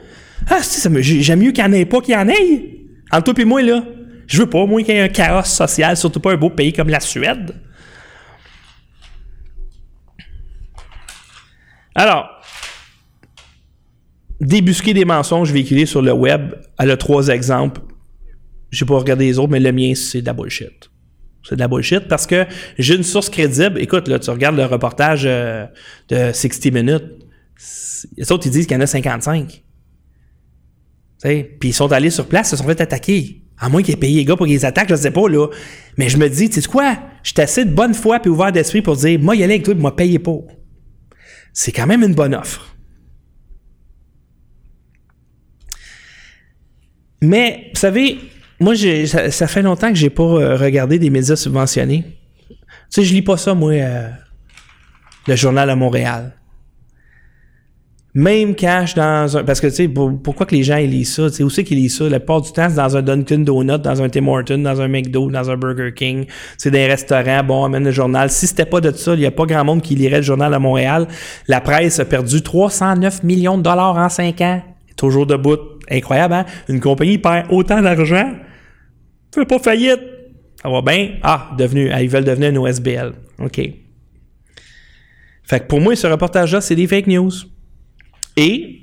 Ah, 0.51 0.59
j'aime 0.83 1.39
mieux 1.39 1.53
qu'il 1.53 1.65
n'y 1.65 1.71
en 1.71 1.73
ait 1.73 1.85
pas 1.85 2.01
qu'il 2.01 2.15
y 2.15 2.17
en 2.17 2.29
ait. 2.29 2.81
Entre 3.13 3.33
toi 3.33 3.43
et 3.43 3.45
moi, 3.45 3.63
là. 3.63 3.85
Je 4.27 4.39
veux 4.39 4.49
pas, 4.49 4.65
moi, 4.67 4.83
qu'il 4.83 4.95
y 4.95 4.99
ait 4.99 5.03
un 5.03 5.09
chaos 5.09 5.45
social, 5.45 5.97
surtout 5.97 6.21
pas 6.21 6.33
un 6.33 6.37
beau 6.37 6.51
pays 6.51 6.73
comme 6.73 6.89
la 6.89 7.01
Suède. 7.01 7.55
Alors, 11.95 12.29
débusquer 14.41 14.95
des 14.95 15.05
mensonges 15.05 15.53
véhiculés 15.53 15.87
sur 15.87 16.03
le 16.03 16.13
web, 16.13 16.55
elle 16.79 16.91
a 16.91 16.97
trois 16.97 17.29
exemples. 17.29 17.81
Je 18.71 18.85
n'ai 18.85 18.89
pas 18.89 18.99
regardé 18.99 19.27
les 19.27 19.39
autres, 19.39 19.53
mais 19.53 19.61
le 19.61 19.73
mien, 19.73 19.95
c'est 19.95 20.23
de 20.23 20.27
la 20.27 20.33
bullshit. 20.33 20.91
C'est 21.47 21.57
de 21.57 21.61
la 21.61 21.69
bullshit 21.69 22.09
parce 22.09 22.27
que 22.27 22.47
j'ai 22.79 22.95
une 22.95 23.03
source 23.03 23.29
crédible. 23.29 23.79
Écoute, 23.81 24.09
là, 24.09 24.19
tu 24.19 24.31
regardes 24.31 24.57
le 24.57 24.65
reportage 24.65 25.25
euh, 25.27 25.67
de 26.09 26.33
60 26.33 26.73
Minutes. 26.73 27.05
Les 28.17 28.33
autres, 28.33 28.47
ils 28.47 28.51
disent 28.51 28.67
qu'il 28.67 28.77
y 28.77 28.79
en 28.79 28.83
a 28.83 28.87
55. 28.87 29.63
Puis 31.23 31.57
ils 31.63 31.75
sont 31.75 31.93
allés 31.93 32.11
sur 32.11 32.27
place, 32.27 32.49
ils 32.49 32.51
se 32.51 32.57
sont 32.57 32.65
fait 32.65 32.81
attaquer. 32.81 33.42
À 33.59 33.69
moins 33.69 33.83
qu'ils 33.83 33.95
aient 33.95 33.99
payé 33.99 34.17
les 34.17 34.25
gars 34.25 34.37
pour 34.37 34.47
qu'ils 34.47 34.67
attaquent, 34.67 34.91
je 34.91 34.97
sais 34.97 35.11
pas, 35.11 35.29
là. 35.29 35.47
Mais 35.97 36.09
je 36.09 36.17
me 36.17 36.29
dis, 36.29 36.51
tu 36.51 36.61
sais 36.61 36.69
quoi? 36.69 36.99
J'étais 37.23 37.43
assez 37.43 37.65
de 37.65 37.73
bonne 37.73 37.95
foi 37.95 38.19
et 38.25 38.29
ouvert 38.29 38.53
d'esprit 38.53 38.83
pour 38.83 38.97
dire, 38.97 39.21
moi, 39.21 39.37
y 39.37 39.43
aller 39.43 39.55
avec 39.55 39.65
toi, 39.65 39.75
moi, 39.75 39.95
payez 39.95 40.19
pas. 40.19 40.39
C'est 41.53 41.73
quand 41.73 41.87
même 41.87 42.03
une 42.03 42.15
bonne 42.15 42.35
offre. 42.35 42.75
Mais, 47.21 47.71
vous 47.73 47.79
savez, 47.79 48.19
moi, 48.59 48.75
ça, 49.07 49.31
ça, 49.31 49.47
fait 49.47 49.63
longtemps 49.63 49.91
que 49.91 49.95
j'ai 49.95 50.11
pas 50.11 50.23
euh, 50.23 50.57
regardé 50.57 50.99
des 50.99 51.11
médias 51.11 51.37
subventionnés. 51.37 52.05
Tu 52.49 52.57
sais, 52.91 53.05
je 53.05 53.15
lis 53.15 53.23
pas 53.23 53.37
ça, 53.37 53.55
moi, 53.55 53.73
euh, 53.73 54.09
le 55.29 55.37
journal 55.37 55.71
à 55.71 55.77
Montréal. 55.77 56.35
Même 58.15 58.55
je 58.59 58.95
dans 58.95 59.39
un... 59.39 59.45
Parce 59.45 59.59
que, 59.61 59.69
tu 59.69 59.75
sais, 59.75 59.89
pourquoi 59.89 60.45
que 60.45 60.55
les 60.55 60.63
gens 60.63 60.77
ils 60.77 60.91
lisent 60.91 61.15
ça? 61.15 61.31
Tu 61.31 61.37
sais, 61.37 61.43
où 61.45 61.49
c'est 61.49 61.65
qu'ils 61.65 61.79
lisent 61.79 61.97
ça? 61.97 62.09
La 62.11 62.21
plupart 62.21 62.43
du 62.43 62.53
temps, 62.53 62.69
c'est 62.69 62.77
dans 62.77 62.95
un 62.95 63.01
Dunkin' 63.01 63.43
Donut, 63.43 63.79
dans 63.79 64.03
un 64.03 64.09
Tim 64.11 64.29
Hortons, 64.29 64.59
dans 64.59 64.83
un 64.83 64.89
McDo, 64.89 65.31
dans 65.31 65.51
un 65.51 65.57
Burger 65.57 65.95
King. 65.95 66.27
C'est 66.59 66.71
des 66.71 66.87
restaurants. 66.87 67.43
Bon, 67.43 67.65
amène 67.65 67.85
le 67.85 67.91
journal. 67.91 68.29
Si 68.29 68.47
c'était 68.47 68.67
pas 68.67 68.83
de 68.83 68.91
ça, 68.91 69.15
il 69.15 69.21
y 69.21 69.27
a 69.27 69.31
pas 69.31 69.47
grand 69.47 69.65
monde 69.65 69.81
qui 69.81 69.95
lirait 69.95 70.19
le 70.19 70.23
journal 70.23 70.53
à 70.53 70.59
Montréal. 70.59 71.09
La 71.49 71.63
presse 71.63 72.01
a 72.01 72.05
perdu 72.05 72.43
309 72.43 73.23
millions 73.23 73.57
de 73.57 73.63
dollars 73.63 73.97
en 73.97 74.11
5 74.11 74.41
ans. 74.43 74.63
Toujours 74.97 75.27
debout. 75.27 75.59
Incroyable, 75.91 76.35
hein? 76.35 76.47
Une 76.69 76.81
compagnie 76.81 77.17
perd 77.17 77.47
autant 77.51 77.81
d'argent. 77.81 78.35
Fait 79.35 79.47
pas 79.47 79.59
faillite. 79.59 80.01
Ça 80.63 80.69
va 80.69 80.83
bien. 80.83 81.15
Ah, 81.23 81.51
devenu, 81.57 81.91
ah, 81.91 82.03
ils 82.03 82.11
veulent 82.11 82.25
devenir 82.25 82.51
une 82.51 82.59
OSBL. 82.59 83.13
OK. 83.39 83.61
Fait 85.45 85.61
que 85.61 85.65
pour 85.67 85.81
moi, 85.81 85.97
ce 85.97 86.07
reportage-là, 86.07 86.61
c'est 86.61 86.77
des 86.77 86.87
fake 86.87 87.07
news. 87.07 87.33
Et 88.37 88.83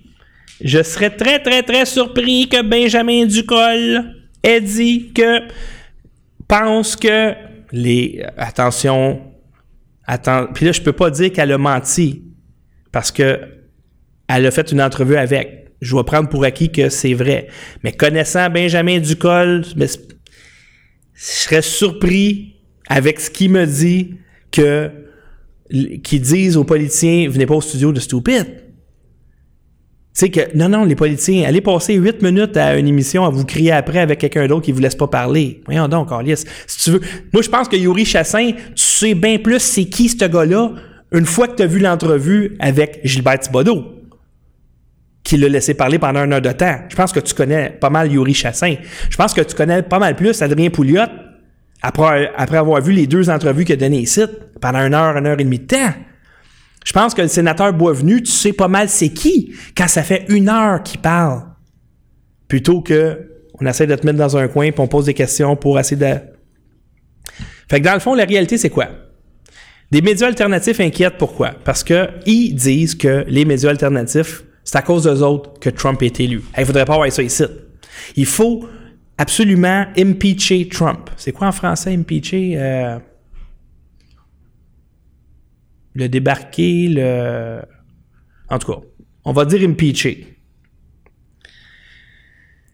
je 0.62 0.84
serais 0.84 1.16
très, 1.16 1.42
très, 1.42 1.64
très 1.64 1.86
surpris 1.86 2.48
que 2.50 2.62
Benjamin 2.62 3.26
Ducol 3.26 4.16
ait 4.44 4.62
dit 4.62 5.12
que 5.14 5.42
pense 6.48 6.96
que 6.96 7.34
les. 7.72 8.24
Attention. 8.38 9.22
Attends, 10.06 10.48
puis 10.54 10.66
là, 10.66 10.72
je 10.72 10.82
peux 10.82 10.94
pas 10.94 11.12
dire 11.12 11.32
qu'elle 11.32 11.52
a 11.52 11.58
menti 11.58 12.24
parce 12.92 13.12
que 13.12 13.40
elle 14.28 14.46
a 14.46 14.52
fait 14.52 14.72
une 14.72 14.82
entrevue 14.82 15.16
avec. 15.16 15.68
Je 15.82 15.96
vais 15.96 16.04
prendre 16.04 16.28
pour 16.28 16.44
acquis 16.44 16.72
que 16.72 16.90
c'est 16.90 17.14
vrai. 17.14 17.48
Mais 17.84 17.92
connaissant 17.94 18.50
Benjamin 18.50 19.00
Ducol, 19.00 19.64
je 19.78 19.88
serais 21.14 21.62
surpris 21.62 22.56
avec 22.88 23.20
ce 23.20 23.30
qu'il 23.30 23.52
me 23.52 23.66
dit 23.66 24.16
que 24.52 24.92
qu'ils 26.04 26.22
disent 26.22 26.58
aux 26.58 26.64
politiciens 26.64 27.30
venez 27.30 27.46
pas 27.46 27.54
au 27.54 27.62
studio 27.62 27.92
de 27.92 28.00
stupide 28.00 28.69
sais 30.20 30.30
que, 30.30 30.56
non, 30.56 30.70
non, 30.70 30.86
les 30.86 30.96
politiciens, 30.96 31.48
allez 31.48 31.62
passer 31.62 31.96
huit 31.96 32.22
minutes 32.22 32.58
à 32.58 32.78
une 32.78 32.88
émission 32.88 33.26
à 33.26 33.30
vous 33.30 33.46
crier 33.46 33.72
après 33.72 34.00
avec 34.00 34.20
quelqu'un 34.20 34.48
d'autre 34.48 34.66
qui 34.66 34.72
vous 34.72 34.82
laisse 34.82 34.96
pas 34.96 35.08
parler. 35.08 35.62
Voyons 35.66 35.88
donc, 35.88 36.10
Carlis. 36.10 36.44
Si 36.68 36.84
tu 36.84 36.92
veux. 36.92 37.02
Moi, 37.34 37.42
je 37.42 37.50
pense 37.50 37.68
que 37.68 37.76
Yuri 37.76 38.06
Chassin, 38.06 38.52
tu 38.76 38.84
sais 38.84 39.14
bien 39.14 39.38
plus 39.38 39.60
c'est 39.60 39.86
qui 39.86 40.10
ce 40.10 40.26
gars-là 40.26 40.72
une 41.12 41.26
fois 41.26 41.48
que 41.48 41.56
tu 41.56 41.64
as 41.64 41.68
vu 41.68 41.80
l'entrevue 41.80 42.56
avec 42.60 43.00
Gilbert 43.04 43.40
Thibodeau 43.40 43.96
qui 45.24 45.38
l'a 45.38 45.48
laissé 45.48 45.74
parler 45.74 46.00
pendant 46.00 46.24
une 46.24 46.34
heure 46.34 46.42
de 46.42 46.52
temps. 46.52 46.80
Je 46.90 46.96
pense 46.96 47.12
que 47.12 47.20
tu 47.20 47.34
connais 47.34 47.70
pas 47.70 47.90
mal 47.90 48.12
Yuri 48.12 48.34
Chassin. 48.34 48.76
Je 49.10 49.18
pense 49.18 49.34
que 49.34 49.42
tu 49.42 49.56
connais 49.56 49.84
pas 49.84 50.00
mal 50.00 50.16
plus 50.16 50.42
Adrien 50.42 50.70
Pouliot 50.70 51.02
après, 51.82 52.32
après 52.36 52.58
avoir 52.58 52.82
vu 52.82 52.94
les 52.94 53.08
deux 53.08 53.30
entrevues 53.30 53.64
qu'il 53.64 53.74
a 53.74 53.78
données 53.78 54.00
ici 54.02 54.22
pendant 54.60 54.80
une 54.80 54.94
heure, 54.94 55.18
une 55.18 55.28
heure 55.28 55.40
et 55.40 55.44
demie 55.44 55.60
de 55.60 55.68
temps. 55.68 55.94
Je 56.86 56.94
pense 56.94 57.14
que 57.14 57.22
le 57.22 57.28
sénateur 57.28 57.74
Boisvenu, 57.74 58.24
tu 58.24 58.32
sais 58.32 58.54
pas 58.54 58.68
mal 58.68 58.90
c'est 58.90 59.10
qui 59.10 59.54
quand 59.76 59.88
ça 59.88 60.04
fait 60.04 60.26
une 60.30 60.50
heure 60.50 60.82
qu'il 60.84 61.00
parle. 61.00 61.44
Plutôt 62.48 62.82
que 62.82 63.30
on 63.62 63.66
essaie 63.66 63.88
de 63.88 63.96
te 63.96 64.06
mettre 64.06 64.18
dans 64.18 64.38
un 64.38 64.48
coin 64.48 64.66
et 64.66 64.74
on 64.78 64.88
pose 64.88 65.06
des 65.06 65.14
questions 65.14 65.56
pour 65.56 65.80
essayer 65.80 65.98
de. 65.98 66.16
Fait 67.70 67.80
que 67.80 67.86
dans 67.86 67.94
le 67.94 68.00
fond, 68.00 68.16
la 68.16 68.26
réalité, 68.26 68.58
c'est 68.58 68.70
quoi? 68.70 68.88
Des 69.92 70.02
médias 70.02 70.28
alternatifs 70.28 70.80
inquiètent 70.80 71.18
pourquoi? 71.18 71.52
Parce 71.64 71.84
qu'ils 71.84 72.56
disent 72.56 72.96
que 72.96 73.26
les 73.28 73.44
médias 73.44 73.70
alternatifs, 73.70 74.44
c'est 74.64 74.78
à 74.78 74.82
cause 74.82 75.04
d'eux 75.04 75.24
autres 75.24 75.60
que 75.60 75.70
Trump 75.70 76.02
est 76.04 76.20
élu. 76.20 76.44
Il 76.56 76.62
ne 76.62 76.66
faudrait 76.66 76.86
pas 76.86 76.94
avoir 76.94 77.12
ça 77.12 77.24
ici. 77.24 77.44
Il 78.16 78.26
faut 78.26 78.68
absolument 79.18 79.86
impeacher 79.98 80.68
Trump. 80.70 81.10
C'est 81.18 81.32
quoi 81.32 81.48
en 81.48 81.52
français, 81.52 81.94
impeacher? 81.94 82.54
Euh, 82.56 83.00
le 86.00 86.10
débarquer, 86.10 86.88
le. 86.90 87.62
En 88.50 88.58
tout 88.58 88.72
cas, 88.72 88.80
on 89.26 89.34
va 89.34 89.46
dire 89.46 89.68
impeacher. 89.68 90.36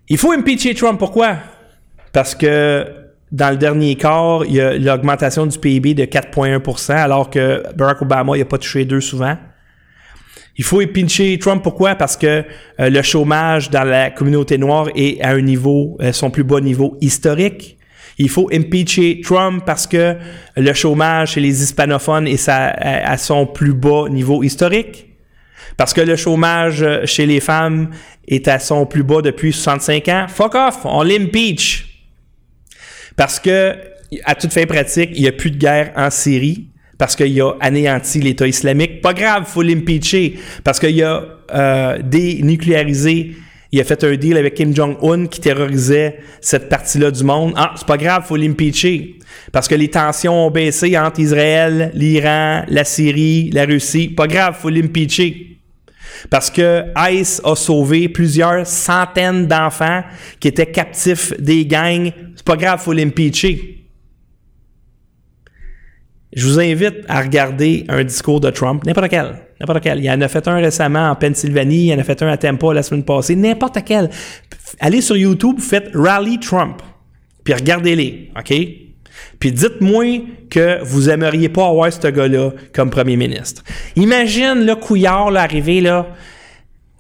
Il 0.08 0.18
faut 0.18 0.32
impeacher 0.32 0.74
Trump. 0.76 1.00
Pourquoi? 1.00 1.38
Parce 2.14 2.36
que 2.36 2.86
dans 3.32 3.50
le 3.50 3.58
dernier 3.58 3.96
quart, 3.96 4.46
il 4.46 4.54
y 4.54 4.62
a 4.62 4.78
l'augmentation 4.78 5.46
du 5.48 5.58
PIB 5.58 5.96
de 5.96 6.06
4,1% 6.06 6.94
alors 6.94 7.30
que 7.30 7.64
Barack 7.76 8.04
Obama 8.04 8.38
n'a 8.38 8.46
pas 8.46 8.58
touché 8.58 8.86
deux 8.86 9.02
souvent. 9.02 9.36
Il 10.58 10.64
faut 10.64 10.80
impeacher 10.80 11.38
Trump. 11.40 11.62
Pourquoi? 11.62 11.96
Parce 11.96 12.16
que 12.16 12.46
euh, 12.80 12.90
le 12.90 13.02
chômage 13.02 13.70
dans 13.70 13.84
la 13.84 14.10
communauté 14.12 14.58
noire 14.58 14.88
est 14.96 15.22
à 15.22 15.32
un 15.32 15.42
niveau, 15.42 15.98
euh, 16.02 16.14
son 16.14 16.32
plus 16.32 16.46
bas 16.46 16.62
niveau 16.62 16.96
historique. 17.02 17.75
Il 18.18 18.30
faut 18.30 18.50
impeacher 18.54 19.22
Trump 19.22 19.64
parce 19.66 19.88
que 19.88 20.16
le 20.56 20.74
chômage 20.74 21.34
chez 21.34 21.42
les 21.42 21.64
hispanophones 21.64 22.28
est 22.28 22.48
à, 22.48 23.18
son 23.18 23.46
plus 23.46 23.74
bas 23.74 24.08
niveau 24.10 24.44
historique. 24.44 25.08
Parce 25.78 25.94
que 25.94 26.02
le 26.02 26.16
chômage 26.16 26.86
chez 27.06 27.26
les 27.26 27.42
femmes 27.42 27.90
est 28.28 28.48
à 28.48 28.60
son 28.60 28.86
plus 28.86 29.04
bas 29.04 29.22
depuis 29.22 29.52
65 29.52 30.08
ans. 30.08 30.26
Fuck 30.30 30.56
off, 30.56 30.86
on 30.86 31.04
l'impeach. 31.04 32.08
Parce 33.18 33.40
que, 33.40 33.76
à 34.24 34.36
toute 34.36 34.54
fin 34.54 34.66
pratique, 34.66 35.10
il 35.14 35.22
n'y 35.24 35.28
a 35.28 35.34
plus 35.34 35.52
de 35.52 35.58
guerre 35.58 35.92
en 35.96 36.10
Syrie 36.10 36.70
parce 36.98 37.16
qu'il 37.16 37.42
a 37.42 37.52
anéanti 37.60 38.20
l'État 38.20 38.48
islamique. 38.48 39.02
Pas 39.02 39.14
grave, 39.14 39.46
faut 39.46 39.62
l'impeacher 39.62 40.40
parce 40.64 40.80
qu'il 40.80 41.02
a 41.04 41.24
euh, 41.54 42.00
dénucléarisé. 42.02 43.36
Il 43.76 43.82
a 43.82 43.84
fait 43.84 44.06
un 44.06 44.16
deal 44.16 44.38
avec 44.38 44.54
Kim 44.54 44.74
Jong-un 44.74 45.28
qui 45.28 45.42
terrorisait 45.42 46.20
cette 46.40 46.70
partie-là 46.70 47.12
du 47.12 47.26
monde. 47.26 47.52
Ah, 47.58 47.74
c'est 47.76 47.86
pas 47.86 47.98
grave, 47.98 48.24
faut 48.26 48.38
l'impeacher. 48.38 49.20
Parce 49.52 49.68
que 49.68 49.76
les 49.76 49.90
tensions 49.90 50.48
ont 50.48 50.50
baissé 50.50 50.98
entre 50.98 51.20
Israël, 51.20 51.92
l'Iran, 51.94 52.64
la 52.70 52.86
Syrie, 52.86 53.50
la 53.52 53.66
Russie. 53.66 54.08
Pas 54.08 54.28
grave, 54.28 54.56
faut 54.58 54.70
l'impeacher. 54.70 55.60
Parce 56.30 56.50
que 56.50 56.86
ICE 56.96 57.42
a 57.44 57.54
sauvé 57.58 58.08
plusieurs 58.08 58.66
centaines 58.66 59.46
d'enfants 59.46 60.04
qui 60.40 60.48
étaient 60.48 60.72
captifs 60.72 61.34
des 61.38 61.66
gangs. 61.66 62.14
C'est 62.34 62.46
pas 62.46 62.56
grave, 62.56 62.80
faut 62.82 62.94
l'impeacher. 62.94 63.90
Je 66.32 66.48
vous 66.48 66.62
invite 66.62 67.04
à 67.10 67.20
regarder 67.20 67.84
un 67.90 68.06
discours 68.06 68.40
de 68.40 68.52
Trump, 68.52 68.86
n'importe 68.86 69.10
quel. 69.10 69.45
N'importe 69.60 69.84
quel. 69.84 70.04
Il 70.04 70.10
en 70.10 70.20
a 70.22 70.28
fait 70.28 70.48
un 70.48 70.56
récemment 70.56 71.10
en 71.10 71.16
Pennsylvanie, 71.16 71.88
il 71.88 71.94
en 71.94 72.00
a 72.00 72.04
fait 72.04 72.22
un 72.22 72.28
à 72.28 72.38
Tampa 72.38 72.74
la 72.74 72.84
semaine 72.84 73.04
passée, 73.04 73.36
n'importe 73.36 73.80
quel. 73.86 74.10
Allez 74.80 75.02
sur 75.02 75.16
YouTube, 75.16 75.60
faites 75.60 75.90
Rally 75.94 76.40
Trump, 76.40 76.82
puis 77.44 77.54
regardez-les, 77.54 78.32
OK? 78.38 78.54
Puis 79.40 79.52
dites-moi 79.52 80.26
que 80.50 80.84
vous 80.84 81.10
aimeriez 81.10 81.50
pas 81.50 81.68
avoir 81.68 81.92
ce 81.92 82.08
gars-là 82.08 82.52
comme 82.74 82.90
premier 82.90 83.16
ministre. 83.16 83.64
Imagine 83.96 84.66
le 84.66 84.76
Couillard 84.76 85.32
là, 85.32 85.48
là, 85.48 86.08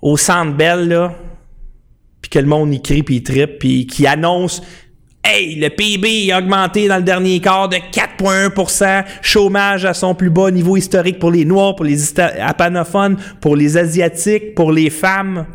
au 0.01 0.15
Centre 0.15 0.53
Bell, 0.53 0.87
là, 0.87 1.13
puis 2.21 2.29
que 2.29 2.39
le 2.39 2.45
monde 2.45 2.73
y 2.73 2.81
crie, 2.81 3.03
puis 3.03 3.17
il 3.17 3.23
tripe, 3.23 3.59
puis 3.59 3.85
qui 3.85 4.07
annonce 4.07 4.61
Hey, 5.27 5.55
le 5.55 5.69
PIB 5.71 6.31
a 6.31 6.37
augmenté 6.37 6.87
dans 6.87 6.97
le 6.97 7.01
dernier 7.01 7.39
quart 7.39 7.67
de 7.67 7.77
4,1% 7.77 9.05
chômage 9.23 9.83
à 9.83 9.95
son 9.95 10.13
plus 10.13 10.29
bas 10.29 10.51
niveau 10.51 10.77
historique 10.77 11.17
pour 11.17 11.31
les 11.31 11.45
Noirs, 11.45 11.75
pour 11.75 11.85
les 11.85 12.19
apanophones, 12.19 13.17
pour 13.41 13.55
les 13.55 13.75
Asiatiques, 13.75 14.53
pour 14.53 14.71
les 14.71 14.91
femmes, 14.91 15.47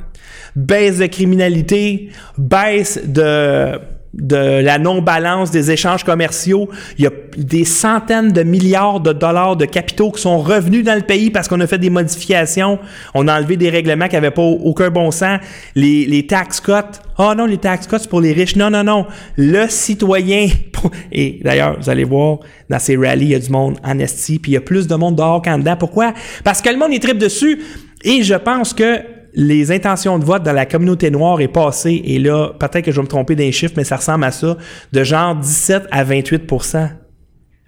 baisse 0.56 0.98
de 0.98 1.06
criminalité, 1.06 2.08
baisse 2.36 3.00
de 3.06 3.78
de 4.14 4.61
la 4.61 4.78
non-balance 4.78 5.50
des 5.50 5.70
échanges 5.70 6.02
commerciaux. 6.02 6.68
Il 6.98 7.04
y 7.04 7.06
a 7.06 7.12
des 7.36 7.64
centaines 7.64 8.32
de 8.32 8.42
milliards 8.42 9.00
de 9.00 9.12
dollars 9.12 9.56
de 9.56 9.66
capitaux 9.66 10.11
qui 10.11 10.22
sont 10.22 10.38
revenus 10.38 10.84
dans 10.84 10.96
le 10.96 11.02
pays 11.02 11.30
parce 11.30 11.46
qu'on 11.46 11.61
a 11.61 11.66
fait 11.66 11.78
des 11.78 11.90
modifications. 11.90 12.78
On 13.14 13.28
a 13.28 13.38
enlevé 13.38 13.56
des 13.56 13.70
règlements 13.70 14.08
qui 14.08 14.16
n'avaient 14.16 14.32
pas 14.32 14.42
aucun 14.42 14.90
bon 14.90 15.11
sens. 15.11 15.38
Les, 15.76 16.06
les 16.06 16.26
tax 16.26 16.61
cuts. 16.61 16.72
Oh 17.18 17.34
non, 17.36 17.46
les 17.46 17.58
tax 17.58 17.86
cuts 17.86 18.08
pour 18.08 18.20
les 18.20 18.32
riches. 18.32 18.56
Non, 18.56 18.70
non, 18.70 18.82
non. 18.82 19.06
Le 19.36 19.66
citoyen. 19.68 20.48
Et 21.12 21.40
d'ailleurs, 21.44 21.76
vous 21.80 21.88
allez 21.88 22.04
voir, 22.04 22.38
dans 22.68 22.78
ces 22.78 22.96
rallyes, 22.96 23.26
il 23.26 23.30
y 23.30 23.34
a 23.36 23.38
du 23.38 23.50
monde 23.50 23.78
en 23.84 23.98
esti, 23.98 24.38
puis 24.38 24.52
il 24.52 24.54
y 24.54 24.58
a 24.58 24.61
plus 24.61 24.88
de 24.88 24.94
monde 24.96 25.16
dehors 25.16 25.40
qu'en 25.40 25.58
dedans. 25.58 25.76
Pourquoi? 25.76 26.14
Parce 26.42 26.61
que 26.61 26.68
le 26.68 26.76
monde 26.76 26.92
est 26.92 27.02
trip 27.02 27.18
dessus. 27.18 27.61
Et 28.02 28.22
je 28.22 28.34
pense 28.34 28.74
que 28.74 29.19
les 29.34 29.72
intentions 29.72 30.18
de 30.18 30.24
vote 30.24 30.42
dans 30.42 30.52
la 30.52 30.66
communauté 30.66 31.10
noire 31.10 31.40
est 31.40 31.48
passée, 31.48 32.02
et 32.04 32.18
là, 32.18 32.52
peut-être 32.58 32.84
que 32.84 32.90
je 32.90 32.96
vais 32.96 33.02
me 33.02 33.08
tromper 33.08 33.36
d'un 33.36 33.50
chiffre, 33.50 33.74
mais 33.76 33.84
ça 33.84 33.96
ressemble 33.96 34.24
à 34.24 34.30
ça, 34.30 34.56
de 34.92 35.04
genre 35.04 35.36
17 35.36 35.86
à 35.90 36.04
28% 36.04 36.88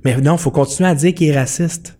Mais 0.04 0.16
non, 0.16 0.36
faut 0.36 0.50
continuer 0.50 0.88
à 0.88 0.94
dire 0.94 1.14
qu'il 1.14 1.28
est 1.28 1.38
raciste 1.38 1.98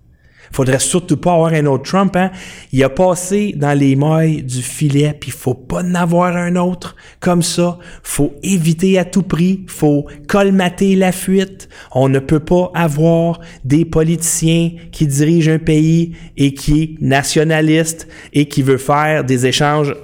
faudrait 0.52 0.78
surtout 0.78 1.16
pas 1.16 1.32
avoir 1.32 1.52
un 1.52 1.66
autre 1.66 1.84
Trump. 1.84 2.14
Hein? 2.16 2.30
Il 2.72 2.82
a 2.84 2.88
passé 2.88 3.54
dans 3.56 3.76
les 3.76 3.96
mailles 3.96 4.42
du 4.42 4.62
filet, 4.62 5.14
puis 5.18 5.30
il 5.30 5.34
faut 5.34 5.54
pas 5.54 5.82
en 5.82 5.94
avoir 5.94 6.36
un 6.36 6.56
autre 6.56 6.96
comme 7.20 7.42
ça. 7.42 7.78
faut 8.02 8.34
éviter 8.42 8.98
à 8.98 9.04
tout 9.04 9.22
prix. 9.22 9.64
faut 9.66 10.06
colmater 10.28 10.94
la 10.96 11.12
fuite. 11.12 11.68
On 11.92 12.08
ne 12.08 12.18
peut 12.18 12.40
pas 12.40 12.70
avoir 12.74 13.40
des 13.64 13.84
politiciens 13.84 14.72
qui 14.92 15.06
dirigent 15.06 15.52
un 15.52 15.58
pays 15.58 16.12
et 16.36 16.54
qui 16.54 16.82
est 16.82 16.94
nationaliste 17.00 18.08
et 18.32 18.46
qui 18.46 18.62
veut 18.62 18.78
faire 18.78 19.24
des 19.24 19.46
échanges 19.46 19.94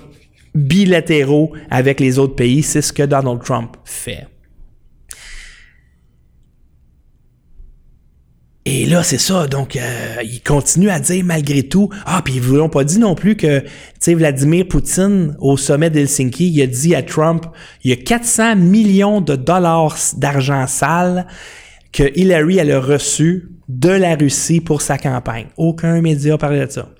bilatéraux 0.55 1.53
avec 1.71 2.01
les 2.01 2.19
autres 2.19 2.35
pays. 2.35 2.63
C'est 2.63 2.83
ce 2.83 2.93
que 2.93 3.03
Donald 3.03 3.43
Trump 3.43 3.77
fait. 3.85 4.27
Et 8.71 8.85
là, 8.85 9.03
c'est 9.03 9.17
ça. 9.17 9.47
Donc, 9.47 9.77
euh, 9.77 10.17
il 10.23 10.43
continue 10.43 10.91
à 10.91 11.01
dire 11.01 11.25
malgré 11.25 11.63
tout. 11.63 11.89
Ah, 12.05 12.21
puis 12.23 12.35
ils 12.35 12.43
vous 12.43 12.57
l'ont 12.57 12.69
pas 12.69 12.85
dit 12.85 12.99
non 12.99 13.15
plus 13.15 13.35
que, 13.35 13.61
tu 13.61 13.69
sais, 13.99 14.15
Vladimir 14.15 14.69
Poutine, 14.69 15.35
au 15.41 15.57
sommet 15.57 15.89
d'Helsinki, 15.89 16.51
il 16.51 16.61
a 16.61 16.67
dit 16.67 16.95
à 16.95 17.03
Trump, 17.03 17.47
il 17.83 17.89
y 17.89 17.95
a 17.95 17.97
400 17.97 18.57
millions 18.57 19.23
de 19.23 19.37
dollars 19.37 19.97
d'argent 20.19 20.67
sale 20.67 21.27
que 21.93 22.13
Hillary, 22.15 22.59
elle 22.59 22.73
a 22.73 22.79
reçu 22.79 23.49
de 23.71 23.89
la 23.89 24.17
Russie 24.17 24.61
pour 24.61 24.83
sa 24.83 24.99
campagne. 24.99 25.47
Aucun 25.57 26.03
média 26.03 26.37
parlait 26.37 26.67
de 26.67 26.71
ça. 26.71 26.91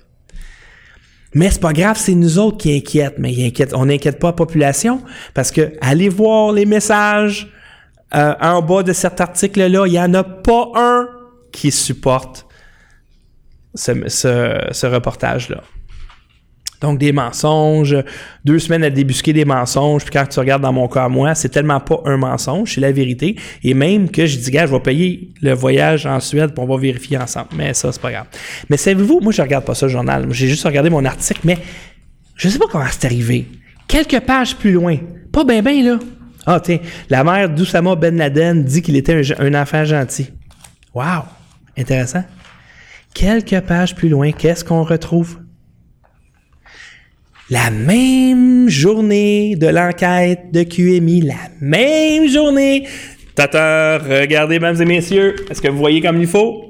Mais 1.35 1.51
c'est 1.51 1.61
pas 1.61 1.73
grave, 1.73 1.97
c'est 1.99 2.15
nous 2.15 2.39
autres 2.39 2.57
qui 2.57 2.75
inquiètent. 2.75 3.19
Mais 3.19 3.45
inquiète, 3.45 3.75
on 3.75 3.85
n'inquiète 3.85 4.17
pas 4.17 4.29
la 4.29 4.33
population 4.33 5.03
parce 5.35 5.51
que 5.51 5.73
allez 5.81 6.09
voir 6.09 6.51
les 6.51 6.65
messages 6.65 7.47
euh, 8.15 8.33
en 8.41 8.63
bas 8.63 8.81
de 8.81 8.91
cet 8.91 9.21
article-là. 9.21 9.85
Il 9.85 9.91
n'y 9.91 9.99
en 9.99 10.15
a 10.15 10.23
pas 10.23 10.71
un 10.73 11.18
qui 11.51 11.71
supporte 11.71 12.45
ce, 13.75 14.85
reportage-là. 14.85 15.63
Donc, 16.81 16.97
des 16.97 17.11
mensonges, 17.11 17.97
deux 18.45 18.57
semaines 18.57 18.85
à 18.85 18.89
débusquer 18.89 19.33
des 19.33 19.43
mensonges, 19.43 20.05
puis 20.05 20.13
quand 20.13 20.25
tu 20.25 20.39
regardes 20.39 20.61
dans 20.61 20.71
mon 20.71 20.87
cas 20.87 21.05
à 21.05 21.09
moi, 21.09 21.35
c'est 21.35 21.49
tellement 21.49 21.81
pas 21.81 22.01
un 22.05 22.15
mensonge, 22.15 22.75
c'est 22.75 22.81
la 22.81 22.93
vérité. 22.93 23.35
Et 23.63 23.73
même 23.73 24.09
que 24.09 24.25
je 24.25 24.37
dis, 24.37 24.49
gars, 24.49 24.65
je 24.65 24.71
vais 24.71 24.79
payer 24.79 25.33
le 25.41 25.53
voyage 25.53 26.05
en 26.05 26.21
Suède, 26.21 26.53
pour 26.53 26.63
on 26.63 26.67
va 26.67 26.77
vérifier 26.77 27.17
ensemble. 27.17 27.49
Mais 27.57 27.73
ça, 27.73 27.91
c'est 27.91 28.01
pas 28.01 28.11
grave. 28.11 28.27
Mais 28.69 28.77
savez-vous, 28.77 29.19
moi, 29.19 29.33
je 29.33 29.41
regarde 29.41 29.65
pas 29.65 29.75
ça, 29.75 29.87
le 29.87 29.91
journal. 29.91 30.27
J'ai 30.31 30.47
juste 30.47 30.63
regardé 30.63 30.89
mon 30.89 31.03
article, 31.03 31.41
mais 31.43 31.57
je 32.35 32.47
sais 32.47 32.59
pas 32.59 32.67
comment 32.71 32.85
c'est 32.89 33.05
arrivé. 33.05 33.45
Quelques 33.85 34.21
pages 34.21 34.55
plus 34.55 34.71
loin. 34.71 34.95
Pas 35.33 35.43
bien, 35.43 35.61
bien, 35.61 35.83
là. 35.83 35.99
Ah, 36.45 36.61
tiens, 36.61 36.79
la 37.09 37.25
mère 37.25 37.49
d'Oussama 37.49 37.95
Ben 37.95 38.15
Laden 38.15 38.63
dit 38.63 38.81
qu'il 38.81 38.95
était 38.95 39.35
un, 39.37 39.45
un 39.45 39.61
enfant 39.61 39.83
gentil. 39.83 40.29
Wow! 40.93 41.23
Intéressant. 41.79 42.25
Quelques 43.13 43.61
pages 43.61 43.95
plus 43.95 44.09
loin, 44.09 44.31
qu'est-ce 44.31 44.65
qu'on 44.65 44.83
retrouve? 44.83 45.39
La 47.49 47.71
même 47.71 48.69
journée 48.69 49.55
de 49.55 49.67
l'enquête 49.67 50.51
de 50.51 50.63
QMI, 50.63 51.21
la 51.21 51.35
même 51.61 52.27
journée. 52.27 52.85
Tata, 53.33 53.97
regardez, 53.97 54.59
mesdames 54.59 54.81
et 54.81 54.85
messieurs, 54.85 55.35
est-ce 55.49 55.61
que 55.61 55.69
vous 55.69 55.77
voyez 55.77 56.01
comme 56.01 56.19
il 56.21 56.27
faut? 56.27 56.65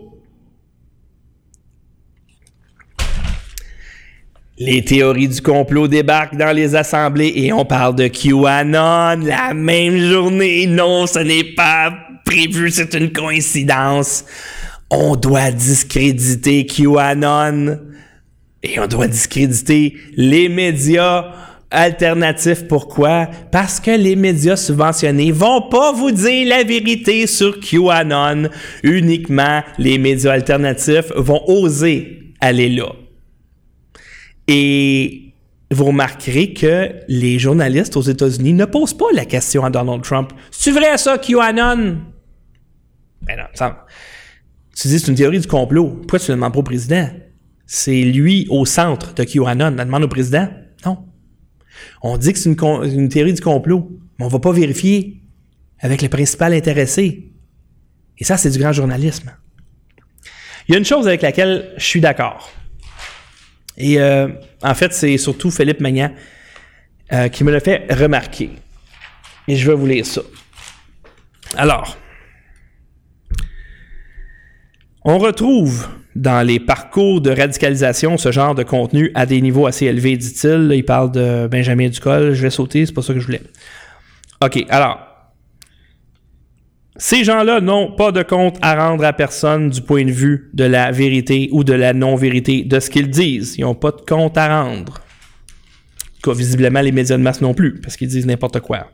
Les 4.60 4.84
théories 4.84 5.30
du 5.30 5.42
complot 5.42 5.88
débarquent 5.88 6.38
dans 6.38 6.56
les 6.56 6.76
assemblées 6.76 7.32
et 7.36 7.52
on 7.52 7.66
parle 7.66 7.96
de 7.96 8.08
QAnon 8.08 9.26
la 9.26 9.54
même 9.54 9.98
journée. 9.98 10.68
Non, 10.68 11.08
ce 11.08 11.20
n'est 11.20 11.56
pas 11.56 11.94
prévu, 12.26 12.70
c'est 12.70 12.94
une 12.94 13.12
coïncidence 13.12 14.26
on 14.90 15.16
doit 15.16 15.52
discréditer 15.52 16.66
QAnon 16.66 17.80
et 18.64 18.80
on 18.80 18.88
doit 18.88 19.08
discréditer 19.08 19.96
les 20.16 20.50
médias 20.50 21.34
alternatifs. 21.72 22.68
Pourquoi? 22.68 23.30
Parce 23.52 23.80
que 23.80 23.92
les 23.92 24.16
médias 24.16 24.56
subventionnés 24.56 25.32
vont 25.32 25.70
pas 25.70 25.92
vous 25.92 26.12
dire 26.12 26.48
la 26.48 26.64
vérité 26.64 27.28
sur 27.28 27.60
QAnon. 27.60 28.50
Uniquement 28.84 29.62
les 29.78 29.98
médias 29.98 30.34
alternatifs 30.34 31.12
vont 31.16 31.42
oser 31.48 32.34
aller 32.42 32.70
là. 32.70 32.92
Et 34.48 35.34
vous 35.72 35.86
remarquerez 35.86 36.54
que 36.54 36.90
les 37.08 37.38
journalistes 37.38 37.96
aux 37.96 38.02
États-Unis 38.02 38.54
ne 38.54 38.66
posent 38.66 38.98
pas 38.98 39.12
la 39.14 39.26
question 39.26 39.64
à 39.64 39.70
Donald 39.70 40.02
Trump. 40.02 40.32
C'est 40.50 40.72
vrai 40.72 40.98
ça, 40.98 41.20
QAnon? 41.20 41.98
Ben 43.22 43.38
non, 43.38 43.44
ça, 43.54 43.86
tu 44.80 44.88
dis 44.88 45.00
c'est 45.00 45.08
une 45.08 45.16
théorie 45.16 45.40
du 45.40 45.48
complot. 45.48 45.90
Pourquoi 45.90 46.20
tu 46.20 46.32
ne 46.32 46.36
demandes 46.36 46.54
pas 46.54 46.60
au 46.60 46.64
président? 46.64 47.10
C'est 47.66 48.02
lui 48.02 48.48
au 48.50 48.66
centre 48.66 49.14
de 49.14 49.24
QAnon. 49.24 49.68
On 49.68 49.72
demande 49.72 50.04
au 50.04 50.08
président? 50.08 50.48
Non. 50.86 51.06
On 52.02 52.18
dit 52.18 52.34
que 52.34 52.40
c'est 52.40 52.50
une, 52.50 53.10
théorie 53.10 53.34
du 53.34 53.42
complot, 53.42 53.90
mais 54.18 54.26
on 54.26 54.30
va 54.30 54.40
pas 54.40 54.52
vérifier 54.52 55.22
avec 55.80 56.02
le 56.02 56.10
principal 56.10 56.54
intéressé. 56.54 57.32
Et 58.18 58.24
ça, 58.24 58.38
c'est 58.38 58.50
du 58.50 58.60
grand 58.60 58.72
journalisme. 58.72 59.32
Il 60.68 60.74
y 60.74 60.76
a 60.76 60.78
une 60.78 60.86
chose 60.86 61.08
avec 61.08 61.22
laquelle 61.22 61.74
je 61.78 61.84
suis 61.84 62.02
d'accord. 62.02 62.52
Et 63.78 64.00
euh, 64.00 64.30
en 64.62 64.76
fait, 64.76 64.94
c'est 64.94 65.18
surtout 65.18 65.52
Philippe 65.52 65.80
Magnan 65.80 66.12
euh, 67.12 67.28
qui 67.28 67.44
me 67.44 67.52
l'a 67.52 67.60
fait 67.60 67.86
remarquer. 67.90 68.52
Et 69.48 69.56
je 69.56 69.70
vais 69.70 69.76
vous 69.76 69.88
lire 69.88 70.06
ça. 70.06 70.22
Alors, 71.56 71.98
on 75.04 75.18
retrouve 75.18 75.88
dans 76.16 76.46
les 76.46 76.60
parcours 76.60 77.22
de 77.22 77.30
radicalisation 77.30 78.18
ce 78.18 78.32
genre 78.32 78.56
de 78.56 78.64
contenu 78.64 79.12
à 79.16 79.26
des 79.26 79.42
niveaux 79.42 79.68
assez 79.68 79.86
élevés, 79.86 80.18
dit-il. 80.18 80.72
Il 80.74 80.84
parle 80.84 81.12
de 81.12 81.48
Benjamin 81.48 81.90
Ducol. 81.90 82.34
Je 82.34 82.42
vais 82.42 82.50
sauter, 82.50 82.86
c'est 82.86 82.94
pas 82.94 83.02
ça 83.02 83.14
que 83.14 83.20
je 83.20 83.26
voulais. 83.26 83.42
OK, 84.44 84.66
alors. 84.70 85.06
Ces 87.02 87.24
gens-là 87.24 87.62
n'ont 87.62 87.94
pas 87.94 88.12
de 88.12 88.24
compte 88.24 88.58
à 88.62 88.76
rendre 88.76 89.06
à 89.06 89.14
personne 89.14 89.70
du 89.70 89.82
point 89.82 90.04
de 90.04 90.12
vue 90.12 90.50
de 90.54 90.66
la 90.66 90.92
vérité 90.92 91.48
ou 91.54 91.64
de 91.64 91.72
la 91.72 91.94
non-vérité 91.94 92.64
de 92.64 92.78
ce 92.82 92.90
qu'ils 92.90 93.10
disent. 93.10 93.56
Ils 93.58 93.62
n'ont 93.62 93.76
pas 93.76 93.92
de 93.92 94.02
compte 94.02 94.38
à 94.38 94.64
rendre. 94.64 95.02
Quoi, 96.22 96.34
visiblement, 96.34 96.82
les 96.82 96.92
médias 96.92 97.16
de 97.16 97.22
masse 97.22 97.40
non 97.40 97.54
plus, 97.54 97.80
parce 97.80 97.96
qu'ils 97.96 98.10
disent 98.10 98.26
n'importe 98.26 98.60
quoi. 98.60 98.92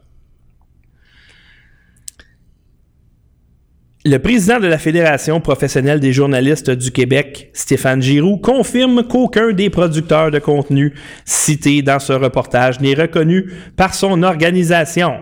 Le 4.07 4.19
président 4.19 4.59
de 4.59 4.67
la 4.67 4.77
Fédération 4.77 5.41
professionnelle 5.41 5.99
des 5.99 6.13
journalistes 6.13 6.69
du 6.69 6.91
Québec, 6.91 7.49
Stéphane 7.53 8.03
Giroux, 8.03 8.37
confirme 8.37 9.01
qu'aucun 9.01 9.51
des 9.51 9.71
producteurs 9.71 10.29
de 10.29 10.37
contenu 10.37 10.93
cités 11.25 11.81
dans 11.81 11.97
ce 11.97 12.13
reportage 12.13 12.79
n'est 12.79 12.93
reconnu 12.93 13.51
par 13.75 13.95
son 13.95 14.21
organisation. 14.21 15.15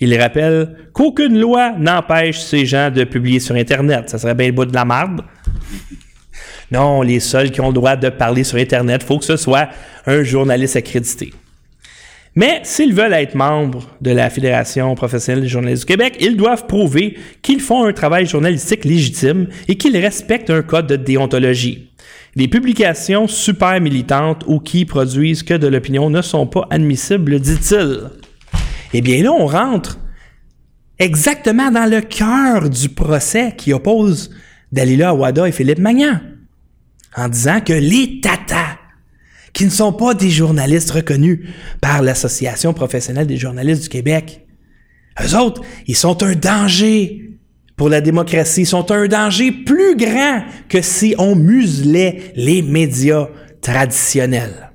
Il 0.00 0.20
rappelle 0.20 0.88
qu'aucune 0.92 1.38
loi 1.38 1.74
n'empêche 1.78 2.40
ces 2.40 2.66
gens 2.66 2.90
de 2.90 3.04
publier 3.04 3.38
sur 3.38 3.54
Internet. 3.54 4.10
Ça 4.10 4.18
serait 4.18 4.34
bien 4.34 4.48
le 4.48 4.52
bout 4.52 4.64
de 4.64 4.74
la 4.74 4.84
marde. 4.84 5.20
Non, 6.72 7.02
les 7.02 7.20
seuls 7.20 7.52
qui 7.52 7.60
ont 7.60 7.68
le 7.68 7.74
droit 7.74 7.94
de 7.94 8.08
parler 8.08 8.42
sur 8.42 8.58
Internet, 8.58 9.04
faut 9.04 9.20
que 9.20 9.24
ce 9.24 9.36
soit 9.36 9.68
un 10.06 10.24
journaliste 10.24 10.74
accrédité. 10.74 11.32
Mais 12.36 12.60
s'ils 12.64 12.94
veulent 12.94 13.12
être 13.12 13.36
membres 13.36 13.88
de 14.00 14.10
la 14.10 14.28
Fédération 14.28 14.92
professionnelle 14.96 15.42
des 15.42 15.48
journalistes 15.48 15.82
du 15.82 15.92
Québec, 15.92 16.16
ils 16.20 16.36
doivent 16.36 16.66
prouver 16.66 17.16
qu'ils 17.42 17.60
font 17.60 17.84
un 17.84 17.92
travail 17.92 18.26
journalistique 18.26 18.84
légitime 18.84 19.46
et 19.68 19.76
qu'ils 19.76 19.96
respectent 19.96 20.50
un 20.50 20.62
code 20.62 20.88
de 20.88 20.96
déontologie. 20.96 21.90
Les 22.34 22.48
publications 22.48 23.28
super 23.28 23.80
militantes 23.80 24.42
ou 24.48 24.58
qui 24.58 24.84
produisent 24.84 25.44
que 25.44 25.54
de 25.54 25.68
l'opinion 25.68 26.10
ne 26.10 26.22
sont 26.22 26.48
pas 26.48 26.66
admissibles, 26.70 27.38
dit-il. 27.38 28.10
Eh 28.92 29.00
bien 29.00 29.22
là, 29.22 29.30
on 29.32 29.46
rentre 29.46 30.00
exactement 30.98 31.70
dans 31.70 31.88
le 31.88 32.00
cœur 32.00 32.68
du 32.68 32.88
procès 32.88 33.54
qui 33.56 33.72
oppose 33.72 34.30
Dalila 34.72 35.10
Awada 35.10 35.46
et 35.48 35.52
Philippe 35.52 35.78
Magnan, 35.78 36.20
en 37.16 37.28
disant 37.28 37.60
que 37.60 37.72
les 37.72 38.20
qui 39.54 39.64
ne 39.64 39.70
sont 39.70 39.92
pas 39.92 40.12
des 40.12 40.30
journalistes 40.30 40.90
reconnus 40.90 41.48
par 41.80 42.02
l'Association 42.02 42.74
professionnelle 42.74 43.26
des 43.26 43.38
journalistes 43.38 43.84
du 43.84 43.88
Québec. 43.88 44.46
Eux 45.24 45.36
autres, 45.38 45.62
ils 45.86 45.96
sont 45.96 46.22
un 46.22 46.34
danger 46.34 47.30
pour 47.76 47.88
la 47.88 48.00
démocratie, 48.00 48.62
ils 48.62 48.66
sont 48.66 48.90
un 48.92 49.06
danger 49.06 49.52
plus 49.52 49.96
grand 49.96 50.42
que 50.68 50.82
si 50.82 51.14
on 51.18 51.34
muselait 51.34 52.32
les 52.36 52.62
médias 52.62 53.28
traditionnels. 53.60 54.72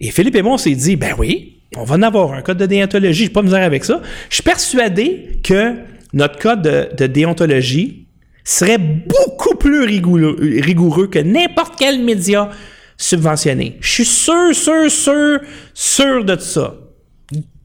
Et 0.00 0.10
Philippe 0.10 0.36
et 0.36 0.42
moi, 0.42 0.54
on 0.54 0.58
s'est 0.58 0.74
dit, 0.74 0.96
ben 0.96 1.14
oui, 1.18 1.62
on 1.76 1.84
va 1.84 1.96
en 1.96 2.02
avoir 2.02 2.32
un 2.32 2.42
code 2.42 2.58
de 2.58 2.66
déontologie, 2.66 3.26
je 3.26 3.30
pas 3.30 3.42
misère 3.42 3.62
avec 3.62 3.84
ça. 3.84 4.02
Je 4.28 4.34
suis 4.34 4.42
persuadé 4.42 5.40
que 5.42 5.76
notre 6.12 6.38
code 6.38 6.62
de, 6.62 7.06
déontologie 7.06 8.06
serait 8.44 8.78
beaucoup 8.78 9.56
plus 9.56 9.84
rigoureux 9.84 11.08
que 11.08 11.18
n'importe 11.18 11.74
quel 11.78 12.02
média 12.02 12.50
subventionné. 12.96 13.76
Je 13.80 13.90
suis 13.90 14.04
sûr, 14.04 14.54
sûr, 14.54 14.90
sûr, 14.90 15.40
sûr 15.74 16.24
de 16.24 16.38
ça. 16.38 16.74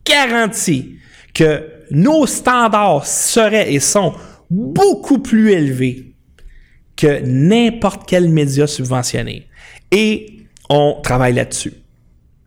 Garanti 0.05 0.97
que 1.33 1.63
nos 1.91 2.25
standards 2.25 3.05
seraient 3.05 3.73
et 3.73 3.79
sont 3.79 4.13
beaucoup 4.49 5.19
plus 5.19 5.51
élevés 5.51 6.13
que 6.95 7.21
n'importe 7.23 8.03
quel 8.07 8.29
média 8.29 8.67
subventionné. 8.67 9.47
Et 9.91 10.41
on 10.69 10.99
travaille 11.01 11.33
là-dessus. 11.33 11.73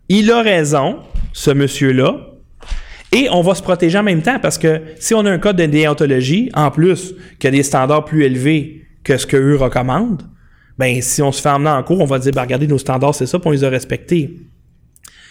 Il 0.09 0.31
a 0.31 0.43
raison, 0.43 0.99
ce 1.33 1.51
monsieur-là, 1.51 2.35
et 3.13 3.29
on 3.31 3.43
va 3.43 3.55
se 3.55 3.63
protéger 3.63 3.99
en 3.99 4.03
même 4.03 4.23
temps 4.23 4.39
parce 4.41 4.59
que 4.59 4.83
si 4.99 5.15
on 5.15 5.25
a 5.25 5.31
un 5.31 5.39
code 5.39 5.57
de 5.57 5.67
déontologie, 5.67 6.51
en 6.55 6.71
plus 6.71 7.15
que 7.39 7.49
des 7.49 7.63
standards 7.63 8.05
plus 8.05 8.25
élevés 8.25 8.87
que 9.05 9.17
ce 9.17 9.27
qu'eux 9.27 9.57
recommandent, 9.57 10.23
ben 10.79 11.01
si 11.01 11.23
on 11.23 11.33
se 11.33 11.41
fait 11.41 11.51
emmener 11.51 11.71
en 11.71 11.83
cours, 11.83 12.01
on 12.01 12.07
va 12.07 12.19
dire, 12.19 12.33
ben, 12.33 12.43
regardez, 12.43 12.67
nos 12.67 12.79
standards, 12.79 13.15
c'est 13.15 13.27
ça, 13.27 13.39
puis 13.39 13.49
on 13.49 13.53
les 13.53 13.65
a 13.65 13.69
respectés. 13.69 14.37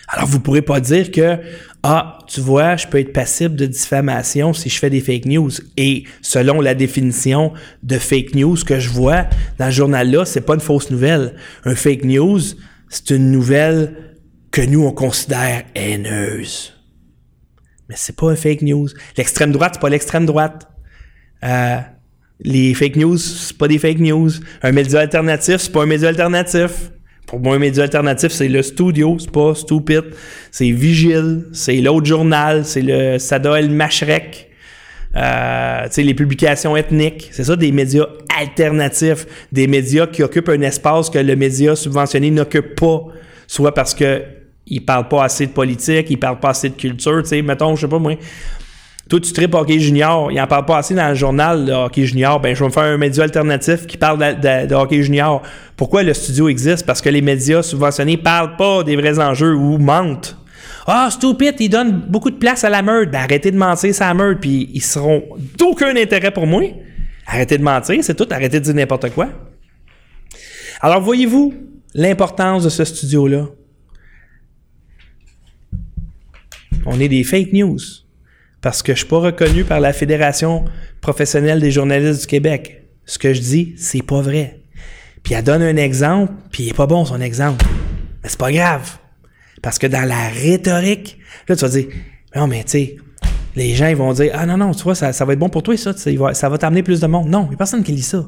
Alors, 0.07 0.27
vous 0.27 0.39
pourrez 0.39 0.61
pas 0.61 0.79
dire 0.79 1.11
que, 1.11 1.39
ah, 1.81 2.19
tu 2.27 2.41
vois, 2.41 2.75
je 2.75 2.87
peux 2.87 2.99
être 2.99 3.13
passible 3.13 3.55
de 3.55 3.65
diffamation 3.65 4.53
si 4.53 4.69
je 4.69 4.77
fais 4.77 4.89
des 4.89 5.01
fake 5.01 5.25
news. 5.25 5.51
Et 5.77 6.03
selon 6.21 6.61
la 6.61 6.75
définition 6.75 7.53
de 7.83 7.97
fake 7.97 8.35
news 8.35 8.57
que 8.65 8.79
je 8.79 8.89
vois 8.89 9.25
dans 9.59 9.65
ce 9.65 9.75
journal-là, 9.75 10.25
c'est 10.25 10.41
pas 10.41 10.55
une 10.55 10.61
fausse 10.61 10.91
nouvelle. 10.91 11.35
Un 11.65 11.75
fake 11.75 12.03
news, 12.03 12.39
c'est 12.89 13.09
une 13.11 13.31
nouvelle 13.31 14.15
que 14.51 14.61
nous, 14.61 14.85
on 14.85 14.91
considère 14.91 15.63
haineuse. 15.73 16.73
Mais 17.89 17.95
c'est 17.97 18.15
pas 18.15 18.29
un 18.29 18.35
fake 18.35 18.61
news. 18.61 18.87
L'extrême 19.17 19.51
droite, 19.51 19.73
c'est 19.75 19.81
pas 19.81 19.89
l'extrême 19.89 20.25
droite. 20.25 20.67
Euh, 21.43 21.77
les 22.43 22.73
fake 22.73 22.97
news, 22.97 23.17
c'est 23.17 23.57
pas 23.57 23.67
des 23.67 23.79
fake 23.79 23.99
news. 23.99 24.29
Un 24.61 24.71
média 24.71 24.99
alternatif, 24.99 25.57
c'est 25.57 25.71
pas 25.71 25.83
un 25.83 25.85
média 25.85 26.09
alternatif. 26.09 26.91
Pour 27.25 27.39
moi, 27.39 27.55
un 27.55 27.59
média 27.59 27.83
alternatif, 27.83 28.31
c'est 28.31 28.49
le 28.49 28.61
studio, 28.61 29.17
c'est 29.19 29.31
pas 29.31 29.55
stupid. 29.55 30.03
C'est 30.51 30.69
Vigile, 30.69 31.45
c'est 31.53 31.77
l'autre 31.77 32.05
journal, 32.05 32.65
c'est 32.65 32.81
le 32.81 33.17
Sada 33.17 33.57
El 33.57 33.69
Mashrek. 33.69 34.49
Euh, 35.15 35.87
les 35.95 36.13
publications 36.15 36.75
ethniques, 36.75 37.29
c'est 37.31 37.43
ça 37.43 37.55
des 37.55 37.71
médias 37.71 38.07
alternatifs, 38.39 39.27
des 39.51 39.67
médias 39.67 40.07
qui 40.07 40.23
occupent 40.23 40.49
un 40.49 40.61
espace 40.61 41.11
que 41.11 41.19
le 41.19 41.35
média 41.35 41.75
subventionné 41.75 42.31
n'occupe 42.31 42.75
pas, 42.75 43.05
soit 43.45 43.73
parce 43.75 43.93
que 43.93 44.23
il 44.65 44.83
parle 44.83 45.07
pas 45.09 45.23
assez 45.23 45.45
de 45.45 45.51
politique, 45.51 46.07
il 46.09 46.17
parle 46.17 46.39
pas 46.39 46.49
assez 46.49 46.69
de 46.69 46.75
culture, 46.75 47.21
tu 47.21 47.29
sais, 47.29 47.41
mettons, 47.43 47.75
je 47.75 47.81
sais 47.81 47.87
pas 47.87 47.99
moi, 47.99 48.13
toi, 49.09 49.19
tu 49.19 49.33
tripes 49.33 49.53
hockey 49.53 49.79
junior, 49.79 50.31
il 50.31 50.39
en 50.39 50.47
parle 50.47 50.65
pas 50.65 50.77
assez 50.77 50.95
dans 50.95 51.09
le 51.09 51.15
journal 51.15 51.65
de 51.65 51.71
hockey 51.73 52.05
junior, 52.05 52.39
ben 52.39 52.55
je 52.55 52.59
vais 52.59 52.65
me 52.67 52.71
faire 52.71 52.83
un 52.83 52.97
média 52.97 53.23
alternatif 53.23 53.85
qui 53.85 53.97
parle 53.97 54.17
de, 54.17 54.73
hockey 54.73 55.03
junior. 55.03 55.41
Pourquoi 55.75 56.03
le 56.03 56.13
studio 56.13 56.47
existe? 56.47 56.85
Parce 56.85 57.01
que 57.01 57.09
les 57.09 57.21
médias 57.21 57.63
subventionnés 57.63 58.15
parlent 58.15 58.55
pas 58.55 58.83
des 58.83 58.95
vrais 58.95 59.19
enjeux 59.19 59.55
ou 59.55 59.77
mentent. 59.77 60.37
Ah, 60.87 61.09
stupid, 61.11 61.55
ils 61.59 61.69
donnent 61.69 62.05
beaucoup 62.07 62.31
de 62.31 62.37
place 62.37 62.63
à 62.63 62.69
la 62.69 62.81
meute. 62.81 63.11
Ben 63.11 63.19
arrêtez 63.19 63.51
de 63.51 63.57
mentir, 63.57 63.93
la 63.99 64.13
meute, 64.13 64.39
puis 64.39 64.69
ils 64.73 64.81
seront 64.81 65.23
d'aucun 65.57 65.95
intérêt 65.95 66.31
pour 66.31 66.47
moi. 66.47 66.63
Arrêtez 67.27 67.57
de 67.57 67.63
mentir, 67.63 68.01
c'est 68.03 68.15
tout, 68.15 68.27
arrêtez 68.31 68.59
de 68.59 68.65
dire 68.65 68.73
n'importe 68.73 69.09
quoi. 69.09 69.27
Alors, 70.79 71.01
voyez-vous 71.01 71.53
l'importance 71.93 72.63
de 72.63 72.69
ce 72.69 72.85
studio-là? 72.85 73.47
On 76.85 76.99
est 76.99 77.07
des 77.09 77.23
fake 77.23 77.53
news 77.53 77.79
parce 78.63 78.81
que 78.81 78.93
je 78.93 78.99
suis 78.99 79.07
pas 79.07 79.19
reconnu 79.19 79.65
par 79.65 79.81
la 79.81 79.91
Fédération 79.91 80.63
professionnelle 81.01 81.59
des 81.59 81.69
journalistes 81.69 82.21
du 82.21 82.27
Québec. 82.27 82.85
Ce 83.05 83.19
que 83.19 83.33
je 83.33 83.41
dis, 83.41 83.75
c'est 83.77 84.01
pas 84.01 84.21
vrai. 84.21 84.61
Puis 85.21 85.33
elle 85.33 85.43
donne 85.43 85.61
un 85.61 85.75
exemple, 85.75 86.31
puis 86.49 86.63
il 86.63 86.69
est 86.69 86.73
pas 86.73 86.87
bon 86.87 87.03
son 87.03 87.19
exemple. 87.19 87.65
Mais 88.23 88.29
c'est 88.29 88.39
pas 88.39 88.53
grave. 88.53 88.97
Parce 89.61 89.77
que 89.77 89.85
dans 89.85 90.07
la 90.07 90.29
rhétorique, 90.29 91.19
là, 91.49 91.57
tu 91.57 91.61
vas 91.61 91.69
dire, 91.69 91.87
non, 92.37 92.47
mais 92.47 92.63
tu 92.63 92.71
sais, 92.71 92.95
les 93.57 93.75
gens, 93.75 93.93
vont 93.95 94.13
dire, 94.13 94.31
ah 94.33 94.45
non, 94.45 94.55
non, 94.55 94.71
tu 94.71 94.83
vois, 94.83 94.95
ça, 94.95 95.11
va 95.11 95.33
être 95.33 95.39
bon 95.39 95.49
pour 95.49 95.61
toi, 95.61 95.75
ça, 95.75 95.93
ça 96.33 96.49
va 96.49 96.57
t'amener 96.57 96.83
plus 96.83 97.01
de 97.01 97.07
monde. 97.07 97.27
Non, 97.27 97.43
il 97.43 97.49
n'y 97.49 97.55
a 97.55 97.57
personne 97.57 97.83
qui 97.83 97.91
lit 97.91 98.01
ça. 98.01 98.25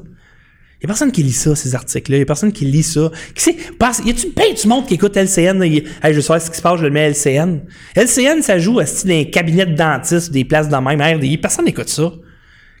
Il 0.76 0.84
n'y 0.84 0.86
a 0.86 0.88
personne 0.88 1.10
qui 1.10 1.22
lit 1.22 1.32
ça, 1.32 1.56
ces 1.56 1.74
articles-là. 1.74 2.18
Il 2.18 2.20
n'y 2.20 2.22
a 2.24 2.26
personne 2.26 2.52
qui 2.52 2.66
lit 2.66 2.82
ça. 2.82 3.10
Qui 3.34 3.42
sait, 3.42 3.56
y 3.56 4.10
a-tu 4.10 4.26
ben 4.36 4.54
du 4.54 4.68
monde 4.68 4.86
qui 4.86 4.94
écoute 4.94 5.16
LCN? 5.16 5.62
hey, 5.62 5.82
je 6.12 6.20
sais 6.20 6.38
ce 6.38 6.50
qui 6.50 6.56
se 6.56 6.62
passe, 6.62 6.80
je 6.80 6.84
le 6.84 6.90
mets 6.90 7.10
LCN. 7.10 7.62
LCN, 7.94 8.42
ça 8.42 8.58
joue 8.58 8.78
à 8.78 8.84
dans 8.84 9.10
un 9.10 9.24
cabinet 9.24 9.64
de 9.64 9.74
dentiste, 9.74 10.32
des 10.32 10.44
places 10.44 10.68
de 10.68 10.76
même, 10.76 11.00
RDI. 11.00 11.38
Personne 11.38 11.64
n'écoute 11.64 11.88
ça. 11.88 12.12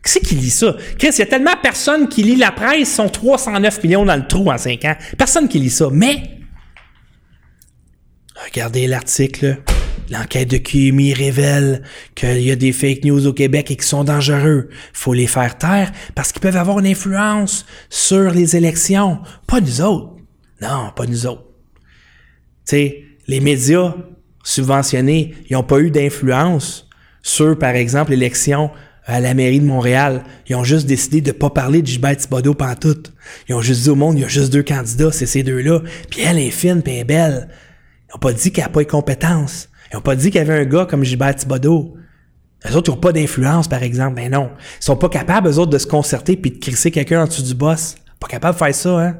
Qui 0.04 0.12
c'est 0.12 0.20
qui 0.20 0.34
lit 0.34 0.50
ça? 0.50 0.76
Chris, 0.98 1.08
il 1.14 1.18
y 1.20 1.22
a 1.22 1.26
tellement 1.26 1.56
personne 1.60 2.08
qui 2.08 2.22
lit 2.22 2.36
la 2.36 2.52
presse, 2.52 2.80
ils 2.80 2.86
sont 2.86 3.08
309 3.08 3.82
millions 3.82 4.04
dans 4.04 4.16
le 4.16 4.26
trou 4.26 4.50
en 4.50 4.58
5 4.58 4.84
ans. 4.84 4.96
Personne 5.16 5.48
qui 5.48 5.58
lit 5.58 5.70
ça. 5.70 5.88
Mais, 5.90 6.22
regardez 8.44 8.86
l'article. 8.86 9.62
L'enquête 10.10 10.50
de 10.50 10.58
QMI 10.58 11.14
révèle 11.14 11.82
qu'il 12.14 12.42
y 12.42 12.50
a 12.50 12.56
des 12.56 12.72
fake 12.72 13.04
news 13.04 13.26
au 13.26 13.32
Québec 13.32 13.70
et 13.70 13.76
qui 13.76 13.86
sont 13.86 14.04
dangereux. 14.04 14.68
Faut 14.92 15.14
les 15.14 15.26
faire 15.26 15.58
taire 15.58 15.92
parce 16.14 16.32
qu'ils 16.32 16.42
peuvent 16.42 16.56
avoir 16.56 16.78
une 16.78 16.86
influence 16.86 17.66
sur 17.90 18.30
les 18.30 18.56
élections. 18.56 19.18
Pas 19.46 19.60
nous 19.60 19.80
autres. 19.80 20.12
Non, 20.62 20.92
pas 20.94 21.06
nous 21.06 21.26
autres. 21.26 21.44
Tu 22.68 22.92
les 23.28 23.40
médias 23.40 23.94
subventionnés, 24.44 25.34
ils 25.50 25.54
n'ont 25.54 25.64
pas 25.64 25.80
eu 25.80 25.90
d'influence 25.90 26.88
sur, 27.22 27.58
par 27.58 27.74
exemple, 27.74 28.12
l'élection 28.12 28.70
à 29.04 29.20
la 29.20 29.34
mairie 29.34 29.60
de 29.60 29.66
Montréal. 29.66 30.22
Ils 30.48 30.54
ont 30.54 30.64
juste 30.64 30.86
décidé 30.86 31.20
de 31.20 31.32
pas 31.32 31.50
parler 31.50 31.82
de 31.82 31.86
Gilbert 31.86 32.16
Thibodeau 32.16 32.54
pantoute. 32.54 33.12
Ils 33.48 33.54
ont 33.54 33.60
juste 33.60 33.82
dit 33.82 33.90
au 33.90 33.96
monde, 33.96 34.16
il 34.16 34.22
y 34.22 34.24
a 34.24 34.28
juste 34.28 34.52
deux 34.52 34.62
candidats, 34.62 35.10
c'est 35.12 35.26
ces 35.26 35.42
deux-là. 35.42 35.80
Puis 36.10 36.22
elle 36.22 36.38
est 36.38 36.50
fine, 36.50 36.82
puis 36.82 36.94
elle 36.94 37.00
est 37.00 37.04
belle. 37.04 37.48
Ils 38.08 38.12
n'ont 38.14 38.20
pas 38.20 38.32
dit 38.32 38.52
qu'elle 38.52 38.64
n'a 38.64 38.70
pas 38.70 38.82
de 38.82 38.88
compétences. 38.88 39.68
Ils 39.92 39.96
n'ont 39.96 40.02
pas 40.02 40.16
dit 40.16 40.30
qu'il 40.30 40.38
y 40.38 40.40
avait 40.40 40.58
un 40.60 40.64
gars 40.64 40.86
comme 40.86 41.04
Gilbert 41.04 41.34
Thibodeau. 41.34 41.96
Les 42.64 42.74
autres, 42.74 42.90
ils 42.90 42.94
n'ont 42.94 43.00
pas 43.00 43.12
d'influence, 43.12 43.68
par 43.68 43.82
exemple. 43.82 44.16
Ben 44.16 44.30
non. 44.30 44.50
Ils 44.80 44.84
sont 44.84 44.96
pas 44.96 45.08
capables, 45.08 45.48
eux 45.48 45.58
autres, 45.58 45.72
de 45.72 45.78
se 45.78 45.86
concerter 45.86 46.36
puis 46.36 46.50
de 46.50 46.58
crisser 46.58 46.90
quelqu'un 46.90 47.22
en 47.22 47.26
dessous 47.26 47.42
du 47.42 47.54
boss. 47.54 47.96
Pas 48.18 48.26
capables 48.26 48.54
de 48.54 48.64
faire 48.64 48.74
ça, 48.74 49.00
hein. 49.00 49.16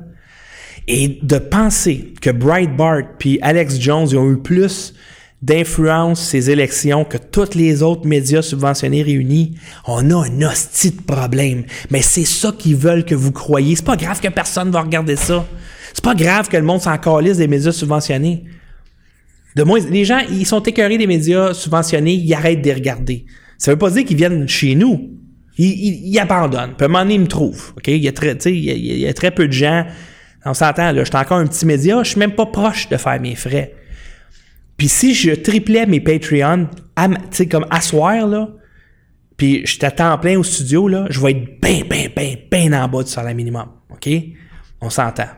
Et 0.89 1.19
de 1.23 1.39
penser 1.39 2.15
que 2.21 2.31
Breitbart 2.31 3.17
puis 3.19 3.39
Alex 3.43 3.81
Jones, 3.81 4.07
ils 4.09 4.17
ont 4.17 4.31
eu 4.31 4.37
plus 4.37 4.95
d'influence 5.43 6.21
ces 6.21 6.51
élections 6.51 7.05
que 7.05 7.19
tous 7.19 7.55
les 7.55 7.83
autres 7.83 8.07
médias 8.07 8.43
subventionnés 8.43 9.03
réunis, 9.03 9.57
on 9.87 10.11
a 10.11 10.27
un 10.27 10.43
hostie 10.43 10.93
de 10.93 11.03
problème. 11.03 11.65
Mais 11.91 12.03
c'est 12.03 12.25
ça 12.25 12.53
qu'ils 12.57 12.77
veulent 12.77 13.05
que 13.05 13.15
vous 13.15 13.33
croyez. 13.33 13.77
C'est 13.77 13.85
pas 13.85 13.97
grave 13.97 14.21
que 14.21 14.29
personne 14.29 14.71
va 14.71 14.81
regarder 14.81 15.17
ça. 15.17 15.45
C'est 15.93 16.05
pas 16.05 16.15
grave 16.15 16.49
que 16.49 16.57
le 16.57 16.63
monde 16.63 16.81
s'en 16.81 16.97
calisse 16.99 17.39
des 17.39 17.49
médias 17.49 17.73
subventionnés. 17.73 18.45
De 19.57 19.63
moins, 19.63 19.81
les 19.81 20.05
gens, 20.05 20.21
ils 20.31 20.45
sont 20.45 20.63
écœurés 20.63 20.99
des 20.99 21.07
médias 21.07 21.55
subventionnés, 21.55 22.13
ils 22.13 22.35
arrêtent 22.35 22.61
de 22.61 22.67
les 22.67 22.75
regarder. 22.75 23.25
Ça 23.57 23.71
veut 23.71 23.79
pas 23.79 23.89
dire 23.89 24.05
qu'ils 24.05 24.19
viennent 24.19 24.47
chez 24.47 24.75
nous. 24.75 25.17
Ils, 25.57 26.11
ils, 26.11 26.19
abandonnent. 26.19 26.75
Puis 26.77 26.83
à 26.83 26.85
un 26.85 26.89
moment 26.89 27.05
donné, 27.05 27.15
ils 27.15 27.23
me 27.23 27.27
trouvent. 27.27 27.73
OK? 27.75 27.89
Il 27.89 27.97
y 27.97 28.07
a 28.07 28.13
très, 28.13 28.35
il 28.35 28.65
y 28.65 28.71
a, 28.71 28.75
il 28.75 28.99
y 28.99 29.07
a 29.07 29.15
très 29.15 29.31
peu 29.31 29.47
de 29.47 29.53
gens. 29.53 29.87
On 30.45 30.53
s'entend, 30.53 30.93
là. 30.93 31.03
Je 31.03 31.09
suis 31.09 31.17
encore 31.17 31.39
un 31.39 31.47
petit 31.47 31.65
média. 31.65 32.03
Je 32.03 32.11
suis 32.11 32.19
même 32.19 32.35
pas 32.35 32.45
proche 32.45 32.91
de 32.91 32.99
faire 32.99 33.19
mes 33.19 33.35
frais. 33.35 33.75
Puis 34.77 34.89
si 34.89 35.15
je 35.15 35.33
triplais 35.33 35.87
mes 35.87 36.01
Patreons, 36.01 36.69
tu 36.99 37.15
sais, 37.31 37.47
comme 37.47 37.65
asseoir, 37.71 38.27
là, 38.27 38.51
puis 39.39 39.67
je 39.67 39.79
t'attends 39.79 40.19
plein 40.19 40.39
au 40.39 40.45
studio, 40.45 40.87
là, 40.87 41.07
je 41.09 41.19
vais 41.19 41.31
être 41.31 41.61
bien, 41.63 41.81
bien, 41.89 42.09
bien, 42.15 42.35
bien 42.51 42.85
en 42.85 42.89
bas 42.89 43.03
du 43.03 43.11
salaire 43.11 43.35
minimum. 43.35 43.71
OK? 43.91 44.07
On 44.83 44.91
s'entend. 44.91 45.29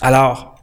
Alors, 0.00 0.57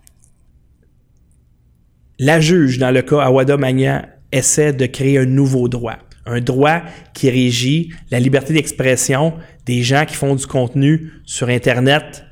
la 2.19 2.39
juge, 2.39 2.77
dans 2.77 2.91
le 2.91 3.01
cas 3.01 3.21
Awada 3.21 3.57
Magna, 3.57 4.09
essaie 4.31 4.73
de 4.73 4.85
créer 4.85 5.17
un 5.17 5.25
nouveau 5.25 5.67
droit. 5.67 5.97
Un 6.25 6.39
droit 6.39 6.81
qui 7.13 7.29
régit 7.29 7.91
la 8.09 8.19
liberté 8.19 8.53
d'expression 8.53 9.33
des 9.65 9.83
gens 9.83 10.05
qui 10.05 10.15
font 10.15 10.35
du 10.35 10.47
contenu 10.47 11.11
sur 11.25 11.49
Internet 11.49 12.25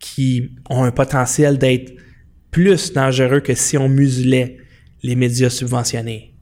qui 0.00 0.50
ont 0.70 0.84
un 0.84 0.90
potentiel 0.90 1.58
d'être 1.58 1.92
plus 2.50 2.92
dangereux 2.92 3.40
que 3.40 3.54
si 3.54 3.76
on 3.76 3.88
muselait 3.88 4.56
les 5.02 5.14
médias 5.14 5.50
subventionnés. 5.50 6.34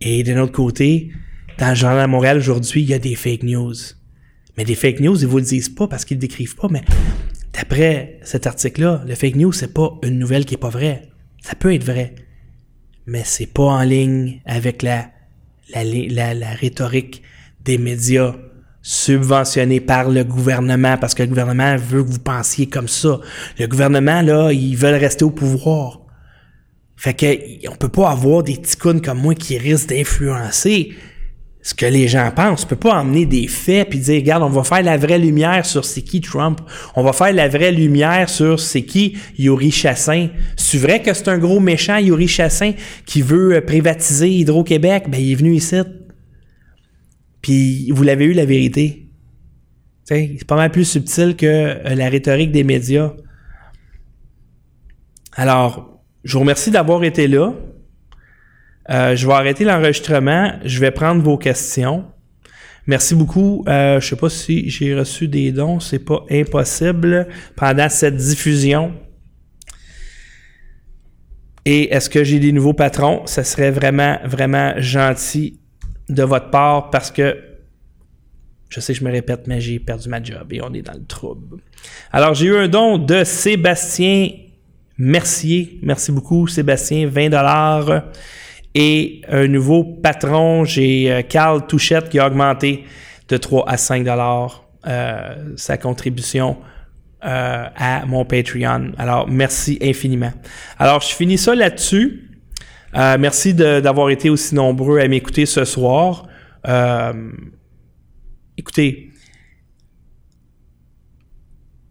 Et 0.00 0.22
d'un 0.22 0.40
autre 0.40 0.52
côté, 0.52 1.10
dans 1.58 1.70
le 1.70 1.74
Journal 1.74 2.06
de 2.06 2.10
Montréal 2.10 2.38
aujourd'hui, 2.38 2.82
il 2.82 2.88
y 2.88 2.94
a 2.94 2.98
des 2.98 3.14
fake 3.14 3.42
news. 3.42 3.74
Mais 4.56 4.64
des 4.64 4.74
fake 4.74 5.00
news, 5.00 5.20
ils 5.20 5.26
vous 5.26 5.38
le 5.38 5.44
disent 5.44 5.68
pas 5.68 5.88
parce 5.88 6.04
qu'ils 6.04 6.16
ne 6.16 6.22
décrivent 6.22 6.56
pas, 6.56 6.68
mais 6.70 6.82
d'après 7.52 8.20
cet 8.22 8.46
article-là, 8.46 9.04
le 9.06 9.14
fake 9.14 9.36
news, 9.36 9.52
c'est 9.52 9.72
pas 9.74 9.98
une 10.02 10.18
nouvelle 10.18 10.44
qui 10.44 10.54
est 10.54 10.58
pas 10.58 10.68
vraie. 10.68 11.08
Ça 11.44 11.54
peut 11.54 11.74
être 11.74 11.84
vrai. 11.84 12.14
Mais 13.06 13.20
c'est 13.22 13.52
pas 13.52 13.64
en 13.64 13.82
ligne 13.82 14.40
avec 14.46 14.82
la, 14.82 15.08
la, 15.74 15.84
la, 15.84 16.32
la 16.32 16.50
rhétorique 16.54 17.22
des 17.62 17.76
médias 17.76 18.34
subventionné 18.80 19.80
par 19.80 20.08
le 20.08 20.24
gouvernement 20.24 20.96
parce 20.96 21.14
que 21.14 21.22
le 21.22 21.28
gouvernement 21.28 21.76
veut 21.76 22.02
que 22.02 22.08
vous 22.08 22.18
pensiez 22.18 22.66
comme 22.66 22.88
ça. 22.88 23.20
Le 23.58 23.66
gouvernement, 23.66 24.22
là, 24.22 24.52
ils 24.52 24.74
veulent 24.74 24.94
rester 24.94 25.26
au 25.26 25.30
pouvoir. 25.30 26.00
Fait 26.96 27.12
que 27.12 27.68
on 27.68 27.76
peut 27.76 27.90
pas 27.90 28.10
avoir 28.10 28.42
des 28.42 28.56
ticounes 28.56 29.02
comme 29.02 29.20
moi 29.20 29.34
qui 29.34 29.58
risquent 29.58 29.90
d'influencer 29.90 30.94
ce 31.64 31.74
que 31.74 31.86
les 31.86 32.08
gens 32.08 32.30
pensent. 32.30 32.64
On 32.64 32.66
peut 32.68 32.76
pas 32.76 33.00
emmener 33.00 33.24
des 33.24 33.48
faits 33.48 33.88
puis 33.88 33.98
dire 33.98 34.16
regarde, 34.16 34.42
on 34.42 34.50
va 34.50 34.62
faire 34.64 34.82
la 34.82 34.98
vraie 34.98 35.18
lumière 35.18 35.64
sur 35.64 35.84
c'est 35.86 36.02
qui 36.02 36.20
Trump. 36.20 36.60
On 36.94 37.02
va 37.02 37.14
faire 37.14 37.32
la 37.32 37.48
vraie 37.48 37.72
lumière 37.72 38.28
sur 38.28 38.60
c'est 38.60 38.82
qui 38.82 39.16
Yuri 39.38 39.70
Chassin. 39.70 40.28
C'est 40.56 40.76
vrai 40.76 41.00
que 41.00 41.14
c'est 41.14 41.28
un 41.28 41.38
gros 41.38 41.60
méchant 41.60 41.96
Yuri 41.96 42.28
Chassin 42.28 42.72
qui 43.06 43.22
veut 43.22 43.62
privatiser 43.66 44.30
Hydro-Québec, 44.30 45.04
ben 45.08 45.18
il 45.18 45.32
est 45.32 45.36
venu 45.36 45.54
ici. 45.54 45.76
Puis 47.40 47.90
vous 47.90 48.02
l'avez 48.02 48.26
eu 48.26 48.34
la 48.34 48.44
vérité. 48.44 49.08
C'est 50.04 50.46
pas 50.46 50.56
mal 50.56 50.70
plus 50.70 50.84
subtil 50.84 51.34
que 51.34 51.46
euh, 51.46 51.94
la 51.94 52.10
rhétorique 52.10 52.52
des 52.52 52.62
médias. 52.62 53.14
Alors, 55.32 56.02
je 56.24 56.34
vous 56.34 56.40
remercie 56.40 56.70
d'avoir 56.70 57.04
été 57.04 57.26
là. 57.26 57.54
Euh, 58.90 59.16
je 59.16 59.26
vais 59.26 59.32
arrêter 59.32 59.64
l'enregistrement. 59.64 60.52
Je 60.64 60.78
vais 60.80 60.90
prendre 60.90 61.22
vos 61.22 61.38
questions. 61.38 62.04
Merci 62.86 63.14
beaucoup. 63.14 63.64
Euh, 63.66 63.98
je 64.00 64.08
sais 64.08 64.16
pas 64.16 64.28
si 64.28 64.68
j'ai 64.68 64.94
reçu 64.94 65.28
des 65.28 65.52
dons. 65.52 65.80
C'est 65.80 66.04
pas 66.04 66.24
impossible 66.30 67.28
pendant 67.56 67.88
cette 67.88 68.16
diffusion. 68.16 68.92
Et 71.64 71.94
est-ce 71.94 72.10
que 72.10 72.24
j'ai 72.24 72.38
des 72.38 72.52
nouveaux 72.52 72.74
patrons? 72.74 73.22
Ça 73.26 73.42
serait 73.42 73.70
vraiment, 73.70 74.18
vraiment 74.24 74.74
gentil 74.76 75.58
de 76.10 76.22
votre 76.22 76.50
part 76.50 76.90
parce 76.90 77.10
que 77.10 77.38
je 78.68 78.80
sais 78.80 78.92
que 78.92 78.98
je 78.98 79.04
me 79.04 79.10
répète, 79.10 79.46
mais 79.46 79.60
j'ai 79.60 79.78
perdu 79.78 80.08
ma 80.08 80.22
job 80.22 80.52
et 80.52 80.60
on 80.60 80.74
est 80.74 80.82
dans 80.82 80.94
le 80.94 81.06
trouble. 81.06 81.58
Alors, 82.12 82.34
j'ai 82.34 82.46
eu 82.46 82.56
un 82.56 82.68
don 82.68 82.98
de 82.98 83.24
Sébastien 83.24 84.30
Mercier. 84.98 85.78
Merci 85.82 86.12
beaucoup, 86.12 86.46
Sébastien. 86.48 87.08
20 87.08 87.30
dollars. 87.30 88.04
Et 88.74 89.22
un 89.28 89.46
nouveau 89.46 89.84
patron, 89.84 90.64
j'ai 90.64 91.10
euh, 91.10 91.22
Carl 91.22 91.66
Touchette 91.66 92.08
qui 92.08 92.18
a 92.18 92.26
augmenté 92.26 92.84
de 93.28 93.36
3 93.36 93.68
à 93.68 93.76
5 93.76 94.04
dollars 94.04 94.64
euh, 94.86 95.54
sa 95.56 95.78
contribution 95.78 96.56
euh, 97.24 97.64
à 97.74 98.04
mon 98.06 98.24
Patreon. 98.24 98.92
Alors, 98.98 99.28
merci 99.28 99.78
infiniment. 99.80 100.32
Alors, 100.78 101.00
je 101.00 101.14
finis 101.14 101.38
ça 101.38 101.54
là-dessus. 101.54 102.30
Merci 102.94 103.54
d'avoir 103.54 104.10
été 104.10 104.30
aussi 104.30 104.54
nombreux 104.54 105.00
à 105.00 105.08
m'écouter 105.08 105.46
ce 105.46 105.64
soir. 105.64 106.28
Écoutez, 108.56 109.10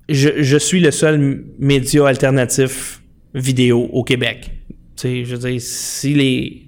je, 0.07 0.57
suis 0.57 0.79
le 0.79 0.91
seul 0.91 1.43
média 1.59 2.07
alternatif 2.07 3.01
vidéo 3.33 3.89
au 3.91 4.03
Québec. 4.03 4.51
sais, 4.95 5.25
je 5.25 5.35
veux 5.35 5.49
dire, 5.49 5.61
si 5.61 6.13
les. 6.13 6.67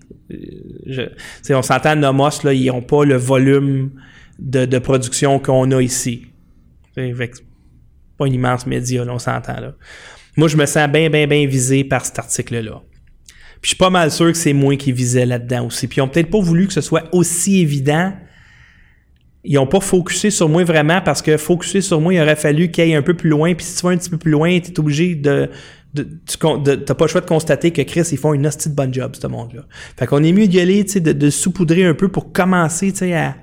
On 1.49 1.61
s'entend, 1.61 1.95
Nomos, 1.95 2.43
là, 2.43 2.53
ils 2.53 2.67
n'ont 2.67 2.81
pas 2.81 3.05
le 3.05 3.15
volume 3.15 3.91
de, 4.39 4.79
production 4.79 5.39
qu'on 5.39 5.71
a 5.71 5.81
ici. 5.81 6.27
C'est 6.95 7.13
pas 8.17 8.25
un 8.25 8.29
immense 8.29 8.65
média, 8.65 9.03
on 9.07 9.19
s'entend. 9.19 9.59
Là. 9.59 9.75
Moi, 10.37 10.47
je 10.47 10.57
me 10.57 10.65
sens 10.65 10.89
bien, 10.89 11.09
bien, 11.09 11.27
bien 11.27 11.45
visé 11.45 11.83
par 11.83 12.05
cet 12.05 12.19
article-là 12.19 12.81
je 13.65 13.69
suis 13.69 13.77
pas 13.77 13.89
mal 13.89 14.11
sûr 14.11 14.31
que 14.31 14.37
c'est 14.37 14.53
moi 14.53 14.75
qui 14.75 14.91
visais 14.91 15.25
là-dedans 15.25 15.65
aussi. 15.65 15.87
Puis 15.87 15.97
ils 15.97 16.01
ont 16.01 16.07
peut-être 16.07 16.29
pas 16.29 16.39
voulu 16.39 16.67
que 16.67 16.73
ce 16.73 16.81
soit 16.81 17.05
aussi 17.11 17.61
évident. 17.61 18.13
Ils 19.43 19.57
ont 19.57 19.65
pas 19.65 19.79
focusé 19.79 20.29
sur 20.29 20.47
moi 20.47 20.63
vraiment 20.63 21.01
parce 21.01 21.23
que 21.23 21.35
focuser 21.35 21.81
sur 21.81 21.99
moi, 21.99 22.13
il 22.13 22.21
aurait 22.21 22.35
fallu 22.35 22.69
qu'il 22.69 22.83
aille 22.83 22.93
un 22.93 23.01
peu 23.01 23.15
plus 23.15 23.31
loin. 23.31 23.55
Puis 23.55 23.65
si 23.65 23.75
tu 23.77 23.81
vas 23.83 23.93
un 23.93 23.97
petit 23.97 24.11
peu 24.11 24.19
plus 24.19 24.29
loin, 24.29 24.59
tu 24.59 24.71
es 24.71 24.79
obligé 24.79 25.15
de. 25.15 25.49
Tu 25.95 26.37
n'as 26.45 26.95
pas 26.95 27.05
le 27.05 27.09
choix 27.09 27.21
de 27.21 27.25
constater 27.25 27.71
que 27.71 27.81
Chris, 27.81 28.07
ils 28.11 28.17
font 28.17 28.33
une 28.33 28.45
hostie 28.45 28.69
de 28.69 28.75
bonne 28.75 28.93
job, 28.93 29.15
ce 29.19 29.27
monde-là. 29.27 29.61
Fait 29.97 30.05
qu'on 30.05 30.23
est 30.23 30.31
mieux 30.31 30.47
d'y 30.47 30.59
aller, 30.59 30.83
de, 30.83 31.11
de 31.11 31.29
saupoudrer 31.29 31.85
un 31.85 31.93
peu 31.93 32.09
pour 32.09 32.31
commencer 32.31 32.93
à, 33.13 33.35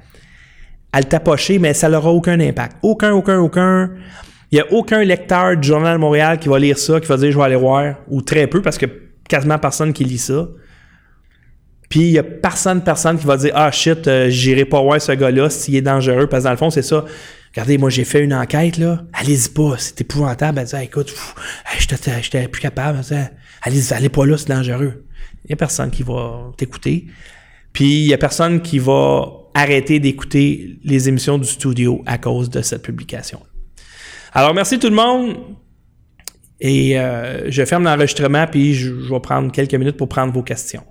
à 0.93 1.01
le 1.01 1.07
tapocher, 1.07 1.59
mais 1.59 1.75
ça 1.75 1.89
n'aura 1.89 2.11
aucun 2.11 2.39
impact. 2.39 2.77
Aucun, 2.83 3.13
aucun, 3.13 3.39
aucun. 3.39 3.91
Il 4.51 4.57
n'y 4.57 4.61
a 4.61 4.73
aucun 4.73 5.03
lecteur 5.03 5.57
du 5.57 5.67
Journal 5.67 5.95
de 5.95 6.01
Montréal 6.01 6.39
qui 6.39 6.49
va 6.49 6.59
lire 6.59 6.79
ça, 6.79 7.01
qui 7.01 7.07
va 7.07 7.17
dire 7.17 7.33
je 7.33 7.39
vais 7.39 7.45
aller 7.45 7.57
voir, 7.57 7.97
ou 8.09 8.21
très 8.21 8.47
peu, 8.47 8.61
parce 8.61 8.77
que 8.77 8.87
quasiment 9.29 9.59
personne 9.59 9.93
qui 9.93 10.05
lit 10.05 10.19
ça. 10.19 10.49
Puis 11.89 12.01
il 12.01 12.13
y 12.13 12.19
a 12.19 12.23
personne, 12.23 12.83
personne 12.83 13.19
qui 13.19 13.27
va 13.27 13.37
dire 13.37 13.53
Ah 13.55 13.71
shit, 13.71 14.07
euh, 14.09 14.29
j'irai 14.31 14.65
pas 14.65 14.81
voir 14.81 15.01
ce 15.01 15.13
gars-là 15.13 15.51
s'il 15.51 15.77
est 15.77 15.83
dangereux. 15.83 16.27
Parce 16.27 16.43
que 16.43 16.49
dans 16.49 16.53
le 16.53 16.57
fond, 16.57 16.71
c'est 16.71 16.83
ça. 16.83 17.05
Regardez, 17.53 17.77
moi 17.77 17.91
j'ai 17.91 18.05
fait 18.05 18.25
une 18.25 18.33
enquête, 18.33 18.79
là. 18.79 19.05
Allez-y 19.13 19.51
pas, 19.51 19.75
c'est 19.79 20.01
épouvantable. 20.01 20.59
Elle 20.59 20.67
dit 20.67 20.77
écoute, 20.85 21.15
j'étais 21.79 22.49
plus 22.49 22.63
capable. 22.63 23.01
Allez, 23.63 23.93
allez 23.93 24.09
pas 24.09 24.27
là, 24.27 24.39
c'est 24.39 24.49
dangereux. 24.49 25.05
Il 25.45 25.51
y 25.51 25.53
a 25.53 25.57
personne 25.57 25.91
qui 25.91 26.03
va 26.03 26.53
t'écouter. 26.57 27.07
Puis 27.73 28.03
il 28.03 28.07
y 28.07 28.15
a 28.15 28.19
personne 28.19 28.63
qui 28.63 28.79
va 28.79 29.27
arrêter 29.55 30.01
d'écouter 30.01 30.79
les 30.83 31.09
émissions 31.09 31.39
du 31.39 31.47
studio 31.47 32.03
à 32.07 32.17
cause 32.17 32.49
de 32.49 32.63
cette 32.63 32.83
publication. 32.83 33.41
Alors 34.33 34.55
merci 34.55 34.79
tout 34.79 34.89
le 34.89 34.97
monde. 34.97 35.37
Et 36.65 36.99
euh, 36.99 37.51
je 37.51 37.65
ferme 37.65 37.85
l'enregistrement, 37.85 38.47
puis 38.47 38.75
je 38.75 38.93
vais 38.93 39.21
prendre 39.21 39.51
quelques 39.51 39.75
minutes 39.75 39.97
pour 39.97 40.09
prendre 40.09 40.33
vos 40.33 40.45
questions. 40.45 40.85